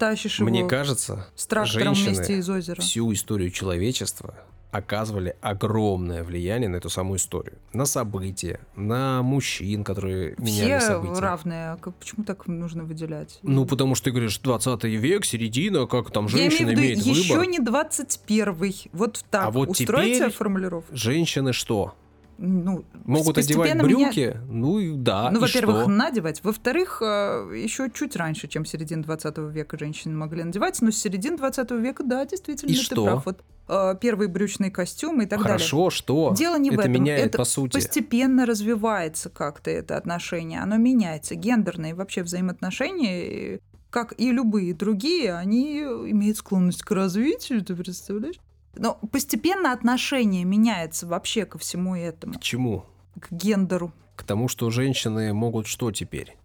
тащишь 0.00 0.40
его 0.40 0.48
Мне 0.48 0.66
кажется, 0.66 1.26
с 1.36 1.46
трактором 1.46 1.94
вместе 1.94 2.38
из 2.38 2.48
озера. 2.48 2.80
всю 2.80 3.12
историю 3.12 3.50
человечества 3.50 4.34
оказывали 4.72 5.36
огромное 5.40 6.22
влияние 6.22 6.68
на 6.68 6.76
эту 6.76 6.90
самую 6.90 7.18
историю. 7.18 7.58
На 7.72 7.86
события, 7.86 8.60
на 8.76 9.20
мужчин, 9.22 9.82
которые 9.82 10.36
меняли 10.38 10.78
Все 10.78 10.80
события. 10.80 11.20
равные, 11.20 11.70
а 11.72 11.76
почему 11.76 12.24
так 12.24 12.46
нужно 12.46 12.84
выделять? 12.84 13.40
Ну, 13.42 13.66
потому 13.66 13.94
что 13.96 14.04
ты 14.06 14.10
говоришь, 14.12 14.38
20 14.38 14.84
век, 14.84 15.24
середина, 15.24 15.86
как 15.86 16.10
там 16.12 16.26
Я 16.26 16.30
женщина 16.30 16.68
имею 16.72 16.76
в 16.76 16.80
имеет 16.80 16.98
виду, 16.98 17.10
еще 17.10 17.34
выбор. 17.34 17.48
не 17.48 17.58
21 17.58 18.74
Вот 18.92 19.24
так. 19.30 19.46
А 19.46 19.50
вот 19.50 19.70
Устройте 19.70 20.14
теперь 20.18 20.30
формулировку. 20.30 20.94
Женщины 20.96 21.52
что? 21.52 21.94
Ну, 22.42 22.84
Могут 23.04 23.36
одевать 23.36 23.68
постепенно 23.70 23.82
меня- 23.86 24.06
брюки? 24.06 24.36
Ну 24.48 24.78
и 24.78 24.94
да, 24.96 25.30
Ну, 25.30 25.40
во-первых, 25.40 25.86
надевать. 25.88 26.42
Во-вторых, 26.42 27.02
э, 27.02 27.52
еще 27.54 27.90
чуть 27.92 28.16
раньше, 28.16 28.48
чем 28.48 28.64
середина 28.64 29.02
20 29.02 29.50
века 29.50 29.76
женщины 29.78 30.14
могли 30.16 30.42
надевать. 30.42 30.80
Но 30.80 30.90
с 30.90 30.96
середины 30.96 31.36
20 31.36 31.78
века, 31.80 32.02
да, 32.02 32.24
действительно, 32.24 32.70
И 32.70 32.74
ты 32.76 32.80
что? 32.80 33.04
прав. 33.04 33.26
Вот 33.26 33.44
э, 33.68 33.94
первые 34.00 34.28
брючные 34.28 34.70
костюмы 34.70 35.24
и 35.24 35.26
так 35.26 35.38
далее. 35.38 35.58
Хорошо, 35.58 35.90
что? 35.90 36.34
Дело 36.36 36.58
не 36.58 36.70
в 36.70 36.72
это 36.72 36.82
этом. 36.82 36.92
меняет 36.94 37.26
Это 37.26 37.38
по 37.38 37.44
сути. 37.44 37.74
Постепенно 37.74 38.46
развивается 38.46 39.28
как-то 39.28 39.70
это 39.70 39.96
отношение. 39.98 40.60
Оно 40.60 40.76
меняется. 40.78 41.34
Гендерные 41.34 41.94
вообще 41.94 42.22
взаимоотношения, 42.22 43.56
э, 43.56 43.58
как 43.90 44.14
и 44.18 44.32
любые 44.32 44.72
другие, 44.74 45.34
они 45.34 45.80
имеют 45.80 46.38
склонность 46.38 46.82
к 46.82 46.90
развитию, 46.92 47.62
ты 47.64 47.76
представляешь? 47.76 48.36
Но 48.74 48.98
постепенно 49.12 49.72
отношение 49.72 50.44
меняется 50.44 51.06
вообще 51.06 51.44
ко 51.44 51.58
всему 51.58 51.96
этому, 51.96 52.34
К 52.34 52.40
чему? 52.40 52.84
к 53.18 53.32
гендеру. 53.32 53.92
К 54.16 54.22
тому, 54.22 54.48
что 54.48 54.70
женщины 54.70 55.32
могут 55.32 55.66
что 55.66 55.90
теперь? 55.90 56.36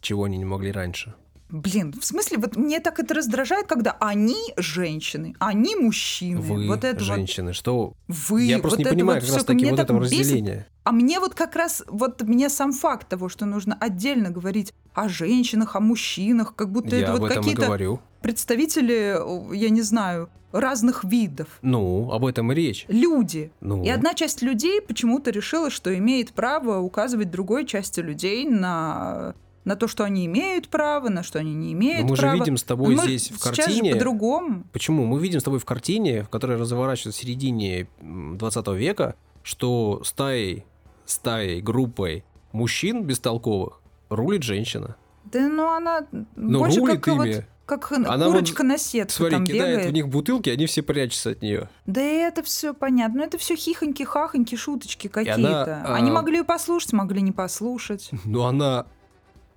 Чего 0.00 0.24
они 0.24 0.38
не 0.38 0.44
могли 0.44 0.72
раньше? 0.72 1.14
Блин, 1.52 1.92
в 1.92 2.02
смысле, 2.02 2.38
вот 2.38 2.56
мне 2.56 2.80
так 2.80 2.98
это 2.98 3.12
раздражает, 3.12 3.66
когда 3.66 3.94
они 4.00 4.38
женщины, 4.56 5.34
они 5.38 5.76
мужчины. 5.76 6.40
Вы, 6.40 6.66
вот 6.66 6.82
это 6.82 6.98
вот 6.98 7.04
женщины, 7.04 7.52
что... 7.52 7.92
вы. 8.08 8.44
Я 8.44 8.58
просто 8.58 8.78
вот 8.78 8.84
не 8.86 8.90
понимаю 8.90 9.20
вот 9.20 9.28
как 9.28 9.36
раз 9.36 9.44
таки 9.44 9.66
вот 9.66 9.78
этого 9.78 10.00
бесит. 10.00 10.18
разделения. 10.20 10.66
А 10.84 10.92
мне 10.92 11.20
вот 11.20 11.34
как 11.34 11.54
раз, 11.54 11.84
вот 11.88 12.22
мне 12.22 12.48
сам 12.48 12.72
факт 12.72 13.06
того, 13.08 13.28
что 13.28 13.44
нужно 13.44 13.76
отдельно 13.78 14.30
говорить 14.30 14.72
о 14.94 15.10
женщинах, 15.10 15.76
о 15.76 15.80
мужчинах, 15.80 16.54
как 16.54 16.72
будто 16.72 16.96
Я 16.96 17.02
это 17.02 17.12
об 17.12 17.20
вот 17.20 17.30
этом 17.30 17.42
и 17.42 17.44
какие-то 17.44 17.66
говорю. 17.66 18.00
Представители, 18.22 19.16
я 19.56 19.68
не 19.70 19.82
знаю, 19.82 20.28
разных 20.52 21.04
видов. 21.04 21.48
Ну, 21.62 22.10
об 22.12 22.24
этом 22.26 22.52
и 22.52 22.54
речь. 22.54 22.84
Люди. 22.88 23.50
Ну, 23.60 23.82
И 23.82 23.88
одна 23.88 24.14
часть 24.14 24.42
людей 24.42 24.80
почему-то 24.82 25.30
решила, 25.30 25.70
что 25.70 25.96
имеет 25.96 26.32
право 26.32 26.78
указывать 26.78 27.30
другой 27.30 27.64
части 27.66 28.00
людей 28.00 28.44
на, 28.46 29.34
на 29.64 29.76
то, 29.76 29.88
что 29.88 30.04
они 30.04 30.26
имеют 30.26 30.68
право, 30.68 31.08
на 31.08 31.22
что 31.22 31.38
они 31.38 31.54
не 31.54 31.72
имеют 31.72 32.02
но 32.04 32.10
мы 32.10 32.16
права. 32.16 32.32
же 32.36 32.38
видим 32.40 32.56
с 32.58 32.62
тобой 32.64 32.94
Мы 32.94 33.02
здесь 33.02 33.30
в 33.30 33.42
картине... 33.42 33.92
по-другому. 33.94 34.64
Почему? 34.72 35.06
Мы 35.06 35.20
видим 35.20 35.40
с 35.40 35.42
тобой 35.42 35.58
в 35.58 35.64
картине, 35.64 36.22
в 36.22 36.28
которой 36.28 36.58
разворачивается 36.58 37.18
в 37.18 37.22
середине 37.24 37.88
м, 38.00 38.36
20 38.36 38.68
века, 38.68 39.14
что 39.42 40.02
стаей, 40.04 40.66
стаей, 41.06 41.62
группой 41.62 42.24
мужчин 42.52 43.04
бестолковых 43.04 43.80
рулит 44.10 44.42
женщина. 44.42 44.96
Да, 45.24 45.48
ну 45.48 45.70
она 45.70 46.06
Но 46.36 46.58
больше 46.58 46.80
рулит 46.80 47.00
как, 47.02 47.16
вот, 47.16 47.26
ими 47.26 47.46
как 47.78 47.92
Она 47.92 48.26
курочка 48.26 48.62
вот, 48.62 48.68
на 48.68 48.78
сетку 48.78 49.12
Смотри, 49.14 49.36
там 49.36 49.46
кидает 49.46 49.70
бегает. 49.76 49.90
в 49.90 49.92
них 49.92 50.08
бутылки, 50.08 50.50
они 50.50 50.66
все 50.66 50.82
прячутся 50.82 51.30
от 51.30 51.42
нее. 51.42 51.68
Да 51.86 52.00
это 52.00 52.42
все 52.42 52.74
понятно. 52.74 53.20
Ну, 53.20 53.26
это 53.26 53.38
все 53.38 53.56
хихоньки, 53.56 54.02
хахоньки, 54.02 54.54
шуточки 54.56 55.08
она, 55.14 55.24
какие-то. 55.24 55.82
а, 55.86 55.94
Они 55.94 56.10
могли 56.10 56.40
и 56.40 56.42
послушать, 56.42 56.92
могли 56.92 57.22
не 57.22 57.32
послушать. 57.32 58.10
Но 58.24 58.46
она 58.46 58.86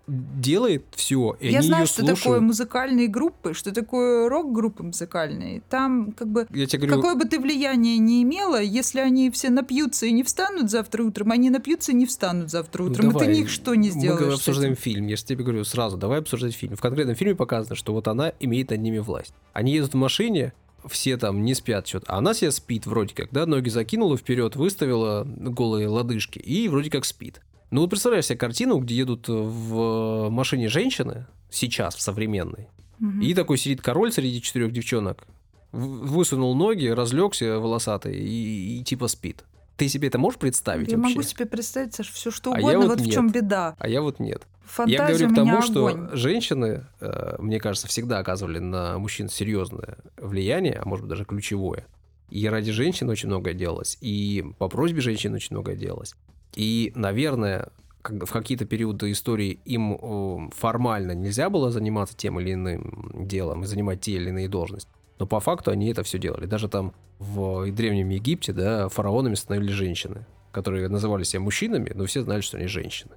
делает 0.07 0.85
все, 0.95 1.35
и 1.39 1.49
Я 1.49 1.59
они 1.59 1.67
знаю, 1.67 1.87
что 1.87 2.01
слушают. 2.01 2.19
такое 2.23 2.39
музыкальные 2.39 3.07
группы, 3.07 3.53
что 3.53 3.71
такое 3.73 4.29
рок-группы 4.29 4.83
музыкальные. 4.83 5.61
Там 5.69 6.11
как 6.11 6.27
бы 6.27 6.47
Я 6.51 6.67
тебе 6.67 6.87
говорю, 6.87 7.01
какое 7.01 7.15
бы 7.15 7.25
ты 7.25 7.39
влияние 7.39 7.97
ни 7.97 8.21
имела, 8.23 8.61
если 8.61 8.99
они 8.99 9.31
все 9.31 9.49
напьются 9.49 10.05
и 10.05 10.11
не 10.11 10.23
встанут 10.23 10.69
завтра 10.69 11.03
утром, 11.03 11.31
они 11.31 11.49
напьются 11.49 11.91
и 11.91 11.95
не 11.95 12.05
встанут 12.05 12.51
завтра 12.51 12.83
Ну, 12.83 12.91
утром. 12.91 13.09
и 13.09 13.13
ты 13.13 13.19
давай. 13.19 13.35
них 13.35 13.49
что 13.49 13.73
не 13.75 13.89
сделаешь? 13.89 14.25
Мы 14.27 14.33
обсуждаем 14.33 14.75
фильм. 14.75 15.07
Я 15.07 15.15
же 15.15 15.23
тебе 15.25 15.43
говорю 15.43 15.63
сразу, 15.63 15.97
давай 15.97 16.19
обсуждать 16.19 16.53
фильм. 16.53 16.75
В 16.75 16.81
конкретном 16.81 17.15
фильме 17.15 17.35
показано, 17.35 17.75
что 17.75 17.93
вот 17.93 18.07
она 18.07 18.31
имеет 18.39 18.69
над 18.69 18.81
ними 18.81 18.99
власть. 18.99 19.33
Они 19.53 19.73
едут 19.73 19.93
в 19.93 19.97
машине, 19.97 20.53
все 20.87 21.17
там 21.17 21.43
не 21.43 21.55
спят 21.55 21.87
что-то, 21.87 22.05
а 22.11 22.17
она 22.19 22.35
себе 22.35 22.51
спит 22.51 22.85
вроде 22.85 23.15
как, 23.15 23.29
да, 23.31 23.47
ноги 23.47 23.69
закинула 23.69 24.17
вперед, 24.17 24.55
выставила 24.55 25.25
голые 25.25 25.87
лодыжки 25.87 26.37
и 26.37 26.67
вроде 26.67 26.91
как 26.91 27.05
спит. 27.05 27.41
Ну 27.71 27.81
вот 27.81 27.89
представляешь 27.89 28.25
себе 28.25 28.37
картину, 28.37 28.77
где 28.79 28.95
едут 28.95 29.27
в 29.27 30.29
машине 30.29 30.69
женщины, 30.69 31.25
сейчас, 31.49 31.95
в 31.95 32.01
современной, 32.01 32.67
Мгм. 32.99 33.21
и 33.21 33.33
такой 33.33 33.57
сидит 33.57 33.81
король 33.81 34.11
среди 34.11 34.41
четырех 34.41 34.71
девчонок, 34.71 35.25
высунул 35.71 36.55
ноги, 36.55 36.87
разлегся 36.87 37.59
волосатый 37.59 38.15
и, 38.17 38.79
и 38.79 38.83
типа 38.83 39.07
спит. 39.07 39.43
Ты 39.75 39.89
себе 39.89 40.07
это 40.07 40.17
можешь 40.17 40.39
представить 40.39 40.89
Я 40.91 40.97
вообще? 40.97 41.15
могу 41.15 41.21
себе 41.27 41.45
представить, 41.45 41.93
Саш, 41.93 42.09
все 42.09 42.31
что 42.31 42.53
А 42.53 42.59
я 42.59 42.67
угодно. 42.77 42.87
вот 42.87 42.99
вот 42.99 43.07
в 43.07 43.11
чем 43.11 43.29
беда. 43.29 43.75
А 43.77 43.89
я 43.89 44.01
вот 44.01 44.19
нет. 44.19 44.43
Фантазия 44.63 44.97
Я 45.01 45.07
говорю 45.09 45.29
к 45.31 45.35
тому, 45.35 45.61
что 45.61 45.87
огонь. 45.87 46.09
женщины, 46.13 46.85
э, 47.01 47.35
мне 47.39 47.59
кажется, 47.59 47.87
всегда 47.87 48.19
оказывали 48.19 48.59
на 48.59 48.97
мужчин 48.97 49.27
серьезное 49.27 49.97
влияние, 50.17 50.75
а 50.81 50.85
может 50.87 51.03
быть 51.03 51.09
даже 51.09 51.25
ключевое. 51.25 51.85
И 52.29 52.47
ради 52.47 52.71
женщин 52.71 53.09
очень 53.09 53.27
многое 53.27 53.53
делалось, 53.53 53.97
и 53.99 54.45
по 54.57 54.69
просьбе 54.69 55.01
женщин 55.01 55.33
очень 55.33 55.49
многое 55.51 55.75
делалось. 55.75 56.15
И, 56.55 56.91
наверное, 56.95 57.69
в 58.03 58.31
какие-то 58.31 58.65
периоды 58.65 59.11
истории 59.11 59.59
им 59.65 59.93
э, 59.93 60.49
формально 60.55 61.11
нельзя 61.13 61.49
было 61.49 61.71
заниматься 61.71 62.15
тем 62.15 62.39
или 62.39 62.53
иным 62.53 63.11
делом 63.13 63.63
и 63.63 63.67
занимать 63.67 64.01
те 64.01 64.13
или 64.13 64.29
иные 64.29 64.47
должности. 64.47 64.89
Но 65.19 65.25
по 65.25 65.39
факту 65.39 65.71
они 65.71 65.89
это 65.89 66.03
все 66.03 66.19
делали. 66.19 66.45
Даже 66.45 66.67
там 66.67 66.93
в 67.19 67.71
Древнем 67.71 68.09
Египте, 68.09 68.53
да, 68.53 68.89
фараонами 68.89 69.35
становились 69.35 69.73
женщины, 69.73 70.25
которые 70.51 70.87
называли 70.89 71.23
себя 71.23 71.41
мужчинами, 71.41 71.91
но 71.95 72.05
все 72.05 72.21
знали, 72.21 72.41
что 72.41 72.57
они 72.57 72.67
женщины. 72.67 73.11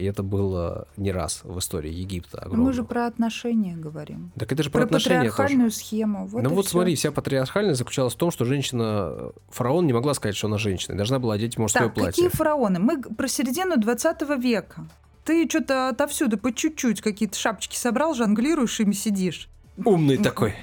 И 0.00 0.04
это 0.06 0.22
было 0.22 0.88
не 0.96 1.12
раз 1.12 1.40
в 1.44 1.58
истории 1.58 1.92
Египта. 1.92 2.38
Но 2.38 2.42
Мы 2.42 2.46
огромного. 2.52 2.72
же 2.72 2.84
про 2.84 3.06
отношения 3.06 3.76
говорим. 3.76 4.32
Так 4.38 4.50
это 4.50 4.62
же 4.62 4.70
про, 4.70 4.78
Про 4.80 4.86
отношения 4.86 5.18
тоже. 5.24 5.30
патриархальную 5.32 5.70
схему. 5.70 6.26
Вот 6.26 6.42
ну 6.42 6.50
вот 6.50 6.64
всё. 6.64 6.72
смотри, 6.72 6.94
вся 6.94 7.12
патриархальность 7.12 7.78
заключалась 7.78 8.14
в 8.14 8.16
том, 8.16 8.30
что 8.30 8.44
женщина, 8.46 9.32
фараон 9.50 9.86
не 9.86 9.92
могла 9.92 10.14
сказать, 10.14 10.36
что 10.36 10.46
она 10.46 10.56
женщина, 10.56 10.96
должна 10.96 11.18
была 11.18 11.34
одеть 11.34 11.58
мужское 11.58 11.84
Так, 11.88 11.94
платье. 11.94 12.24
какие 12.24 12.28
фараоны? 12.36 12.78
Мы 12.78 13.02
про 13.02 13.28
середину 13.28 13.76
20 13.76 14.22
века. 14.38 14.86
Ты 15.24 15.46
что-то 15.48 15.90
отовсюду 15.90 16.38
по 16.38 16.52
чуть-чуть 16.52 17.02
какие-то 17.02 17.36
шапочки 17.38 17.76
собрал, 17.76 18.14
жонглируешь 18.14 18.80
ими 18.80 18.92
сидишь. 18.92 19.48
Умный 19.84 20.16
такой. 20.16 20.54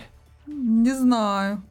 Не 0.47 0.93
знаю. 0.93 1.61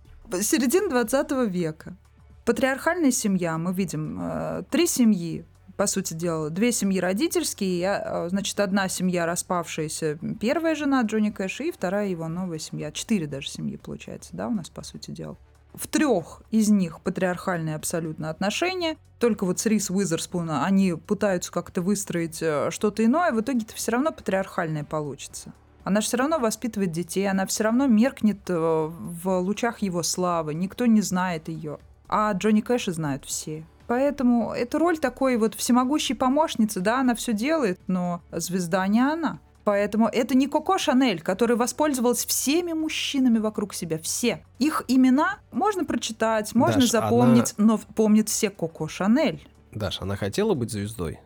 Середина 0.40 0.88
20 0.90 1.32
века. 1.50 1.96
Патриархальная 2.44 3.10
семья, 3.10 3.58
мы 3.58 3.72
видим, 3.74 4.18
э, 4.22 4.62
три 4.70 4.86
семьи, 4.86 5.44
по 5.76 5.86
сути 5.86 6.14
дела. 6.14 6.50
Две 6.50 6.72
семьи 6.72 6.98
родительские, 6.98 7.78
я, 7.78 8.02
э, 8.04 8.28
значит, 8.30 8.58
одна 8.60 8.88
семья 8.88 9.26
распавшаяся, 9.26 10.18
первая 10.40 10.74
жена 10.74 11.02
Джонни 11.02 11.30
Кэша, 11.30 11.64
и 11.64 11.72
вторая 11.72 12.08
его 12.08 12.28
новая 12.28 12.58
семья. 12.58 12.90
Четыре 12.90 13.26
даже 13.26 13.48
семьи, 13.48 13.76
получается, 13.76 14.30
да, 14.32 14.48
у 14.48 14.52
нас, 14.52 14.70
по 14.70 14.82
сути 14.82 15.10
дела. 15.10 15.36
В 15.74 15.88
трех 15.88 16.42
из 16.50 16.70
них 16.70 17.02
патриархальные 17.02 17.76
абсолютно 17.76 18.30
отношения. 18.30 18.96
Только 19.18 19.44
вот 19.44 19.58
с 19.58 19.66
Рис 19.66 19.90
Уизерспуна 19.90 20.64
они 20.64 20.94
пытаются 20.94 21.52
как-то 21.52 21.82
выстроить 21.82 22.38
э, 22.40 22.70
что-то 22.70 23.04
иное. 23.04 23.32
В 23.32 23.40
итоге-то 23.42 23.74
все 23.74 23.92
равно 23.92 24.10
патриархальное 24.10 24.84
получится. 24.84 25.52
Она 25.84 26.00
же 26.00 26.06
все 26.06 26.16
равно 26.16 26.38
воспитывает 26.38 26.92
детей, 26.92 27.30
она 27.30 27.46
все 27.46 27.64
равно 27.64 27.86
меркнет 27.86 28.40
э, 28.48 28.54
в 28.56 29.38
лучах 29.38 29.80
его 29.80 30.02
славы. 30.02 30.54
Никто 30.54 30.86
не 30.86 31.02
знает 31.02 31.48
ее. 31.48 31.78
А 32.08 32.32
Джонни 32.32 32.62
Кэша 32.62 32.92
знают 32.92 33.24
все. 33.26 33.64
Поэтому 33.86 34.52
эта 34.52 34.78
роль 34.78 34.98
такой 34.98 35.36
вот 35.36 35.54
всемогущей 35.54 36.14
помощницы, 36.14 36.80
да, 36.80 37.00
она 37.00 37.14
все 37.14 37.32
делает, 37.32 37.80
но 37.86 38.20
звезда 38.32 38.86
не 38.86 39.00
она. 39.00 39.38
Поэтому 39.64 40.06
это 40.06 40.36
не 40.36 40.46
Коко 40.46 40.78
Шанель, 40.78 41.20
которая 41.20 41.56
воспользовалась 41.56 42.24
всеми 42.24 42.72
мужчинами 42.72 43.38
вокруг 43.38 43.74
себя, 43.74 43.98
все. 43.98 44.44
Их 44.60 44.84
имена 44.86 45.40
можно 45.50 45.84
прочитать, 45.84 46.54
можно 46.54 46.82
Даш, 46.82 46.90
запомнить, 46.90 47.54
но 47.56 47.80
помнит 47.96 48.28
все 48.28 48.50
Коко 48.50 48.86
Шанель. 48.86 49.44
Даша, 49.72 50.04
она 50.04 50.14
хотела 50.14 50.54
быть 50.54 50.70
звездой? 50.70 51.18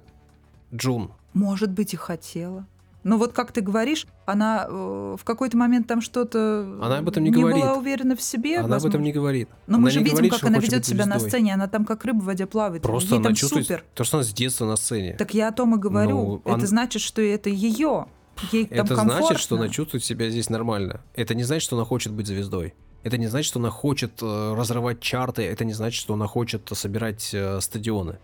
Джун. 0.74 1.12
Может 1.34 1.70
быть, 1.70 1.92
и 1.92 1.98
хотела. 1.98 2.66
Но 3.03 3.16
вот 3.16 3.32
как 3.32 3.51
ты 3.53 3.61
говоришь, 3.62 4.07
она 4.26 4.66
э, 4.68 5.16
в 5.18 5.24
какой-то 5.24 5.57
момент 5.57 5.86
там 5.86 6.01
что-то 6.03 6.61
Она 6.82 6.98
об 6.98 7.09
этом 7.09 7.24
не 7.24 7.30
говорит. 7.30 7.62
была 7.64 7.74
уверена 7.74 8.14
в 8.14 8.20
себе. 8.22 8.59
она 8.59 8.64
об 8.64 8.66
этом 8.66 8.74
возможно. 8.82 9.05
не 9.05 9.12
говорит. 9.12 9.48
Но 9.66 9.76
Она 9.76 9.84
мы 9.84 9.90
же 9.90 9.98
не 9.98 10.05
видим, 10.05 10.16
говорит, 10.16 10.32
как 10.34 10.44
она 10.44 10.59
ведет 10.59 10.84
себя 10.84 11.07
на 11.07 11.18
сцене. 11.18 11.55
Она 11.55 11.66
там 11.66 11.84
как 11.86 12.05
рыба 12.05 12.20
в 12.20 12.24
воде 12.24 12.46
плавает. 12.46 12.82
Просто 12.82 13.14
Ей 13.14 13.18
она 13.18 13.24
там 13.28 13.34
чувствует, 13.34 13.66
супер. 13.66 13.84
то, 13.94 14.05
что 14.05 14.18
она 14.18 14.24
с 14.24 14.32
детства 14.32 14.66
на 14.66 14.76
сцене. 14.76 15.14
Так 15.18 15.32
я 15.34 15.48
о 15.48 15.53
том 15.53 15.74
и 15.74 15.78
говорю. 15.78 16.11
Ну, 16.11 16.36
это 16.44 16.53
он- 16.55 16.61
значит, 16.66 17.01
что 17.03 17.22
это 17.22 17.48
ее. 17.48 18.07
Ей 18.53 18.66
там 18.66 18.84
Это 18.86 18.94
комфортно. 18.94 19.26
значит, 19.26 19.40
что 19.42 19.57
она 19.57 19.68
чувствует 19.68 20.05
себя 20.05 20.28
здесь 20.30 20.48
нормально. 20.51 21.01
Это 21.14 21.34
не 21.34 21.42
значит, 21.44 21.62
что 21.64 21.76
она 21.76 21.84
хочет 21.84 22.12
быть 22.12 22.26
звездой. 22.26 22.74
Это 23.03 23.16
не 23.16 23.28
значит, 23.28 23.48
что 23.48 23.61
она 23.61 23.70
хочет 23.70 24.12
э, 24.22 24.55
разрывать 24.55 25.01
чарты. 25.01 25.42
Это 25.42 25.64
не 25.64 25.72
значит, 25.72 25.98
что 26.01 26.12
она 26.14 26.26
хочет 26.26 26.70
собирать 26.74 27.30
э, 27.32 27.61
стадионы. 27.62 28.18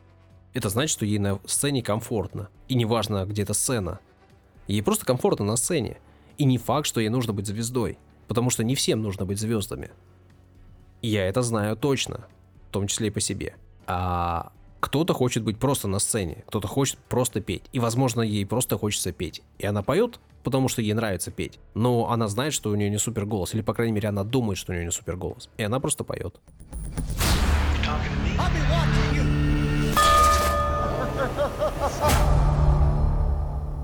Это 0.53 0.69
значит, 0.71 0.91
что 0.93 1.05
ей 1.07 1.19
на 1.19 1.39
сцене 1.47 1.83
комфортно. 1.83 2.49
И 2.69 2.75
неважно, 2.75 3.25
где 3.27 3.43
эта 3.43 3.53
сцена. 3.55 4.01
Ей 4.67 4.83
просто 4.83 5.05
комфортно 5.05 5.45
на 5.45 5.57
сцене. 5.57 5.99
И 6.39 6.45
не 6.45 6.59
факт, 6.59 6.87
что 6.87 7.01
ей 7.01 7.09
нужно 7.09 7.33
быть 7.33 7.47
звездой. 7.47 7.99
Потому 8.29 8.51
что 8.51 8.65
не 8.65 8.75
всем 8.75 9.03
нужно 9.03 9.25
быть 9.25 9.39
звездами. 9.39 9.91
Я 11.03 11.27
это 11.27 11.43
знаю 11.43 11.77
точно. 11.77 12.27
В 12.69 12.73
том 12.73 12.87
числе 12.87 13.09
и 13.09 13.11
по 13.11 13.21
себе. 13.21 13.55
А 13.87 14.53
кто-то 14.81 15.15
хочет 15.15 15.43
быть 15.43 15.59
просто 15.59 15.89
на 15.89 15.99
сцене, 15.99 16.45
кто-то 16.47 16.69
хочет 16.69 16.99
просто 17.09 17.41
петь. 17.41 17.65
И, 17.73 17.79
возможно, 17.79 18.23
ей 18.23 18.45
просто 18.45 18.77
хочется 18.77 19.13
петь. 19.13 19.43
И 19.59 19.67
она 19.67 19.83
поет, 19.83 20.21
потому 20.43 20.69
что 20.69 20.83
ей 20.83 20.93
нравится 20.93 21.31
петь. 21.31 21.59
Но 21.75 22.11
она 22.11 22.29
знает, 22.29 22.53
что 22.53 22.71
у 22.71 22.75
нее 22.75 22.91
не 22.91 22.99
супер 22.99 23.25
голос. 23.27 23.55
Или, 23.55 23.63
по 23.63 23.75
крайней 23.75 23.93
мере, 23.93 24.09
она 24.09 24.25
думает, 24.25 24.59
что 24.59 24.73
у 24.73 24.75
нее 24.75 24.85
не 24.85 24.93
супер 24.93 25.17
голос. 25.17 25.49
И 25.57 25.63
она 25.63 25.81
просто 25.81 26.05
поет. 26.05 26.41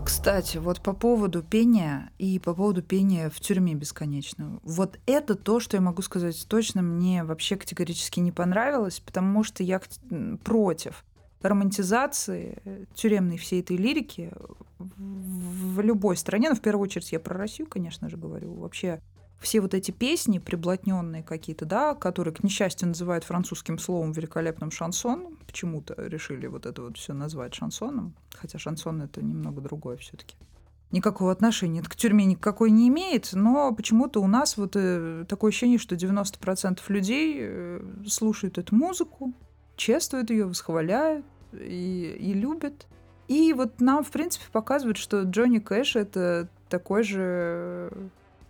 Кстати, 0.05 0.59
вот 0.59 0.81
по 0.81 0.93
поводу 0.93 1.43
пения 1.43 2.11
и 2.19 2.39
по 2.39 2.55
поводу 2.55 2.83
пения 2.83 3.31
в 3.31 3.41
тюрьме 3.41 3.75
бесконечно. 3.75 4.61
Вот 4.63 4.99
это 5.07 5.35
то, 5.35 5.61
что 5.61 5.77
я 5.77 5.81
могу 5.81 6.03
сказать 6.03 6.47
точно, 6.49 6.83
мне 6.83 7.25
вообще 7.25 7.57
категорически 7.57 8.21
не 8.21 8.33
понравилось, 8.33 9.01
потому 9.01 9.45
что 9.45 9.63
я 9.63 9.81
против 10.45 11.05
романтизации 11.41 12.61
э, 12.65 12.85
тюремной 12.95 13.37
всей 13.37 13.61
этой 13.61 13.77
лирики 13.77 14.33
в 14.79 15.81
любой 15.81 16.17
стране, 16.17 16.51
ну, 16.51 16.57
в 16.57 16.61
первую 16.61 16.85
очередь, 16.85 17.13
я 17.13 17.21
про 17.21 17.37
Россию, 17.37 17.69
конечно 17.69 18.09
же, 18.09 18.17
говорю, 18.17 18.55
вообще 18.55 19.01
все 19.43 19.61
вот 19.61 19.75
эти 19.75 19.91
песни, 19.91 20.39
приблотненные 20.39 21.23
какие-то, 21.23 21.65
да, 21.65 21.95
которые, 21.95 22.33
к 22.33 22.43
несчастью, 22.43 22.89
называют 22.89 23.25
французским 23.25 23.79
словом 23.79 24.13
великолепным 24.13 24.71
шансон, 24.71 25.37
почему-то 25.47 25.95
решили 25.99 26.47
вот 26.47 26.65
это 26.65 26.83
вот 26.83 26.97
все 26.97 27.13
назвать 27.13 27.55
шансоном, 27.55 28.15
хотя 28.35 28.59
шансон 28.59 29.03
это 29.03 29.23
немного 29.23 29.61
другое 29.61 29.97
все-таки. 29.97 30.37
Никакого 30.93 31.33
отношения 31.33 31.81
это 31.81 31.89
к 31.89 31.97
тюрьме 31.97 32.27
никакой 32.27 32.71
не 32.71 32.89
имеет, 32.89 33.31
но 33.33 33.75
почему-то 33.75 34.23
у 34.23 34.27
нас 34.27 34.59
вот 34.59 34.73
э, 34.77 35.25
такое 35.27 35.49
ощущение, 35.49 35.79
что 35.79 35.95
90% 35.95 36.81
людей 36.89 37.39
э, 37.41 37.81
слушают 38.07 38.59
эту 38.59 38.75
музыку, 38.75 39.33
чествуют 39.77 40.31
ее, 40.31 40.45
восхваляют 40.45 41.25
и, 41.53 42.17
и 42.21 42.35
любят. 42.35 42.87
И 43.27 43.55
вот 43.55 43.81
нам, 43.81 44.05
в 44.05 44.11
принципе, 44.11 44.45
показывают, 44.53 44.99
что 44.99 45.23
Джонни 45.23 45.61
Кэш 45.61 45.97
это 45.97 46.49
такой 46.69 47.05
же 47.05 47.91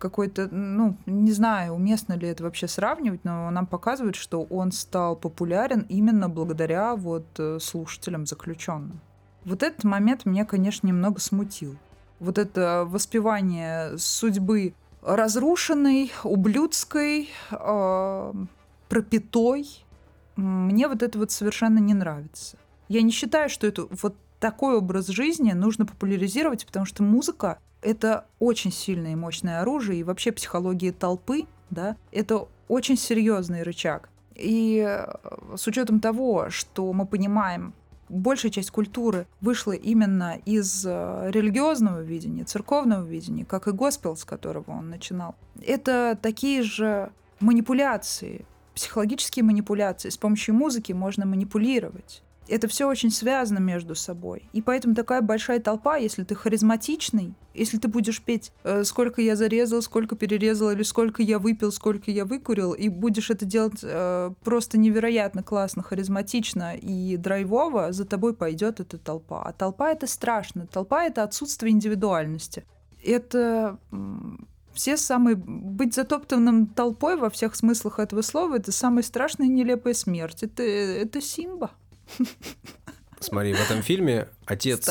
какой-то, 0.03 0.49
ну, 0.51 0.97
не 1.05 1.31
знаю, 1.31 1.75
уместно 1.75 2.13
ли 2.13 2.27
это 2.27 2.43
вообще 2.43 2.67
сравнивать, 2.67 3.23
но 3.23 3.49
нам 3.51 3.65
показывают, 3.65 4.17
что 4.17 4.43
он 4.43 4.73
стал 4.73 5.15
популярен 5.15 5.85
именно 5.87 6.27
благодаря 6.27 6.95
вот 6.95 7.25
э, 7.39 7.59
слушателям 7.61 8.25
заключенным. 8.25 8.99
Вот 9.45 9.63
этот 9.63 9.85
момент 9.85 10.25
меня, 10.25 10.43
конечно, 10.43 10.87
немного 10.87 11.21
смутил. 11.21 11.77
Вот 12.19 12.37
это 12.37 12.83
воспевание 12.85 13.97
судьбы 13.97 14.73
разрушенной, 15.01 16.11
ублюдской, 16.23 17.29
пропитой, 18.89 19.85
мне 20.35 20.87
вот 20.89 21.01
это 21.01 21.17
вот 21.17 21.31
совершенно 21.31 21.79
не 21.79 21.93
нравится. 21.93 22.57
Я 22.89 23.01
не 23.01 23.11
считаю, 23.11 23.49
что 23.49 23.67
это 23.67 23.87
вот 24.01 24.15
такой 24.43 24.75
образ 24.75 25.07
жизни 25.07 25.53
нужно 25.53 25.85
популяризировать, 25.85 26.65
потому 26.65 26.85
что 26.85 27.01
музыка— 27.01 27.59
это 27.81 28.25
очень 28.39 28.73
сильное 28.73 29.13
и 29.13 29.15
мощное 29.15 29.61
оружие, 29.61 30.01
и 30.01 30.03
вообще 30.03 30.33
психология 30.33 30.91
толпы, 30.91 31.45
да, 31.69 31.95
это 32.11 32.49
очень 32.67 32.97
серьезный 32.97 33.63
рычаг. 33.63 34.09
И 34.35 34.85
э, 34.85 35.15
с 35.55 35.65
учетом 35.65 36.01
того, 36.01 36.49
что 36.49 36.91
мы 36.91 37.05
понимаем, 37.05 37.73
большая 38.09 38.51
часть 38.51 38.69
культуры 38.69 39.27
вышла 39.39 39.71
именно 39.71 40.37
из 40.43 40.85
э, 40.85 41.29
религиозного 41.31 42.01
видения, 42.01 42.43
церковного 42.43 43.05
видения, 43.05 43.45
как 43.45 43.69
и 43.69 43.71
госпел, 43.71 44.17
с 44.17 44.25
которого 44.25 44.71
он 44.71 44.89
начинал. 44.89 45.35
Это 45.65 46.19
такие 46.21 46.63
же 46.63 47.13
манипуляции, 47.39 48.45
психологические 48.75 49.45
манипуляции. 49.45 50.09
С 50.09 50.17
помощью 50.17 50.53
музыки 50.53 50.91
можно 50.91 51.25
манипулировать. 51.25 52.21
Это 52.47 52.67
все 52.67 52.87
очень 52.87 53.09
связано 53.09 53.59
между 53.59 53.95
собой. 53.95 54.49
И 54.53 54.61
поэтому 54.61 54.95
такая 54.95 55.21
большая 55.21 55.59
толпа, 55.59 55.97
если 55.97 56.23
ты 56.23 56.35
харизматичный, 56.35 57.33
если 57.53 57.77
ты 57.77 57.87
будешь 57.87 58.21
петь 58.21 58.51
э, 58.63 58.83
«Сколько 58.83 59.21
я 59.21 59.35
зарезал, 59.35 59.81
сколько 59.81 60.15
перерезал» 60.15 60.71
или 60.71 60.83
«Сколько 60.83 61.21
я 61.21 61.39
выпил, 61.39 61.71
сколько 61.71 62.11
я 62.11 62.25
выкурил», 62.25 62.73
и 62.73 62.89
будешь 62.89 63.29
это 63.29 63.45
делать 63.45 63.79
э, 63.81 64.31
просто 64.43 64.77
невероятно 64.77 65.43
классно, 65.43 65.83
харизматично 65.83 66.75
и 66.75 67.15
драйвово, 67.17 67.91
за 67.93 68.05
тобой 68.05 68.35
пойдет 68.35 68.79
эта 68.79 68.97
толпа. 68.97 69.43
А 69.43 69.53
толпа— 69.53 69.91
это 69.91 70.07
страшно. 70.07 70.67
Толпа— 70.67 71.03
это 71.05 71.23
отсутствие 71.23 71.71
индивидуальности. 71.71 72.65
Это 73.03 73.77
все 74.73 74.97
самые... 74.97 75.35
Быть 75.35 75.93
затоптанным 75.93 76.67
толпой 76.67 77.15
во 77.15 77.29
всех 77.29 77.55
смыслах 77.55 77.99
этого 77.99 78.21
слова— 78.21 78.55
это 78.57 78.71
самая 78.71 79.03
страшная 79.03 79.47
и 79.47 79.51
нелепая 79.51 79.93
смерть. 79.93 80.43
Это, 80.43 80.63
это 80.63 81.21
Симба. 81.21 81.71
Смотри, 83.19 83.53
в 83.53 83.61
этом 83.61 83.81
фильме 83.81 84.27
отец... 84.45 84.85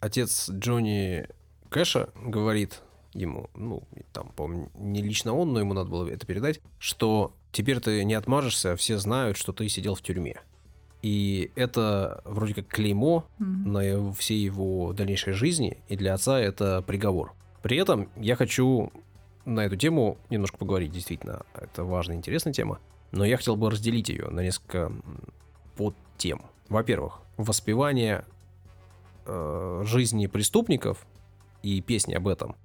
Отец 0.00 0.50
Джонни 0.50 1.26
Кэша 1.70 2.10
говорит 2.16 2.82
ему, 3.12 3.50
ну, 3.54 3.82
там, 4.12 4.28
по-моему, 4.36 4.70
не 4.74 5.02
лично 5.02 5.34
он, 5.34 5.52
но 5.52 5.60
ему 5.60 5.74
надо 5.74 5.90
было 5.90 6.08
это 6.08 6.26
передать, 6.26 6.60
что 6.78 7.34
теперь 7.52 7.80
ты 7.80 8.04
не 8.04 8.14
отмажешься, 8.14 8.76
все 8.76 8.98
знают, 8.98 9.36
что 9.36 9.52
ты 9.52 9.68
сидел 9.68 9.94
в 9.94 10.02
тюрьме. 10.02 10.40
И 11.02 11.50
это 11.54 12.20
вроде 12.24 12.54
как 12.54 12.66
клеймо 12.66 13.26
mm-hmm. 13.38 13.44
на 13.44 14.12
всей 14.12 14.38
его 14.38 14.92
дальнейшей 14.92 15.32
жизни, 15.32 15.78
и 15.88 15.96
для 15.96 16.14
отца 16.14 16.40
это 16.40 16.82
приговор. 16.82 17.32
При 17.62 17.76
этом 17.78 18.10
я 18.16 18.36
хочу 18.36 18.92
на 19.44 19.60
эту 19.64 19.76
тему 19.76 20.18
немножко 20.30 20.58
поговорить, 20.58 20.92
действительно, 20.92 21.42
это 21.54 21.84
важная, 21.84 22.16
интересная 22.16 22.52
тема, 22.52 22.80
но 23.12 23.24
я 23.24 23.36
хотел 23.36 23.56
бы 23.56 23.70
разделить 23.70 24.08
ее 24.08 24.28
на 24.28 24.40
несколько 24.40 24.92
подтем. 26.16 26.42
Во-первых, 26.68 27.20
воспевание 27.36 28.24
э, 29.26 29.82
жизни 29.84 30.26
преступников 30.26 31.06
и 31.62 31.80
песни 31.80 32.14
об 32.14 32.26
этом 32.28 32.56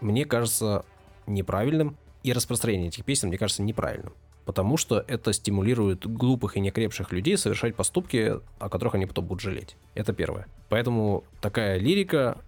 мне 0.00 0.24
кажется 0.24 0.84
неправильным, 1.26 1.96
и 2.22 2.32
распространение 2.32 2.88
этих 2.88 3.04
песен 3.04 3.28
мне 3.28 3.38
кажется 3.38 3.62
неправильным. 3.62 4.12
Потому 4.44 4.76
что 4.76 5.04
это 5.08 5.32
стимулирует 5.32 6.06
глупых 6.06 6.56
и 6.56 6.60
некрепших 6.60 7.12
людей 7.12 7.36
совершать 7.36 7.74
поступки, 7.74 8.36
о 8.58 8.68
которых 8.68 8.94
они 8.94 9.06
потом 9.06 9.26
будут 9.26 9.42
жалеть. 9.42 9.76
Это 9.94 10.12
первое. 10.12 10.46
Поэтому 10.68 11.24
такая 11.40 11.78
лирика, 11.78 12.38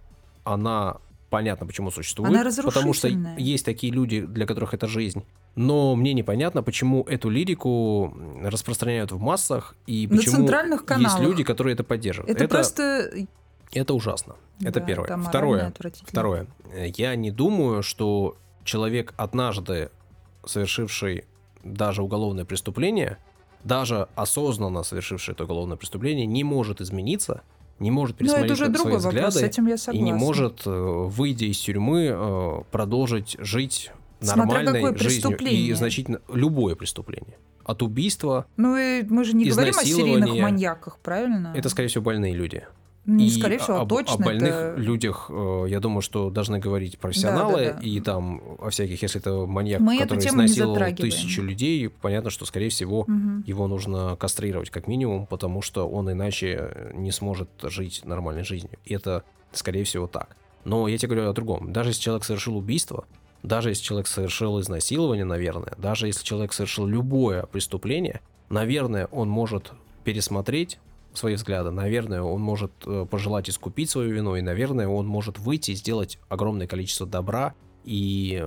она 0.43 0.97
понятно, 1.29 1.67
почему 1.67 1.91
существует. 1.91 2.31
Она 2.31 2.49
потому 2.63 2.93
что 2.93 3.07
есть 3.07 3.65
такие 3.65 3.91
люди, 3.91 4.21
для 4.21 4.45
которых 4.45 4.73
это 4.73 4.87
жизнь. 4.87 5.23
Но 5.55 5.95
мне 5.95 6.13
непонятно, 6.13 6.63
почему 6.63 7.03
эту 7.03 7.29
лирику 7.29 8.15
распространяют 8.41 9.11
в 9.11 9.19
массах 9.19 9.75
и 9.85 10.07
На 10.07 10.17
почему 10.17 10.35
центральных 10.37 10.85
каналах. 10.85 11.19
есть 11.19 11.29
люди, 11.29 11.43
которые 11.43 11.73
это 11.73 11.83
поддерживают. 11.83 12.31
Это, 12.31 12.45
это 12.45 12.53
просто... 12.53 13.11
Это 13.73 13.93
ужасно. 13.93 14.35
Да, 14.59 14.69
это 14.69 14.81
первое. 14.81 15.07
Это 15.07 15.17
второе. 15.17 15.73
Второе. 16.03 16.47
Я 16.73 17.15
не 17.15 17.31
думаю, 17.31 17.83
что 17.83 18.37
человек, 18.63 19.13
однажды 19.17 19.91
совершивший 20.45 21.25
даже 21.63 22.01
уголовное 22.01 22.45
преступление, 22.45 23.17
даже 23.63 24.07
осознанно 24.15 24.83
совершивший 24.83 25.33
это 25.33 25.43
уголовное 25.43 25.77
преступление, 25.77 26.25
не 26.25 26.43
может 26.43 26.81
измениться 26.81 27.43
не 27.81 27.89
может 27.89 28.19
ну, 28.19 28.19
пересмотреть 28.19 28.51
это 28.51 28.63
уже 28.63 28.77
свои 28.77 28.95
взгляды 28.95 29.17
вопрос, 29.17 29.33
с 29.33 29.41
этим 29.41 29.65
я 29.65 29.75
и 29.91 29.99
не 29.99 30.13
может, 30.13 30.61
э, 30.67 30.69
выйдя 30.69 31.47
из 31.47 31.57
тюрьмы, 31.57 32.09
э, 32.11 32.61
продолжить 32.69 33.35
жить 33.39 33.91
нормальной 34.21 34.97
жизнью 34.97 35.37
и 35.39 35.73
значительно 35.73 36.21
любое 36.31 36.75
преступление. 36.75 37.37
От 37.63 37.83
убийства. 37.83 38.47
Ну 38.57 38.75
и 38.75 39.03
мы 39.03 39.23
же 39.23 39.35
не 39.35 39.49
говорим 39.49 39.77
о 39.77 39.83
серийных 39.83 40.35
маньяках, 40.41 40.97
правильно? 40.99 41.53
Это, 41.55 41.69
скорее 41.69 41.89
всего, 41.89 42.03
больные 42.03 42.33
люди. 42.33 42.63
Не, 43.05 43.27
и 43.27 43.29
скорее 43.31 43.57
всего, 43.57 43.77
об, 43.77 43.89
точно. 43.89 44.13
О 44.13 44.17
больных 44.19 44.53
это... 44.53 44.75
людях, 44.77 45.25
э, 45.29 45.65
я 45.69 45.79
думаю, 45.79 46.01
что 46.01 46.29
должны 46.29 46.59
говорить 46.59 46.99
профессионалы, 46.99 47.65
да, 47.65 47.73
да, 47.73 47.79
да. 47.79 47.87
и 47.87 47.99
там 47.99 48.41
о 48.59 48.69
всяких, 48.69 49.01
если 49.01 49.19
это 49.19 49.47
маньяк, 49.47 49.81
Мы 49.81 49.97
который 49.97 50.19
изнасиловал 50.19 50.95
тысячу 50.95 51.41
людей, 51.41 51.89
понятно, 51.89 52.29
что, 52.29 52.45
скорее 52.45 52.69
всего, 52.69 53.01
угу. 53.01 53.43
его 53.45 53.67
нужно 53.67 54.15
кастрировать 54.17 54.69
как 54.69 54.87
минимум, 54.87 55.25
потому 55.25 55.63
что 55.63 55.89
он 55.89 56.11
иначе 56.11 56.91
не 56.93 57.11
сможет 57.11 57.49
жить 57.63 58.01
нормальной 58.05 58.43
жизнью. 58.43 58.77
И 58.85 58.93
это, 58.93 59.23
скорее 59.51 59.83
всего, 59.83 60.05
так. 60.05 60.35
Но 60.63 60.87
я 60.87 60.99
тебе 60.99 61.15
говорю 61.15 61.31
о 61.31 61.33
другом. 61.33 61.73
Даже 61.73 61.89
если 61.89 62.01
человек 62.01 62.23
совершил 62.23 62.55
убийство, 62.55 63.05
даже 63.43 63.69
если 63.69 63.83
человек 63.83 64.07
совершил 64.07 64.59
изнасилование, 64.59 65.25
наверное, 65.25 65.73
даже 65.77 66.07
если 66.07 66.23
человек 66.23 66.53
совершил 66.53 66.85
любое 66.85 67.43
преступление, 67.43 68.21
наверное, 68.49 69.07
он 69.07 69.29
может 69.29 69.71
пересмотреть 70.03 70.79
свои 71.13 71.35
взгляды. 71.35 71.71
Наверное, 71.71 72.21
он 72.21 72.41
может 72.41 72.71
э, 72.85 73.05
пожелать 73.09 73.49
искупить 73.49 73.89
свою 73.89 74.13
вину, 74.13 74.35
и, 74.35 74.41
наверное, 74.41 74.87
он 74.87 75.07
может 75.07 75.39
выйти 75.39 75.71
и 75.71 75.75
сделать 75.75 76.19
огромное 76.29 76.67
количество 76.67 77.05
добра 77.05 77.53
и 77.83 78.43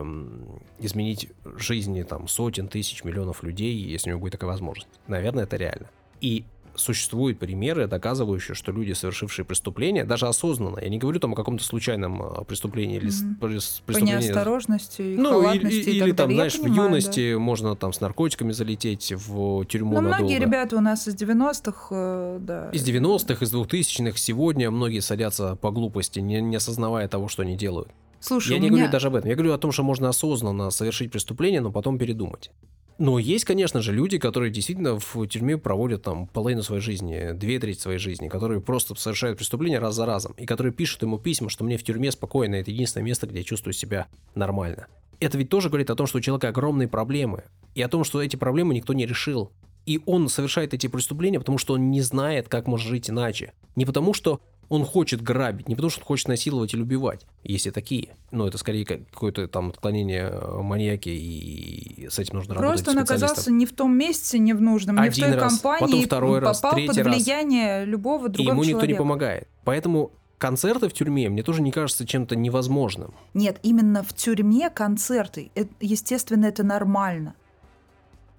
изменить 0.78 1.30
жизни 1.56 2.02
там 2.04 2.28
сотен, 2.28 2.68
тысяч, 2.68 3.04
миллионов 3.04 3.42
людей, 3.42 3.74
если 3.74 4.10
у 4.10 4.12
него 4.12 4.20
будет 4.20 4.32
такая 4.32 4.50
возможность. 4.50 4.88
Наверное, 5.08 5.44
это 5.44 5.56
реально. 5.56 5.90
И 6.20 6.44
существуют 6.76 7.38
примеры, 7.38 7.86
доказывающие, 7.86 8.54
что 8.54 8.72
люди, 8.72 8.92
совершившие 8.92 9.44
преступления, 9.44 10.04
даже 10.04 10.26
осознанно, 10.26 10.78
я 10.80 10.88
не 10.88 10.98
говорю 10.98 11.20
там 11.20 11.32
о 11.32 11.36
каком-то 11.36 11.64
случайном 11.64 12.22
а, 12.22 12.44
преступлении 12.44 12.96
или 12.96 13.08
mm-hmm. 13.08 13.40
преступлении... 13.40 14.12
По 14.12 14.16
неосторожности, 14.16 15.14
ну, 15.16 15.52
или, 15.52 15.68
и 15.70 15.90
или 15.90 16.12
там, 16.12 16.28
далее. 16.28 16.36
знаешь, 16.36 16.60
понимаю, 16.60 16.82
в 16.82 16.84
юности 16.84 17.32
да. 17.32 17.38
можно 17.38 17.76
там 17.76 17.92
с 17.92 18.00
наркотиками 18.00 18.52
залететь 18.52 19.12
в 19.12 19.64
тюрьму 19.66 19.94
Но 19.94 20.00
надолго. 20.00 20.24
многие 20.24 20.38
ребята 20.38 20.76
у 20.76 20.80
нас 20.80 21.06
из 21.08 21.14
90-х, 21.14 21.88
э, 21.90 22.38
да. 22.40 22.70
Из 22.70 22.86
90-х, 22.86 23.44
из 23.44 23.54
2000-х 23.54 24.18
сегодня 24.18 24.70
многие 24.70 25.00
садятся 25.00 25.56
по 25.56 25.70
глупости, 25.70 26.20
не, 26.20 26.40
не 26.40 26.56
осознавая 26.56 27.08
того, 27.08 27.28
что 27.28 27.42
они 27.42 27.56
делают. 27.56 27.88
Слушай, 28.20 28.54
я 28.54 28.58
не 28.58 28.68
меня... 28.68 28.70
говорю 28.70 28.92
даже 28.92 29.08
об 29.08 29.16
этом. 29.16 29.28
Я 29.28 29.36
говорю 29.36 29.52
о 29.52 29.58
том, 29.58 29.70
что 29.70 29.82
можно 29.82 30.08
осознанно 30.08 30.70
совершить 30.70 31.12
преступление, 31.12 31.60
но 31.60 31.70
потом 31.70 31.98
передумать. 31.98 32.50
Но 32.98 33.18
есть, 33.18 33.44
конечно 33.44 33.82
же, 33.82 33.92
люди, 33.92 34.18
которые 34.18 34.52
действительно 34.52 34.98
в 35.00 35.26
тюрьме 35.26 35.58
проводят 35.58 36.02
там 36.02 36.28
половину 36.28 36.62
своей 36.62 36.80
жизни, 36.80 37.32
две 37.32 37.58
трети 37.58 37.80
своей 37.80 37.98
жизни, 37.98 38.28
которые 38.28 38.60
просто 38.60 38.94
совершают 38.94 39.38
преступления 39.38 39.80
раз 39.80 39.96
за 39.96 40.06
разом, 40.06 40.34
и 40.36 40.46
которые 40.46 40.72
пишут 40.72 41.02
ему 41.02 41.18
письма, 41.18 41.50
что 41.50 41.64
мне 41.64 41.76
в 41.76 41.82
тюрьме 41.82 42.12
спокойно, 42.12 42.54
это 42.54 42.70
единственное 42.70 43.04
место, 43.04 43.26
где 43.26 43.38
я 43.38 43.44
чувствую 43.44 43.72
себя 43.72 44.06
нормально. 44.34 44.86
Это 45.18 45.38
ведь 45.38 45.48
тоже 45.48 45.68
говорит 45.68 45.90
о 45.90 45.96
том, 45.96 46.06
что 46.06 46.18
у 46.18 46.20
человека 46.20 46.48
огромные 46.48 46.88
проблемы, 46.88 47.44
и 47.74 47.82
о 47.82 47.88
том, 47.88 48.04
что 48.04 48.22
эти 48.22 48.36
проблемы 48.36 48.74
никто 48.74 48.92
не 48.92 49.06
решил. 49.06 49.50
И 49.86 50.00
он 50.06 50.28
совершает 50.28 50.72
эти 50.72 50.86
преступления, 50.86 51.38
потому 51.38 51.58
что 51.58 51.74
он 51.74 51.90
не 51.90 52.00
знает, 52.00 52.48
как 52.48 52.66
может 52.66 52.88
жить 52.88 53.10
иначе. 53.10 53.52
Не 53.76 53.84
потому, 53.84 54.14
что 54.14 54.40
он 54.68 54.84
хочет 54.84 55.22
грабить, 55.22 55.68
не 55.68 55.74
потому 55.74 55.90
что 55.90 56.00
он 56.00 56.06
хочет 56.06 56.28
насиловать 56.28 56.74
или 56.74 56.82
убивать, 56.82 57.26
если 57.42 57.70
такие. 57.70 58.16
Но 58.30 58.46
это 58.48 58.58
скорее 58.58 58.84
какое-то 58.84 59.46
там 59.48 59.70
отклонение 59.70 60.28
э, 60.30 60.60
маньяки, 60.62 61.08
и 61.08 62.08
с 62.10 62.18
этим 62.18 62.36
нужно 62.36 62.54
Просто 62.54 62.62
работать 62.62 62.84
Просто 62.84 62.98
он 62.98 63.04
оказался 63.04 63.52
не 63.52 63.66
в 63.66 63.72
том 63.72 63.96
месте, 63.96 64.38
не 64.38 64.52
в 64.52 64.60
нужном, 64.60 64.96
не 64.96 65.02
Один 65.02 65.24
в 65.24 65.28
той 65.28 65.36
раз, 65.36 65.52
компании, 65.52 65.80
потом 65.80 66.02
второй 66.02 66.38
раз, 66.40 66.60
попал 66.60 66.76
третий 66.76 67.02
под 67.02 67.06
влияние 67.06 67.78
раз. 67.80 67.88
любого 67.88 68.28
другого 68.28 68.52
и 68.52 68.52
ему 68.52 68.64
человека. 68.64 68.86
никто 68.86 68.92
не 68.92 68.98
помогает. 68.98 69.48
Поэтому 69.64 70.12
концерты 70.38 70.88
в 70.88 70.92
тюрьме 70.92 71.28
мне 71.28 71.42
тоже 71.42 71.62
не 71.62 71.72
кажется 71.72 72.06
чем-то 72.06 72.36
невозможным. 72.36 73.14
Нет, 73.32 73.58
именно 73.62 74.02
в 74.02 74.12
тюрьме 74.12 74.70
концерты, 74.70 75.50
это, 75.54 75.70
естественно, 75.80 76.46
это 76.46 76.62
нормально. 76.62 77.34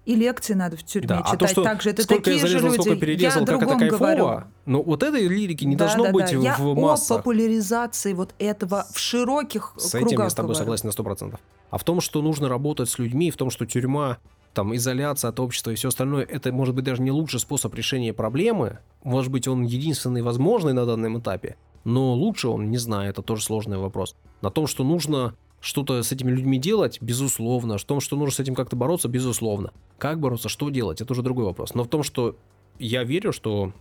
И 0.06 0.14
лекции 0.14 0.54
надо 0.54 0.76
в 0.76 0.84
тюрьме 0.84 1.08
да, 1.08 1.18
читать 1.18 1.34
а 1.34 1.36
то, 1.36 1.46
что 1.48 1.62
также. 1.64 1.90
Это 1.90 2.02
сколько 2.04 2.22
такие 2.22 2.40
я 2.40 2.46
зарезал, 2.46 2.60
же 2.60 2.76
люди. 2.76 2.80
сколько 2.80 3.00
перерезал, 3.00 3.40
я 3.40 3.46
как 3.46 3.62
это 3.62 3.76
кайфово. 3.76 3.98
Говорю. 3.98 4.44
Но 4.64 4.82
вот 4.82 5.02
этой 5.02 5.26
лирики 5.26 5.64
не 5.64 5.74
да, 5.74 5.86
должно 5.86 6.04
да, 6.04 6.12
быть 6.12 6.30
да. 6.30 6.38
в 6.38 6.42
я 6.42 6.58
массах. 6.58 7.10
о 7.10 7.18
популяризации 7.18 8.12
вот 8.12 8.32
этого 8.38 8.86
в 8.92 8.98
широких 8.98 9.74
С 9.76 9.90
кругах 9.90 10.12
этим 10.12 10.22
я 10.22 10.30
с 10.30 10.34
тобой 10.34 10.54
говорю. 10.54 10.76
согласен 10.76 10.88
на 10.88 10.92
100%. 10.92 11.38
А 11.70 11.78
в 11.78 11.84
том, 11.84 12.00
что 12.00 12.22
нужно 12.22 12.48
работать 12.48 12.88
с 12.88 13.00
людьми, 13.00 13.32
в 13.32 13.36
том, 13.36 13.50
что 13.50 13.66
тюрьма 13.66 14.18
там 14.54 14.74
изоляция 14.76 15.28
от 15.30 15.40
общества 15.40 15.72
и 15.72 15.74
все 15.74 15.88
остальное, 15.88 16.24
это 16.24 16.52
может 16.52 16.74
быть 16.74 16.84
даже 16.84 17.02
не 17.02 17.10
лучший 17.10 17.40
способ 17.40 17.74
решения 17.74 18.12
проблемы. 18.14 18.78
Может 19.02 19.32
быть, 19.32 19.48
он 19.48 19.64
единственный 19.64 20.22
возможный 20.22 20.72
на 20.72 20.86
данном 20.86 21.18
этапе, 21.18 21.56
но 21.84 22.14
лучше 22.14 22.48
он, 22.48 22.70
не 22.70 22.78
знаю, 22.78 23.10
это 23.10 23.22
тоже 23.22 23.42
сложный 23.42 23.76
вопрос. 23.76 24.14
На 24.40 24.50
том, 24.50 24.66
что 24.66 24.84
нужно 24.84 25.34
что-то 25.60 26.02
с 26.02 26.12
этими 26.12 26.30
людьми 26.30 26.58
делать, 26.58 26.98
безусловно. 27.00 27.78
В 27.78 27.84
том, 27.84 28.00
что 28.00 28.16
нужно 28.16 28.34
с 28.34 28.40
этим 28.40 28.54
как-то 28.54 28.76
бороться, 28.76 29.08
безусловно. 29.08 29.72
Как 29.98 30.20
бороться, 30.20 30.48
что 30.48 30.70
делать, 30.70 31.00
это 31.00 31.12
уже 31.12 31.22
другой 31.22 31.46
вопрос. 31.46 31.74
Но 31.74 31.84
в 31.84 31.88
том, 31.88 32.02
что 32.02 32.36
я 32.78 33.04
верю, 33.04 33.32
что 33.32 33.72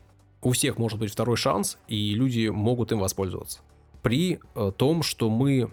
у 0.41 0.51
всех 0.51 0.77
может 0.77 0.99
быть 0.99 1.11
второй 1.11 1.37
шанс, 1.37 1.77
и 1.87 2.13
люди 2.13 2.47
могут 2.47 2.91
им 2.91 2.99
воспользоваться. 2.99 3.59
При 4.01 4.39
э, 4.55 4.71
том, 4.75 5.03
что 5.03 5.29
мы, 5.29 5.71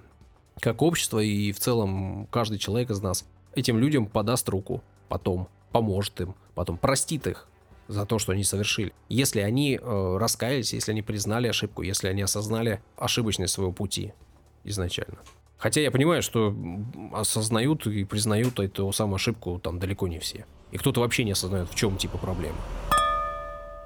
как 0.61 0.83
общество 0.83 1.19
и 1.19 1.53
в 1.53 1.61
целом 1.61 2.27
каждый 2.31 2.59
человек 2.59 2.91
из 2.91 3.01
нас, 3.01 3.27
этим 3.55 3.79
людям 3.79 4.07
подаст 4.07 4.49
руку 4.49 4.83
потом, 5.09 5.49
поможет 5.73 6.21
им, 6.23 6.35
потом 6.55 6.79
простит 6.79 7.27
их 7.27 7.49
за 7.89 8.07
то, 8.07 8.19
что 8.19 8.33
они 8.33 8.45
совершили. 8.45 8.93
Если 9.09 9.41
они 9.41 9.79
э, 9.81 10.17
раскаялись, 10.19 10.73
если 10.73 10.93
они 10.93 11.03
признали 11.03 11.49
ошибку, 11.49 11.83
если 11.83 12.09
они 12.09 12.23
осознали 12.23 12.83
ошибочность 12.97 13.53
своего 13.53 13.73
пути 13.73 14.15
изначально. 14.65 15.19
Хотя 15.63 15.81
я 15.81 15.93
понимаю, 15.93 16.23
что 16.23 16.57
осознают 17.13 17.87
и 17.87 18.03
признают 18.03 18.59
эту 18.59 18.91
самую 18.91 19.15
ошибку 19.15 19.61
там 19.63 19.79
далеко 19.79 20.09
не 20.09 20.19
все. 20.19 20.45
И 20.73 20.77
кто-то 20.77 21.01
вообще 21.01 21.23
не 21.23 21.31
осознает, 21.31 21.69
в 21.69 21.77
чем 21.77 21.97
типа 21.97 22.19
проблема. 22.19 22.57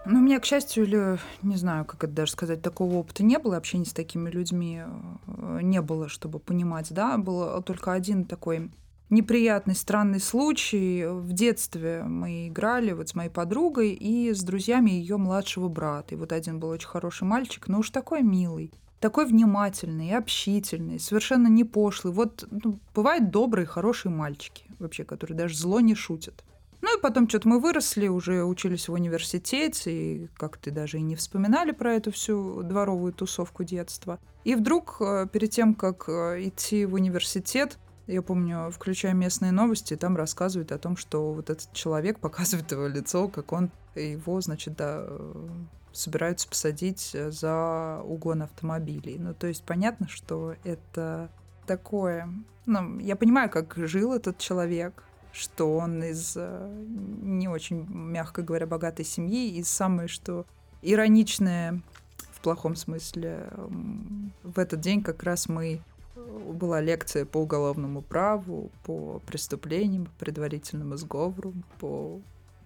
Ну, 0.07 0.20
у 0.20 0.22
меня, 0.22 0.41
к 0.41 0.47
счастью, 0.47 0.85
или 0.85 1.18
не 1.43 1.57
знаю, 1.57 1.85
как 1.85 2.03
это 2.05 2.14
даже 2.14 2.33
сказать, 2.33 2.62
такого 2.62 2.95
опыта 2.95 3.22
не 3.22 3.39
было, 3.39 3.59
общения 3.59 3.85
с 3.85 3.93
такими 3.93 4.31
людьми 4.31 4.85
э, 5.27 5.59
не 5.61 5.83
было, 5.83 6.09
чтобы 6.09 6.39
понимать, 6.39 6.95
да, 6.95 7.18
был 7.18 7.62
только 7.62 7.93
один 7.93 8.24
такой 8.24 8.70
неприятный, 9.11 9.74
странный 9.74 10.20
случай. 10.20 11.05
В 11.07 11.35
детстве 11.35 12.05
мы 12.05 12.49
играли 12.49 12.93
вот 12.93 13.11
с 13.11 13.14
моей 13.14 13.31
подругой 13.31 13.91
и 13.91 14.33
с 14.33 14.43
друзьями 14.43 14.93
ее 14.93 15.18
младшего 15.18 15.68
брата. 15.68 16.14
И 16.14 16.16
вот 16.16 16.33
один 16.33 16.59
был 16.59 16.70
очень 16.70 16.89
хороший 16.89 17.24
мальчик, 17.24 17.68
но 17.68 17.81
уж 17.81 17.91
такой 17.91 18.22
милый 18.22 18.72
такой 19.07 19.26
внимательный, 19.26 20.16
общительный, 20.16 20.98
совершенно 20.98 21.46
не 21.46 21.62
пошлый. 21.62 22.12
Вот 22.12 22.44
ну, 22.50 22.80
бывают 22.92 23.30
добрые, 23.30 23.64
хорошие 23.64 24.11
мальчики, 24.11 24.64
вообще, 24.80 25.04
которые 25.04 25.38
даже 25.38 25.57
зло 25.57 25.78
не 25.78 25.94
шутят. 25.94 26.42
Ну 26.82 26.98
и 26.98 27.00
потом 27.00 27.28
что-то 27.28 27.46
мы 27.48 27.61
выросли, 27.61 28.09
уже 28.09 28.42
учились 28.42 28.88
в 28.88 28.92
университете, 28.94 29.92
и 29.92 30.28
как-то 30.36 30.72
даже 30.72 30.98
и 30.98 31.02
не 31.02 31.14
вспоминали 31.14 31.70
про 31.70 31.94
эту 31.94 32.11
всю 32.11 32.64
дворовую 32.64 33.12
тусовку 33.12 33.62
детства. 33.62 34.18
И 34.42 34.57
вдруг, 34.57 34.96
э, 34.98 35.28
перед 35.32 35.50
тем, 35.50 35.74
как 35.74 36.09
э, 36.09 36.48
идти 36.48 36.84
в 36.84 36.94
университет, 36.94 37.78
я 38.09 38.22
помню, 38.22 38.72
включая 38.72 39.14
местные 39.14 39.52
новости, 39.52 39.94
там 39.94 40.16
рассказывают 40.16 40.72
о 40.72 40.78
том, 40.78 40.96
что 40.96 41.32
вот 41.32 41.48
этот 41.48 41.72
человек 41.72 42.18
показывает 42.26 42.72
его 42.72 42.88
лицо, 42.88 43.28
как 43.28 43.52
он 43.52 43.70
его, 43.94 44.40
значит, 44.40 44.74
да, 44.74 45.04
э, 45.07 45.48
собираются 45.97 46.49
посадить 46.49 47.16
за 47.28 48.01
угон 48.05 48.42
автомобилей. 48.42 49.16
Ну, 49.18 49.34
то 49.34 49.47
есть 49.47 49.64
понятно, 49.64 50.09
что 50.09 50.55
это 50.64 51.30
такое... 51.66 52.28
Ну, 52.66 52.99
я 52.99 53.16
понимаю, 53.16 53.51
как 53.51 53.74
жил 53.76 54.12
этот 54.12 54.38
человек, 54.38 55.05
что 55.36 55.76
он 55.76 56.03
из 56.03 56.34
э, 56.36 56.84
не 56.86 57.47
очень, 57.47 57.86
мягко 57.88 58.42
говоря, 58.42 58.66
богатой 58.66 59.05
семьи, 59.05 59.51
и 59.51 59.62
самое, 59.62 60.09
что 60.09 60.47
ироничное 60.82 61.82
в 62.32 62.40
плохом 62.40 62.74
смысле, 62.74 63.51
в 64.42 64.59
этот 64.59 64.80
день 64.80 65.03
как 65.03 65.22
раз 65.22 65.49
мы 65.49 65.80
э, 66.16 66.53
была 66.53 66.80
лекция 66.80 67.26
по 67.26 67.38
уголовному 67.38 68.03
праву, 68.03 68.70
по 68.84 69.20
преступлениям, 69.26 70.07
по 70.07 70.12
предварительному 70.24 70.97
сговору, 70.97 71.53
по... 71.78 72.20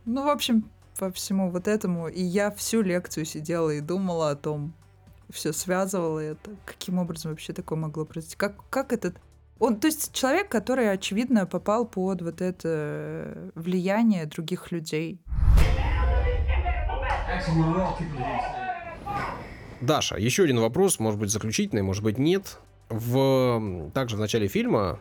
Ну, 0.04 0.24
в 0.24 0.28
общем, 0.28 0.70
по 0.98 1.10
всему 1.12 1.50
вот 1.50 1.68
этому. 1.68 2.08
И 2.08 2.22
я 2.22 2.50
всю 2.50 2.82
лекцию 2.82 3.24
сидела 3.24 3.70
и 3.70 3.80
думала 3.80 4.30
о 4.30 4.36
том, 4.36 4.74
все 5.30 5.52
связывала 5.52 6.18
это, 6.18 6.50
каким 6.64 6.98
образом 6.98 7.30
вообще 7.30 7.52
такое 7.52 7.78
могло 7.78 8.04
произойти, 8.04 8.36
как, 8.36 8.56
как 8.68 8.92
этот 8.92 9.16
он, 9.60 9.78
то 9.78 9.88
есть 9.88 10.14
человек, 10.14 10.48
который, 10.48 10.90
очевидно, 10.90 11.44
попал 11.44 11.86
под 11.86 12.22
вот 12.22 12.40
это 12.40 13.52
влияние 13.54 14.24
других 14.24 14.72
людей. 14.72 15.20
Даша, 19.82 20.16
еще 20.16 20.44
один 20.44 20.60
вопрос, 20.60 20.98
может 20.98 21.20
быть 21.20 21.30
заключительный, 21.30 21.82
может 21.82 22.02
быть 22.02 22.16
нет. 22.16 22.58
В 22.88 23.90
также 23.92 24.16
в 24.16 24.18
начале 24.18 24.48
фильма 24.48 24.98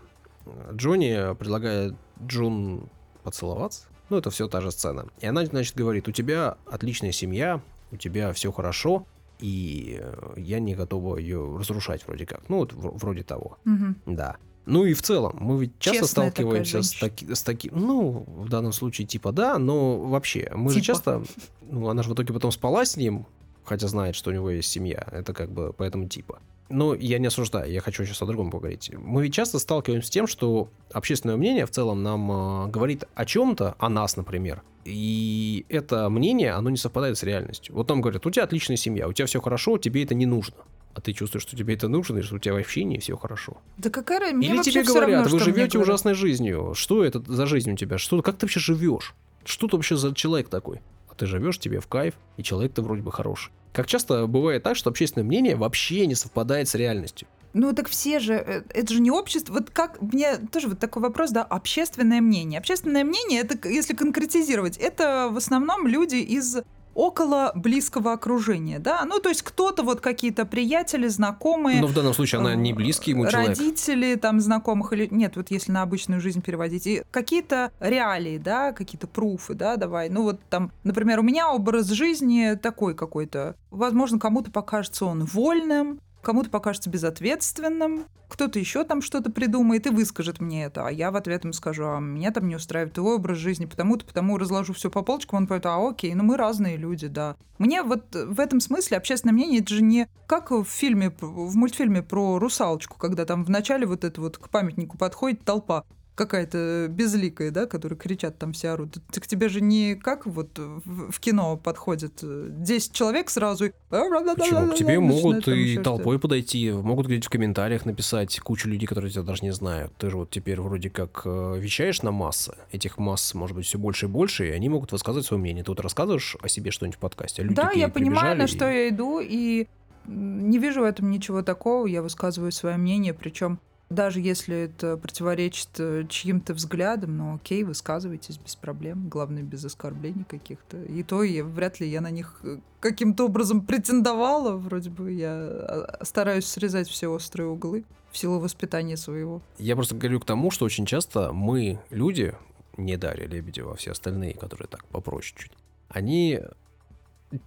Джонни 0.74 1.34
предлагает 1.36 1.96
Джун 2.22 2.90
поцеловаться. 3.24 3.88
Ну, 4.10 4.18
это 4.18 4.30
все 4.30 4.48
та 4.48 4.62
же 4.62 4.72
сцена. 4.72 5.08
И 5.20 5.28
она, 5.28 5.46
значит, 5.46 5.76
говорит, 5.76 6.08
у 6.08 6.12
тебя 6.12 6.58
отличная 6.66 7.12
семья, 7.12 7.62
у 7.92 7.98
тебя 7.98 8.34
все 8.34 8.52
хорошо, 8.52 9.06
и 9.40 10.02
я 10.36 10.60
не 10.60 10.76
готова 10.76 11.18
ее 11.18 11.58
разрушать 11.58 12.06
вроде 12.08 12.26
как. 12.26 12.48
Ну, 12.50 12.60
вот 12.60 12.74
вроде 12.74 13.24
того. 13.24 13.58
Угу. 13.66 14.16
Да. 14.16 14.38
Ну 14.66 14.86
и 14.86 14.94
в 14.94 15.02
целом, 15.02 15.36
мы 15.40 15.62
ведь 15.62 15.80
часто 15.80 16.02
Честная 16.02 16.32
сталкиваемся 16.32 16.84
с, 16.84 16.92
таки, 16.92 17.34
с 17.34 17.42
таким, 17.42 17.72
ну, 17.76 18.26
в 18.28 18.50
данном 18.50 18.72
случае 18.72 19.08
типа 19.08 19.32
да, 19.32 19.58
но 19.58 19.98
вообще, 19.98 20.52
мы 20.54 20.70
типа. 20.70 20.80
же 20.80 20.82
часто, 20.82 21.24
ну, 21.62 21.90
она 21.90 22.04
же 22.04 22.10
в 22.10 22.14
итоге 22.14 22.34
потом 22.34 22.52
спала 22.52 22.86
с 22.86 22.96
ним, 22.96 23.26
хотя 23.64 23.88
знает, 23.88 24.16
что 24.16 24.30
у 24.30 24.34
него 24.34 24.52
есть 24.52 24.70
семья, 24.70 25.08
это 25.12 25.34
как 25.34 25.52
бы 25.52 25.74
поэтому 25.74 26.08
типа. 26.08 26.40
Но 26.70 26.94
я 26.94 27.20
не 27.20 27.28
осуждаю, 27.28 27.72
я 27.72 27.82
хочу 27.82 28.06
сейчас 28.06 28.22
о 28.22 28.26
другом 28.26 28.52
поговорить. 28.52 28.92
Мы 28.96 29.24
ведь 29.24 29.34
часто 29.34 29.60
сталкиваемся 29.60 30.08
с 30.08 30.12
тем, 30.12 30.28
что 30.28 30.70
общественное 30.92 31.36
мнение 31.36 31.66
в 31.66 31.72
целом 31.72 32.04
нам 32.04 32.32
э, 32.32 32.68
говорит 32.68 33.06
о 33.16 33.26
чем-то, 33.26 33.76
о 33.80 33.90
нас, 33.90 34.16
например, 34.18 34.62
и 34.86 35.66
это 35.70 36.10
мнение, 36.10 36.52
оно 36.52 36.70
не 36.70 36.78
совпадает 36.78 37.18
с 37.18 37.24
реальностью. 37.24 37.76
Вот 37.76 37.90
нам 37.90 38.02
говорят, 38.02 38.26
у 38.26 38.32
тебя 38.32 38.44
отличная 38.44 38.78
семья, 38.78 39.08
у 39.08 39.14
тебя 39.14 39.26
все 39.26 39.42
хорошо, 39.42 39.78
тебе 39.78 40.04
это 40.04 40.16
не 40.16 40.26
нужно 40.26 40.58
а 41.00 41.02
ты 41.02 41.14
чувствуешь, 41.14 41.44
что 41.44 41.56
тебе 41.56 41.76
это 41.76 41.88
нужно, 41.88 42.18
и 42.18 42.22
что 42.22 42.36
у 42.36 42.40
тебя 42.40 42.54
вообще 42.54 42.84
не 42.84 43.00
все 43.00 43.16
хорошо. 43.16 43.58
Да 43.78 43.90
какая 43.90 44.20
разница? 44.20 44.54
Или 44.54 44.62
тебе 44.62 44.84
говорят, 44.84 45.10
равно, 45.10 45.30
вы 45.30 45.40
живете 45.40 45.80
ужасной 45.80 46.14
жизнью. 46.14 46.74
Что 46.76 47.06
это 47.06 47.22
за 47.26 47.46
жизнь 47.46 47.72
у 47.72 47.78
тебя? 47.78 47.98
Что, 47.98 48.22
как 48.22 48.38
ты 48.38 48.46
вообще 48.46 48.60
живешь? 48.60 49.16
Что 49.46 49.68
ты 49.68 49.78
вообще 49.78 49.96
за 49.96 50.14
человек 50.14 50.50
такой? 50.50 50.82
Ты 51.20 51.26
живешь, 51.26 51.60
тебе 51.60 51.82
в 51.82 51.88
кайф, 51.88 52.14
и 52.38 52.44
человек-то 52.44 52.82
вроде 52.82 53.02
бы 53.02 53.12
хороший. 53.12 53.52
Как 53.74 53.88
часто 53.88 54.26
бывает 54.26 54.64
так, 54.64 54.78
что 54.78 54.90
общественное 54.90 55.28
мнение 55.28 55.58
вообще 55.58 56.06
не 56.08 56.16
совпадает 56.16 56.70
с 56.70 56.76
реальностью. 56.76 57.28
Ну 57.52 57.74
так 57.74 57.90
все 57.90 58.20
же, 58.20 58.34
э, 58.36 58.64
это 58.70 58.94
же 58.94 59.02
не 59.02 59.12
общество. 59.12 59.54
Вот 59.54 59.70
как, 59.70 60.02
мне 60.02 60.38
тоже 60.38 60.70
вот 60.70 60.80
такой 60.80 61.02
вопрос, 61.02 61.32
да, 61.32 61.44
общественное 61.44 62.22
мнение. 62.22 62.58
Общественное 62.58 63.04
мнение, 63.04 63.42
это, 63.42 63.68
если 63.68 63.94
конкретизировать, 63.96 64.78
это 64.78 65.28
в 65.30 65.36
основном 65.36 65.88
люди 65.88 66.16
из 66.16 66.60
около 67.00 67.54
близкого 67.56 68.12
окружения, 68.12 68.78
да, 68.78 69.06
ну 69.06 69.20
то 69.20 69.30
есть 69.30 69.42
кто-то 69.42 69.84
вот 69.84 70.02
какие-то 70.02 70.46
приятели, 70.46 71.08
знакомые. 71.08 71.80
Но 71.80 71.88
в 71.88 71.94
данном 71.94 72.14
случае 72.14 72.40
она 72.40 72.56
не 72.56 72.74
близкий 72.74 73.12
ему 73.12 73.26
человек. 73.26 73.58
Родители 73.58 74.16
там 74.16 74.42
знакомых 74.42 74.92
или 74.92 75.08
нет, 75.10 75.38
вот 75.38 75.50
если 75.50 75.72
на 75.72 75.82
обычную 75.82 76.20
жизнь 76.20 76.42
переводить, 76.42 76.86
и 76.88 77.04
какие-то 77.10 77.72
реалии, 77.80 78.38
да, 78.38 78.74
какие-то 78.74 79.08
пруфы, 79.08 79.54
да, 79.54 79.78
давай. 79.78 80.10
Ну 80.10 80.24
вот 80.24 80.42
там, 80.50 80.74
например, 80.84 81.20
у 81.20 81.24
меня 81.24 81.50
образ 81.50 81.88
жизни 81.88 82.56
такой 82.62 82.94
какой-то. 82.96 83.56
Возможно, 83.72 84.20
кому-то 84.20 84.52
покажется 84.52 85.06
он 85.06 85.24
вольным, 85.24 86.02
Кому-то 86.22 86.50
покажется 86.50 86.90
безответственным, 86.90 88.06
кто-то 88.30 88.60
еще 88.60 88.84
там 88.84 89.02
что-то 89.02 89.32
придумает 89.32 89.88
и 89.88 89.90
выскажет 89.90 90.40
мне 90.40 90.66
это, 90.66 90.88
а 90.88 90.92
я 90.92 91.12
в 91.12 91.16
ответ 91.16 91.44
ему 91.44 91.54
скажу, 91.54 91.86
а 91.88 92.00
меня 92.00 92.32
там 92.32 92.48
не 92.48 92.56
устраивает 92.56 92.94
твой 92.94 93.16
образ 93.16 93.38
жизни, 93.38 93.66
потому-то, 93.66 94.06
потому 94.06 94.38
разложу 94.38 94.74
все 94.74 94.90
по 94.90 95.02
полочкам, 95.02 95.40
он 95.40 95.48
поет, 95.48 95.66
а 95.66 95.78
окей, 95.78 96.14
ну 96.14 96.24
мы 96.24 96.38
разные 96.38 96.78
люди, 96.78 97.08
да. 97.08 97.36
Мне 97.58 97.82
вот 97.84 98.14
в 98.14 98.40
этом 98.40 98.60
смысле 98.60 98.98
общественное 98.98 99.34
мнение, 99.34 99.62
это 99.62 99.74
же 99.74 99.82
не 99.82 100.08
как 100.28 100.52
в 100.52 100.64
фильме, 100.66 101.12
в 101.20 101.56
мультфильме 101.56 102.04
про 102.04 102.38
русалочку, 102.38 102.98
когда 102.98 103.26
там 103.26 103.44
в 103.44 103.50
начале 103.50 103.88
вот 103.88 104.04
это 104.04 104.22
вот 104.22 104.38
к 104.38 104.50
памятнику 104.50 104.98
подходит 104.98 105.44
толпа 105.44 105.86
какая-то 106.20 106.88
безликая, 106.90 107.50
да, 107.50 107.66
которые 107.66 107.98
кричат 107.98 108.38
там 108.38 108.52
все 108.52 108.72
орут. 108.72 108.98
Так 109.10 109.26
тебе 109.26 109.48
же 109.48 109.62
не 109.62 109.96
как 109.96 110.26
вот 110.26 110.50
в, 110.58 111.18
кино 111.22 111.56
подходит 111.56 112.20
10 112.22 112.92
человек 112.92 113.30
сразу 113.30 113.68
и... 113.68 113.72
Почему? 113.90 114.72
К 114.72 114.76
тебе 114.76 115.00
могут 115.00 115.48
и 115.48 115.78
толпой 115.78 116.20
подойти, 116.20 116.72
могут 116.72 117.06
где-нибудь 117.06 117.28
в 117.28 117.30
комментариях 117.30 117.86
написать 117.86 118.38
кучу 118.42 118.68
людей, 118.68 118.86
которые 118.86 119.12
тебя 119.12 119.24
даже 119.24 119.46
не 119.46 119.52
знают. 119.52 119.94
Ты 119.98 120.10
же 120.10 120.18
вот 120.18 120.30
теперь 120.30 120.60
вроде 120.60 120.90
как 120.90 121.22
э, 121.24 121.58
вещаешь 121.58 122.02
на 122.02 122.12
массы. 122.12 122.54
Этих 122.74 122.98
масс 122.98 123.34
может 123.34 123.56
быть 123.56 123.66
все 123.66 123.78
больше 123.78 124.08
и 124.08 124.10
больше, 124.10 124.50
и 124.50 124.52
они 124.52 124.68
могут 124.68 124.92
высказывать 124.92 125.26
свое 125.26 125.40
мнение. 125.40 125.64
Ты 125.64 125.72
вот 125.72 125.80
рассказываешь 125.80 126.36
о 126.42 126.50
себе 126.50 126.72
что-нибудь 126.72 126.98
в 126.98 127.00
подкасте. 127.00 127.44
А 127.44 127.46
люди 127.46 127.56
да, 127.56 127.72
я 127.74 127.88
понимаю, 127.88 128.38
на 128.38 128.44
и... 128.44 128.48
что 128.48 128.70
я 128.70 128.90
иду, 128.90 129.22
и 129.22 129.68
не 130.06 130.58
вижу 130.58 130.82
в 130.82 130.84
этом 130.84 131.10
ничего 131.12 131.44
такого. 131.44 131.88
Я 131.88 132.02
высказываю 132.02 132.52
свое 132.52 132.76
мнение, 132.76 133.14
причем 133.14 133.60
даже 133.90 134.22
если 134.22 134.56
это 134.56 134.98
противоречит 134.98 135.70
э, 135.80 136.06
чьим-то 136.08 136.54
взглядам, 136.54 137.18
ну 137.18 137.36
окей, 137.36 137.64
высказывайтесь 137.64 138.38
без 138.38 138.56
проблем, 138.56 139.10
главное, 139.10 139.42
без 139.42 139.66
оскорблений 139.66 140.26
каких-то. 140.26 140.82
И 140.84 141.02
то 141.04 141.24
я, 141.24 141.44
вряд 141.44 141.80
ли 141.80 141.88
я 141.90 142.00
на 142.02 142.12
них 142.12 142.40
э, 142.44 142.60
каким-то 142.80 143.26
образом 143.26 143.66
претендовала, 143.66 144.56
вроде 144.58 144.92
бы 144.92 145.12
я 145.12 145.32
а, 145.32 146.00
стараюсь 146.04 146.46
срезать 146.46 146.88
все 146.88 147.08
острые 147.08 147.48
углы 147.48 147.84
в 148.12 148.18
силу 148.18 148.40
воспитания 148.40 148.96
своего. 148.96 149.42
Я 149.58 149.76
просто 149.76 149.96
говорю 149.96 150.20
к 150.20 150.26
тому, 150.26 150.52
что 150.52 150.66
очень 150.66 150.86
часто 150.86 151.34
мы, 151.34 151.80
люди, 151.90 152.36
не 152.78 152.96
Дарья 152.96 153.28
Лебедева, 153.28 153.74
а 153.74 153.76
все 153.76 153.92
остальные, 153.92 154.36
которые 154.36 154.68
так 154.68 154.86
попроще 154.86 155.36
чуть, 155.38 155.52
они, 155.88 156.42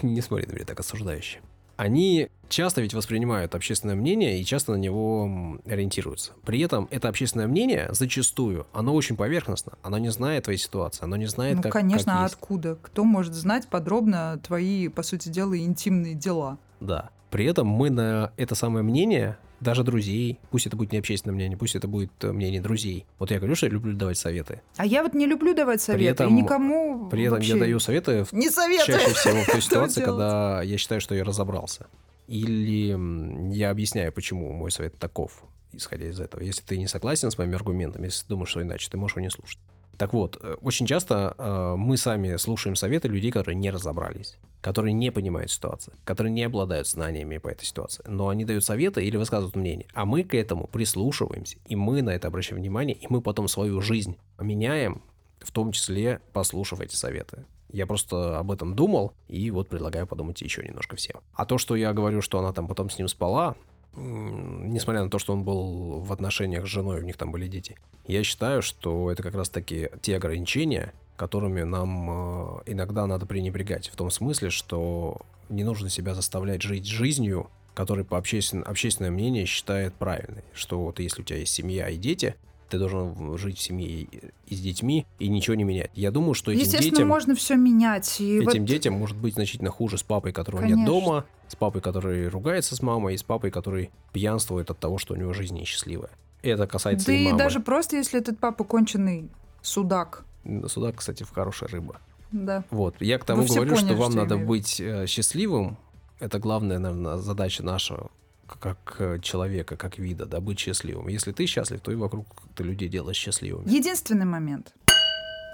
не 0.02 0.20
смотри 0.20 0.46
на 0.46 0.52
меня 0.54 0.64
так 0.64 0.80
осуждающе, 0.80 1.40
они 1.76 2.28
часто 2.48 2.82
ведь 2.82 2.94
воспринимают 2.94 3.54
общественное 3.54 3.94
мнение 3.94 4.40
и 4.40 4.44
часто 4.44 4.72
на 4.72 4.76
него 4.76 5.58
ориентируются. 5.66 6.32
При 6.44 6.60
этом 6.60 6.86
это 6.90 7.08
общественное 7.08 7.46
мнение 7.46 7.88
зачастую, 7.92 8.66
оно 8.72 8.94
очень 8.94 9.16
поверхностно, 9.16 9.72
оно 9.82 9.98
не 9.98 10.10
знает 10.10 10.44
твоей 10.44 10.58
ситуации, 10.58 11.04
оно 11.04 11.16
не 11.16 11.26
знает, 11.26 11.56
ну, 11.56 11.62
как 11.62 11.72
конечно, 11.72 12.12
как 12.12 12.22
а 12.22 12.24
откуда? 12.26 12.76
Кто 12.76 13.04
может 13.04 13.34
знать 13.34 13.68
подробно 13.68 14.38
твои, 14.44 14.88
по 14.88 15.02
сути 15.02 15.28
дела, 15.30 15.58
интимные 15.58 16.14
дела? 16.14 16.58
Да. 16.80 17.10
При 17.32 17.46
этом 17.46 17.66
мы 17.66 17.88
на 17.88 18.30
это 18.36 18.54
самое 18.54 18.84
мнение, 18.84 19.38
даже 19.60 19.84
друзей, 19.84 20.38
пусть 20.50 20.66
это 20.66 20.76
будет 20.76 20.92
не 20.92 20.98
общественное 20.98 21.34
мнение, 21.34 21.56
пусть 21.56 21.74
это 21.74 21.88
будет 21.88 22.12
э, 22.22 22.30
мнение 22.30 22.60
друзей. 22.60 23.06
Вот 23.18 23.30
я 23.30 23.38
говорю, 23.38 23.54
что 23.54 23.64
я 23.66 23.72
люблю 23.72 23.96
давать 23.96 24.18
советы. 24.18 24.60
А 24.76 24.84
я 24.84 25.02
вот 25.02 25.14
не 25.14 25.26
люблю 25.26 25.54
давать 25.54 25.80
советы, 25.80 26.24
этом- 26.24 26.36
и 26.36 26.42
никому 26.42 27.08
При 27.08 27.22
этом 27.22 27.36
вообще 27.38 27.54
я 27.54 27.60
даю 27.60 27.80
советы 27.80 28.26
не 28.32 28.50
советую. 28.50 28.98
чаще 28.98 29.14
всего 29.14 29.40
в 29.40 29.46
той 29.50 29.62
ситуации, 29.62 30.04
когда 30.04 30.60
я 30.62 30.76
считаю, 30.76 31.00
что 31.00 31.14
я 31.14 31.24
разобрался. 31.24 31.86
Или 32.28 33.54
я 33.54 33.70
объясняю, 33.70 34.12
почему 34.12 34.52
мой 34.52 34.70
совет 34.70 34.98
таков, 34.98 35.42
исходя 35.72 36.06
из 36.08 36.20
этого. 36.20 36.42
Если 36.42 36.62
ты 36.62 36.76
не 36.76 36.86
согласен 36.86 37.30
с 37.30 37.38
моими 37.38 37.54
аргументами, 37.54 38.04
если 38.06 38.22
ты 38.24 38.28
думаешь, 38.28 38.50
что 38.50 38.60
иначе, 38.60 38.88
ты 38.90 38.98
можешь 38.98 39.16
его 39.16 39.24
не 39.24 39.30
слушать. 39.30 39.58
Так 39.98 40.12
вот, 40.12 40.38
э, 40.40 40.56
очень 40.62 40.86
часто 40.86 41.34
э, 41.36 41.74
мы 41.76 41.96
сами 41.96 42.36
слушаем 42.36 42.76
советы 42.76 43.08
людей, 43.08 43.30
которые 43.30 43.56
не 43.56 43.70
разобрались, 43.70 44.38
которые 44.60 44.92
не 44.92 45.10
понимают 45.10 45.50
ситуацию, 45.50 45.94
которые 46.04 46.32
не 46.32 46.44
обладают 46.44 46.88
знаниями 46.88 47.38
по 47.38 47.48
этой 47.48 47.64
ситуации. 47.64 48.02
Но 48.06 48.28
они 48.28 48.44
дают 48.44 48.64
советы 48.64 49.04
или 49.04 49.16
высказывают 49.16 49.56
мнение. 49.56 49.86
А 49.94 50.04
мы 50.04 50.24
к 50.24 50.34
этому 50.34 50.66
прислушиваемся, 50.66 51.58
и 51.66 51.76
мы 51.76 52.02
на 52.02 52.10
это 52.10 52.28
обращаем 52.28 52.60
внимание, 52.60 52.96
и 52.96 53.06
мы 53.08 53.20
потом 53.20 53.48
свою 53.48 53.80
жизнь 53.80 54.16
меняем, 54.38 55.02
в 55.40 55.50
том 55.52 55.72
числе 55.72 56.20
послушав 56.32 56.80
эти 56.80 56.94
советы. 56.94 57.44
Я 57.68 57.86
просто 57.86 58.38
об 58.38 58.50
этом 58.50 58.76
думал, 58.76 59.14
и 59.28 59.50
вот 59.50 59.68
предлагаю 59.68 60.06
подумать 60.06 60.40
еще 60.42 60.62
немножко 60.62 60.96
всем. 60.96 61.20
А 61.32 61.46
то, 61.46 61.56
что 61.56 61.74
я 61.74 61.92
говорю, 61.94 62.20
что 62.20 62.38
она 62.38 62.52
там 62.52 62.68
потом 62.68 62.90
с 62.90 62.98
ним 62.98 63.08
спала, 63.08 63.56
несмотря 63.94 65.04
на 65.04 65.10
то, 65.10 65.18
что 65.18 65.32
он 65.32 65.44
был 65.44 66.00
в 66.00 66.12
отношениях 66.12 66.66
с 66.66 66.70
женой, 66.70 67.00
у 67.00 67.04
них 67.04 67.16
там 67.16 67.30
были 67.30 67.46
дети, 67.46 67.76
я 68.06 68.22
считаю, 68.24 68.62
что 68.62 69.10
это 69.10 69.22
как 69.22 69.34
раз-таки 69.34 69.90
те 70.00 70.16
ограничения, 70.16 70.92
которыми 71.16 71.62
нам 71.62 72.10
э, 72.10 72.62
иногда 72.66 73.06
надо 73.06 73.26
пренебрегать. 73.26 73.88
В 73.88 73.96
том 73.96 74.10
смысле, 74.10 74.50
что 74.50 75.20
не 75.48 75.62
нужно 75.62 75.88
себя 75.88 76.14
заставлять 76.14 76.62
жить 76.62 76.86
жизнью, 76.86 77.48
которую 77.74 78.04
по 78.04 78.16
обществен... 78.16 78.64
общественное 78.66 79.10
мнение 79.10 79.46
считает 79.46 79.94
правильной. 79.94 80.42
Что 80.52 80.80
вот 80.80 80.98
если 80.98 81.22
у 81.22 81.24
тебя 81.24 81.38
есть 81.38 81.52
семья 81.52 81.88
и 81.88 81.96
дети, 81.96 82.34
ты 82.72 82.78
должен 82.78 83.36
жить 83.36 83.58
в 83.58 83.60
семье 83.60 83.86
и, 83.86 84.08
и 84.46 84.54
с 84.54 84.60
детьми 84.60 85.06
и 85.18 85.28
ничего 85.28 85.54
не 85.54 85.64
менять. 85.64 85.90
Я 85.92 86.10
думаю, 86.10 86.32
что 86.32 86.50
этим 86.50 86.62
Естественно, 86.62 86.90
детям... 86.90 87.08
можно 87.08 87.34
все 87.34 87.54
менять. 87.56 88.18
И 88.18 88.38
Этим 88.38 88.44
вот 88.62 88.64
детям 88.64 88.94
может 88.94 89.16
быть 89.18 89.34
значительно 89.34 89.68
хуже 89.70 89.98
с 89.98 90.02
папой, 90.02 90.32
которого 90.32 90.62
нет 90.62 90.70
Конечно. 90.70 90.86
дома, 90.92 91.24
с 91.48 91.54
папой, 91.54 91.82
который 91.82 92.28
ругается 92.28 92.74
с 92.74 92.80
мамой, 92.80 93.12
и 93.12 93.18
с 93.18 93.22
папой, 93.22 93.50
который 93.50 93.90
пьянствует 94.14 94.70
от 94.70 94.78
того, 94.78 94.96
что 94.96 95.12
у 95.12 95.18
него 95.18 95.34
жизнь 95.34 95.54
несчастливая. 95.54 96.08
И 96.42 96.48
это 96.48 96.66
касается 96.66 97.08
Да 97.08 97.12
и 97.12 97.24
и 97.24 97.26
мамы. 97.26 97.38
даже 97.38 97.60
просто, 97.60 97.96
если 97.96 98.18
этот 98.18 98.38
папа 98.38 98.64
конченый 98.64 99.28
судак. 99.60 100.24
Сюда, 100.66 100.92
кстати, 100.92 101.24
в 101.24 101.30
хорошая 101.30 101.68
рыба. 101.68 102.00
Да. 102.32 102.64
Вот, 102.70 102.94
я 103.00 103.18
к 103.18 103.24
тому 103.24 103.42
Вы 103.42 103.54
говорю, 103.54 103.76
что 103.76 103.84
поняли, 103.88 104.00
вам 104.00 104.12
что 104.12 104.20
надо 104.22 104.36
быть 104.38 104.80
э, 104.80 105.06
счастливым. 105.06 105.76
Это 106.20 106.38
главная, 106.38 106.78
наверное, 106.78 107.18
задача 107.18 107.62
наша 107.62 107.96
к- 107.96 108.21
как 108.58 108.96
э, 108.98 109.18
человека, 109.20 109.76
как 109.76 109.98
вида, 109.98 110.26
да, 110.26 110.40
быть 110.40 110.58
счастливым. 110.58 111.08
Если 111.08 111.32
ты 111.32 111.46
счастлив, 111.46 111.80
то 111.80 111.92
и 111.92 111.94
вокруг 111.94 112.26
ты 112.54 112.64
людей 112.64 112.88
делаешь 112.88 113.16
счастливыми. 113.16 113.68
Единственный 113.70 114.26
момент. 114.26 114.74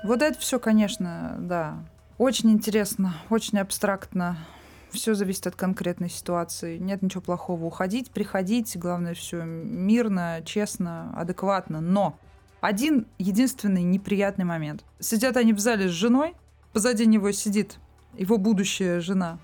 Вот 0.05 0.23
это 0.23 0.39
все, 0.39 0.59
конечно, 0.59 1.37
да. 1.41 1.85
Очень 2.19 2.51
интересно, 2.51 3.15
очень 3.31 3.59
абстрактно. 3.59 4.39
Все 4.91 5.15
зависит 5.15 5.47
от 5.47 5.55
конкретной 5.55 6.09
ситуации. 6.09 6.79
Нет 6.79 7.03
ничего 7.03 7.21
плохого. 7.21 7.65
Уходить, 7.65 8.11
приходить, 8.11 8.77
главное, 8.77 9.15
все 9.15 9.43
мирно, 9.45 10.41
честно, 10.45 11.13
адекватно. 11.17 11.81
Но 11.81 12.19
один 12.61 13.07
единственный 13.19 13.83
неприятный 13.83 14.45
момент. 14.45 14.85
Сидят 14.99 15.37
они 15.37 15.53
в 15.53 15.59
зале 15.59 15.89
с 15.89 15.93
женой, 15.93 16.35
позади 16.73 17.07
него 17.07 17.31
сидит 17.33 17.79
его 18.17 18.39
будущая 18.39 19.01
жена. 19.01 19.39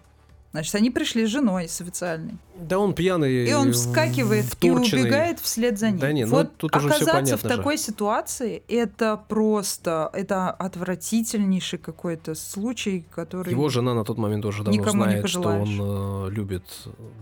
Значит, 0.54 0.76
они 0.76 0.90
пришли 0.90 1.26
с 1.26 1.30
женой, 1.30 1.68
с 1.68 1.80
официальной. 1.80 2.38
Да 2.54 2.78
он 2.78 2.94
пьяный. 2.94 3.44
И 3.44 3.52
он 3.52 3.72
вскакивает 3.72 4.44
и 4.44 4.48
вторченный. 4.48 5.02
убегает 5.02 5.40
вслед 5.40 5.80
за 5.80 5.90
ним. 5.90 5.98
Да 5.98 6.12
не, 6.12 6.26
ну 6.26 6.30
вот 6.30 6.56
тут 6.56 6.76
уже 6.76 6.90
всё 6.90 6.96
оказаться 6.98 7.36
в 7.36 7.40
понятно 7.40 7.50
же. 7.50 7.56
такой 7.56 7.76
ситуации 7.76 8.62
это 8.68 9.20
просто 9.28 10.10
это 10.12 10.52
отвратительнейший 10.52 11.80
какой-то 11.80 12.36
случай, 12.36 13.04
который 13.10 13.50
Его 13.50 13.68
жена 13.68 13.94
на 13.94 14.04
тот 14.04 14.16
момент 14.16 14.44
уже 14.44 14.62
давно 14.62 14.90
знает, 14.90 15.28
что 15.28 15.40
он 15.40 16.28
э, 16.28 16.30
любит 16.30 16.62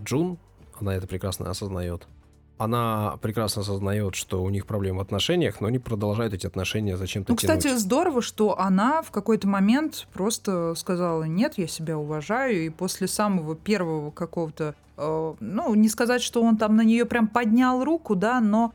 Джун. 0.03 0.37
Она 0.79 0.93
это 0.93 1.07
прекрасно 1.07 1.49
осознает. 1.49 2.05
Она 2.63 3.17
прекрасно 3.21 3.61
осознает, 3.61 4.15
что 4.15 4.41
у 4.41 4.49
них 4.49 4.65
проблемы 4.65 4.99
в 4.99 5.01
отношениях, 5.01 5.59
но 5.61 5.67
они 5.67 5.79
продолжают 5.79 6.33
эти 6.33 6.47
отношения 6.47 6.95
зачем-то 6.97 7.31
Ну, 7.33 7.35
кстати, 7.35 7.63
тянуть. 7.63 7.79
здорово, 7.79 8.21
что 8.21 8.59
она 8.59 9.01
в 9.01 9.11
какой-то 9.11 9.47
момент 9.47 10.07
просто 10.13 10.73
сказала, 10.75 11.23
нет, 11.23 11.53
я 11.57 11.67
себя 11.67 11.97
уважаю, 11.97 12.65
и 12.65 12.69
после 12.69 13.07
самого 13.07 13.55
первого 13.55 14.11
какого-то, 14.11 14.75
э, 14.97 15.33
ну, 15.39 15.75
не 15.75 15.89
сказать, 15.89 16.21
что 16.21 16.41
он 16.41 16.57
там 16.57 16.75
на 16.75 16.83
нее 16.83 17.05
прям 17.05 17.27
поднял 17.27 17.83
руку, 17.83 18.15
да, 18.15 18.39
но 18.39 18.73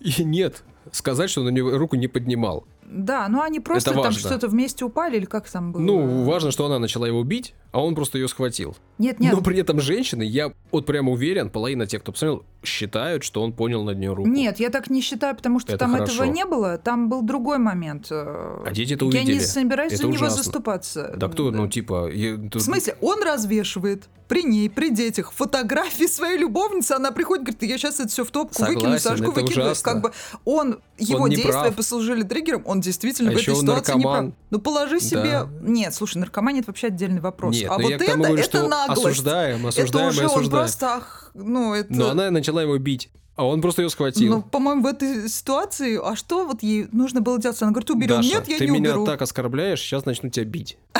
И 0.00 0.24
нет, 0.24 0.62
сказать, 0.92 1.30
что 1.30 1.40
он 1.40 1.46
на 1.48 1.50
него 1.50 1.76
руку 1.76 1.96
не 1.96 2.08
поднимал. 2.08 2.64
да, 2.84 3.28
ну 3.28 3.40
они 3.42 3.60
просто 3.60 3.92
там 3.92 4.12
что-то 4.12 4.48
вместе 4.48 4.84
упали 4.84 5.16
или 5.16 5.24
как 5.24 5.48
там 5.48 5.72
было? 5.72 5.80
Ну, 5.80 6.24
важно, 6.24 6.50
что 6.50 6.66
она 6.66 6.78
начала 6.78 7.06
его 7.06 7.22
бить, 7.22 7.54
а 7.72 7.82
он 7.84 7.94
просто 7.94 8.18
ее 8.18 8.28
схватил. 8.28 8.76
Нет, 8.98 9.20
нет, 9.20 9.32
Но 9.32 9.40
при 9.40 9.58
этом 9.58 9.80
женщины, 9.80 10.22
я 10.22 10.52
вот 10.72 10.86
прямо 10.86 11.12
уверен, 11.12 11.50
половина 11.50 11.86
тех, 11.86 12.02
кто 12.02 12.12
посмотрел, 12.12 12.44
считают, 12.62 13.22
что 13.24 13.42
он 13.42 13.52
понял 13.52 13.82
над 13.84 13.98
нее 13.98 14.12
руку. 14.12 14.28
Нет, 14.28 14.60
я 14.60 14.68
так 14.70 14.90
не 14.90 15.00
считаю, 15.00 15.34
потому 15.34 15.60
что 15.60 15.70
Это 15.72 15.78
там 15.78 15.92
хорошо. 15.92 16.12
этого 16.24 16.26
не 16.26 16.44
было. 16.44 16.76
Там 16.78 17.08
был 17.08 17.22
другой 17.22 17.58
момент. 17.58 18.08
э, 18.10 18.62
А 18.66 18.70
дети 18.72 18.94
это 18.94 19.06
Я 19.06 19.10
не 19.12 19.18
увидели. 19.30 19.38
собираюсь 19.44 19.92
Это 19.92 20.02
за 20.02 20.08
него 20.08 20.16
ужасно. 20.16 20.42
заступаться. 20.42 21.14
Да 21.16 21.28
кто, 21.28 21.50
ну 21.50 21.68
типа... 21.68 22.10
я- 22.12 22.36
В 22.36 22.60
смысле, 22.60 22.96
он 23.00 23.22
развешивает 23.22 24.04
при 24.28 24.44
ней, 24.44 24.68
при 24.70 24.90
детях 24.90 25.32
фотографии 25.32 26.06
своей 26.06 26.38
любовницы, 26.38 26.92
она 26.92 27.10
приходит, 27.10 27.44
говорит, 27.46 27.62
я 27.64 27.78
сейчас 27.78 27.98
это 27.98 28.08
все 28.10 28.24
в 28.24 28.30
топку 28.30 28.62
выкину, 28.62 28.80
Согласен, 28.98 28.98
сажку 29.10 29.32
это 29.32 29.40
выкину. 29.40 29.64
ужасно. 29.64 29.92
Как 29.92 30.02
бы 30.02 30.12
он, 30.44 30.80
его 30.98 31.26
не 31.26 31.34
действия 31.36 31.52
прав. 31.62 31.74
послужили 31.76 32.22
триггером, 32.22 32.62
он 32.64 32.80
действительно 32.80 33.30
А 33.30 33.34
в 33.34 33.36
этой 33.38 33.50
он 33.54 33.60
ситуации 33.62 33.92
не 33.92 33.96
наркоман. 34.04 34.26
прав. 34.32 34.38
Ну 34.50 34.58
положи 34.60 35.00
себе... 35.00 35.22
Да. 35.22 35.48
Нет, 35.62 35.94
слушай, 35.94 36.18
наркомания 36.18 36.60
это 36.60 36.70
вообще 36.70 36.88
отдельный 36.88 37.20
вопрос. 37.20 37.56
Нет, 37.56 37.59
а 37.64 37.76
но 37.76 37.82
вот 37.82 37.90
я 37.90 37.96
это, 37.96 38.06
тому 38.06 38.24
говорю, 38.24 38.38
это 38.42 38.58
что 38.58 38.68
наглость. 38.68 39.02
осуждаем, 39.02 39.58
это 39.66 39.68
осуждаем 39.68 40.08
уже 40.08 40.20
и 40.20 40.24
он 40.24 40.30
осуждаем. 40.30 40.50
просто, 40.64 40.86
ах, 40.94 41.30
ну 41.34 41.74
это... 41.74 41.92
Но 41.92 42.10
она 42.10 42.30
начала 42.30 42.62
его 42.62 42.76
бить, 42.78 43.10
а 43.36 43.46
он 43.46 43.60
просто 43.62 43.82
ее 43.82 43.90
схватил. 43.90 44.30
Ну, 44.36 44.42
по-моему, 44.42 44.82
в 44.82 44.86
этой 44.86 45.28
ситуации, 45.28 45.98
а 46.02 46.14
что 46.16 46.46
вот 46.46 46.62
ей 46.62 46.88
нужно 46.92 47.20
было 47.20 47.40
делать? 47.40 47.60
Она 47.62 47.70
говорит, 47.70 47.90
уберем. 47.90 48.16
Даша, 48.16 48.28
Нет, 48.28 48.48
я 48.48 48.58
ты 48.58 48.66
не 48.66 48.72
меня 48.72 48.90
уберу. 48.90 49.06
так 49.06 49.22
оскорбляешь, 49.22 49.80
сейчас 49.80 50.04
начну 50.04 50.30
тебя 50.30 50.44
бить. 50.44 50.78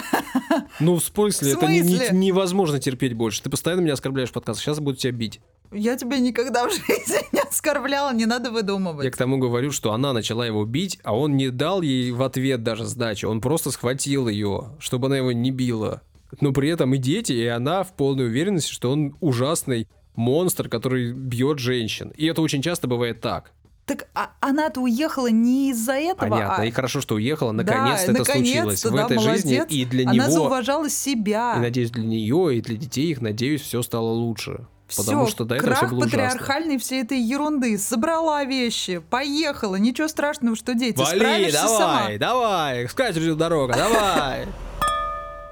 Ну, 0.81 0.97
в 0.97 1.05
смысле, 1.05 1.53
это 1.53 2.15
невозможно 2.15 2.79
терпеть 2.81 3.13
больше. 3.13 3.43
Ты 3.43 3.51
постоянно 3.51 3.81
меня 3.81 3.93
оскорбляешь 3.93 4.31
в 4.31 4.33
подкаст, 4.33 4.61
сейчас 4.61 4.81
буду 4.81 4.97
тебя 4.97 5.13
бить. 5.13 5.41
Я 5.73 5.97
тебя 5.97 6.19
никогда 6.19 6.67
в 6.67 6.73
жизни 6.73 7.21
не 7.33 7.41
оскорбляла, 7.41 8.13
не 8.13 8.27
надо 8.27 8.51
выдумывать. 8.51 9.05
Я 9.05 9.11
к 9.11 9.17
тому 9.17 9.39
говорю, 9.39 9.71
что 9.71 9.93
она 9.93 10.13
начала 10.13 10.45
его 10.47 10.65
бить, 10.65 10.99
а 11.05 11.17
он 11.17 11.37
не 11.37 11.51
дал 11.51 11.83
ей 11.83 12.11
в 12.11 12.23
ответ 12.23 12.63
даже 12.63 12.87
сдачи. 12.87 13.25
Он 13.25 13.41
просто 13.41 13.71
схватил 13.71 14.29
ее, 14.29 14.71
чтобы 14.81 15.07
она 15.07 15.19
его 15.19 15.33
не 15.33 15.51
била. 15.51 16.03
Но 16.41 16.53
при 16.53 16.69
этом 16.71 16.95
и 16.95 16.99
дети, 16.99 17.33
и 17.33 17.47
она 17.47 17.83
в 17.83 17.93
полной 17.95 18.27
уверенности, 18.27 18.73
что 18.73 18.91
он 18.93 19.17
ужасный 19.21 19.89
монстр, 20.15 20.69
который 20.69 21.13
бьет 21.13 21.59
женщин. 21.59 22.13
И 22.17 22.27
это 22.27 22.43
очень 22.43 22.63
часто 22.63 22.87
бывает 22.87 23.21
так. 23.21 23.53
Так 23.87 24.07
а 24.15 24.31
она-то 24.41 24.81
уехала 24.81 25.29
не 25.31 25.71
из-за 25.71 25.95
этого, 25.95 26.31
Понятно. 26.31 26.63
а... 26.63 26.67
И 26.67 26.71
хорошо, 26.71 27.01
что 27.01 27.17
уехала. 27.17 27.53
Да, 27.53 27.63
Наконец-то 27.65 28.13
это 28.13 28.25
случилось 28.25 28.85
наконец-то, 28.85 28.91
в 28.91 28.95
да, 28.95 29.05
этой 29.05 29.19
жизни. 29.19 29.55
молодец. 29.57 29.73
И 29.77 29.85
для 29.85 30.05
Она 30.05 30.13
него, 30.13 30.31
зауважала 30.31 30.89
себя. 30.89 31.55
и 31.57 31.61
надеюсь, 31.61 31.91
для 31.91 32.05
нее, 32.05 32.57
и 32.57 32.61
для 32.61 32.77
детей 32.77 33.11
их, 33.11 33.21
надеюсь, 33.21 33.63
все 33.63 33.83
стало 33.83 34.11
лучше. 34.11 34.67
Потому 34.97 35.25
Всё, 35.25 35.31
что 35.33 35.45
до 35.45 35.55
этого 35.57 35.73
все 35.75 35.81
крах 35.81 35.91
было 35.93 35.99
ужасно. 36.01 36.19
патриархальной 36.19 36.79
всей 36.79 37.03
этой 37.03 37.21
ерунды. 37.21 37.79
Собрала 37.79 38.45
вещи, 38.45 38.99
поехала. 39.11 39.77
Ничего 39.77 40.09
страшного, 40.09 40.57
что 40.57 40.75
дети. 40.75 40.99
Вали, 40.99 41.51
давай, 41.51 41.53
сама. 41.53 42.09
давай, 42.19 42.89
с 42.89 42.93
катертью 42.93 43.37
дорога, 43.37 43.75
давай. 43.75 44.47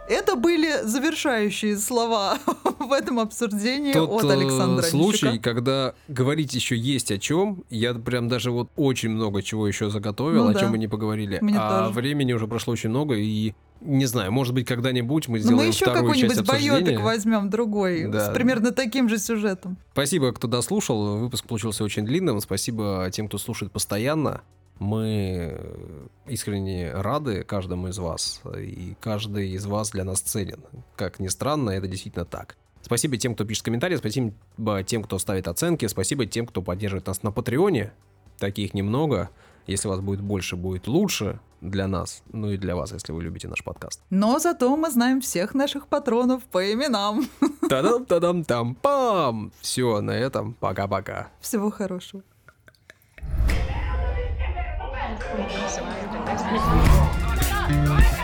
Это 0.09 0.37
были 0.37 0.83
завершающие 0.85 1.77
слова 1.77 2.39
в 2.79 2.93
этом 2.93 3.19
обсуждении 3.19 3.93
Тот 3.93 4.25
от 4.25 4.31
э, 4.31 4.33
Александра 4.33 4.83
случай, 4.83 5.27
Онищука. 5.29 5.51
когда 5.51 5.95
говорить 6.09 6.55
еще 6.55 6.77
есть 6.77 7.11
о 7.13 7.19
чем, 7.19 7.65
я 7.71 7.93
прям 7.95 8.29
даже 8.29 8.51
вот 8.51 8.71
очень 8.77 9.11
много 9.11 9.43
чего 9.43 9.69
еще 9.69 9.91
заготовил, 9.91 10.45
Ну 10.45 10.51
о 10.51 10.55
да. 10.55 10.61
чем 10.61 10.71
мы 10.71 10.79
не 10.79 10.89
поговорили. 10.89 11.39
Мне 11.43 11.59
а 11.59 11.87
тоже. 11.87 11.95
времени 11.95 12.33
уже 12.33 12.47
прошло 12.47 12.73
очень 12.73 12.89
много, 12.91 13.15
и 13.17 13.55
не 13.81 14.07
знаю, 14.07 14.33
может 14.33 14.55
быть, 14.55 14.67
когда-нибудь 14.67 15.29
мы 15.29 15.39
сделаем 15.39 15.59
мы 15.59 15.67
еще 15.67 15.85
вторую 15.85 16.15
часть 16.15 16.35
какой-нибудь 16.35 16.49
обсуждения. 16.49 16.99
возьмем 16.99 17.51
другой, 17.51 18.07
Да. 18.07 18.31
с 18.31 18.35
примерно 18.35 18.73
таким 18.73 19.09
же 19.09 19.19
сюжетом. 19.19 19.77
Спасибо, 19.93 20.33
кто 20.33 20.49
дослушал. 20.49 21.19
Выпуск 21.19 21.47
получился 21.47 21.85
очень 21.85 22.05
длинным. 22.05 22.41
Спасибо 22.41 23.09
тем, 23.13 23.29
кто 23.29 23.39
слушает 23.39 23.71
постоянно. 23.71 24.41
Мы 24.79 25.53
э, 25.53 26.07
искренне 26.27 26.93
рады 26.93 27.43
каждому 27.43 27.89
из 27.89 27.99
вас. 27.99 28.43
И 28.57 28.97
каждый 29.01 29.51
из 29.51 29.67
вас 29.67 29.91
для 29.91 30.05
нас 30.05 30.21
ценен. 30.21 30.63
Как 30.97 31.19
ни 31.19 31.29
странно, 31.29 31.71
это 31.71 31.89
действительно 31.89 32.25
так. 32.25 32.57
Спасибо 32.81 33.17
тем, 33.17 33.35
кто 33.35 33.45
пишет 33.45 33.65
комментарии, 33.65 33.97
спасибо 33.97 34.33
тем, 34.85 35.03
кто 35.03 35.19
ставит 35.19 35.49
оценки, 35.49 35.87
спасибо 35.87 36.27
тем, 36.27 36.47
кто 36.47 36.63
поддерживает 36.63 37.07
нас 37.07 37.23
на 37.23 37.33
Патреоне. 37.33 37.93
Таких 38.39 38.73
немного. 38.73 39.31
Если 39.67 39.89
вас 39.89 40.01
будет 40.01 40.23
больше, 40.23 40.57
будет 40.57 40.87
лучше 40.87 41.41
для 41.61 41.87
нас, 41.87 42.23
ну 42.33 42.51
и 42.51 42.57
для 42.57 42.75
вас, 42.75 42.93
если 42.93 43.13
вы 43.13 43.23
любите 43.23 43.49
наш 43.49 43.63
подкаст. 43.63 44.01
Но 44.09 44.39
зато 44.39 44.75
мы 44.77 44.91
знаем 44.91 45.21
всех 45.21 45.55
наших 45.55 45.89
патронов 45.89 46.43
по 46.45 46.73
именам. 46.73 47.29
Та-дам, 47.69 48.07
та-дам, 48.07 48.45
там, 48.45 48.75
пам! 48.75 49.53
Все, 49.61 50.01
на 50.01 50.13
этом 50.13 50.55
пока-пока. 50.55 51.29
Всего 51.41 51.71
хорошего. 51.71 52.23
Yeah. 55.21 58.15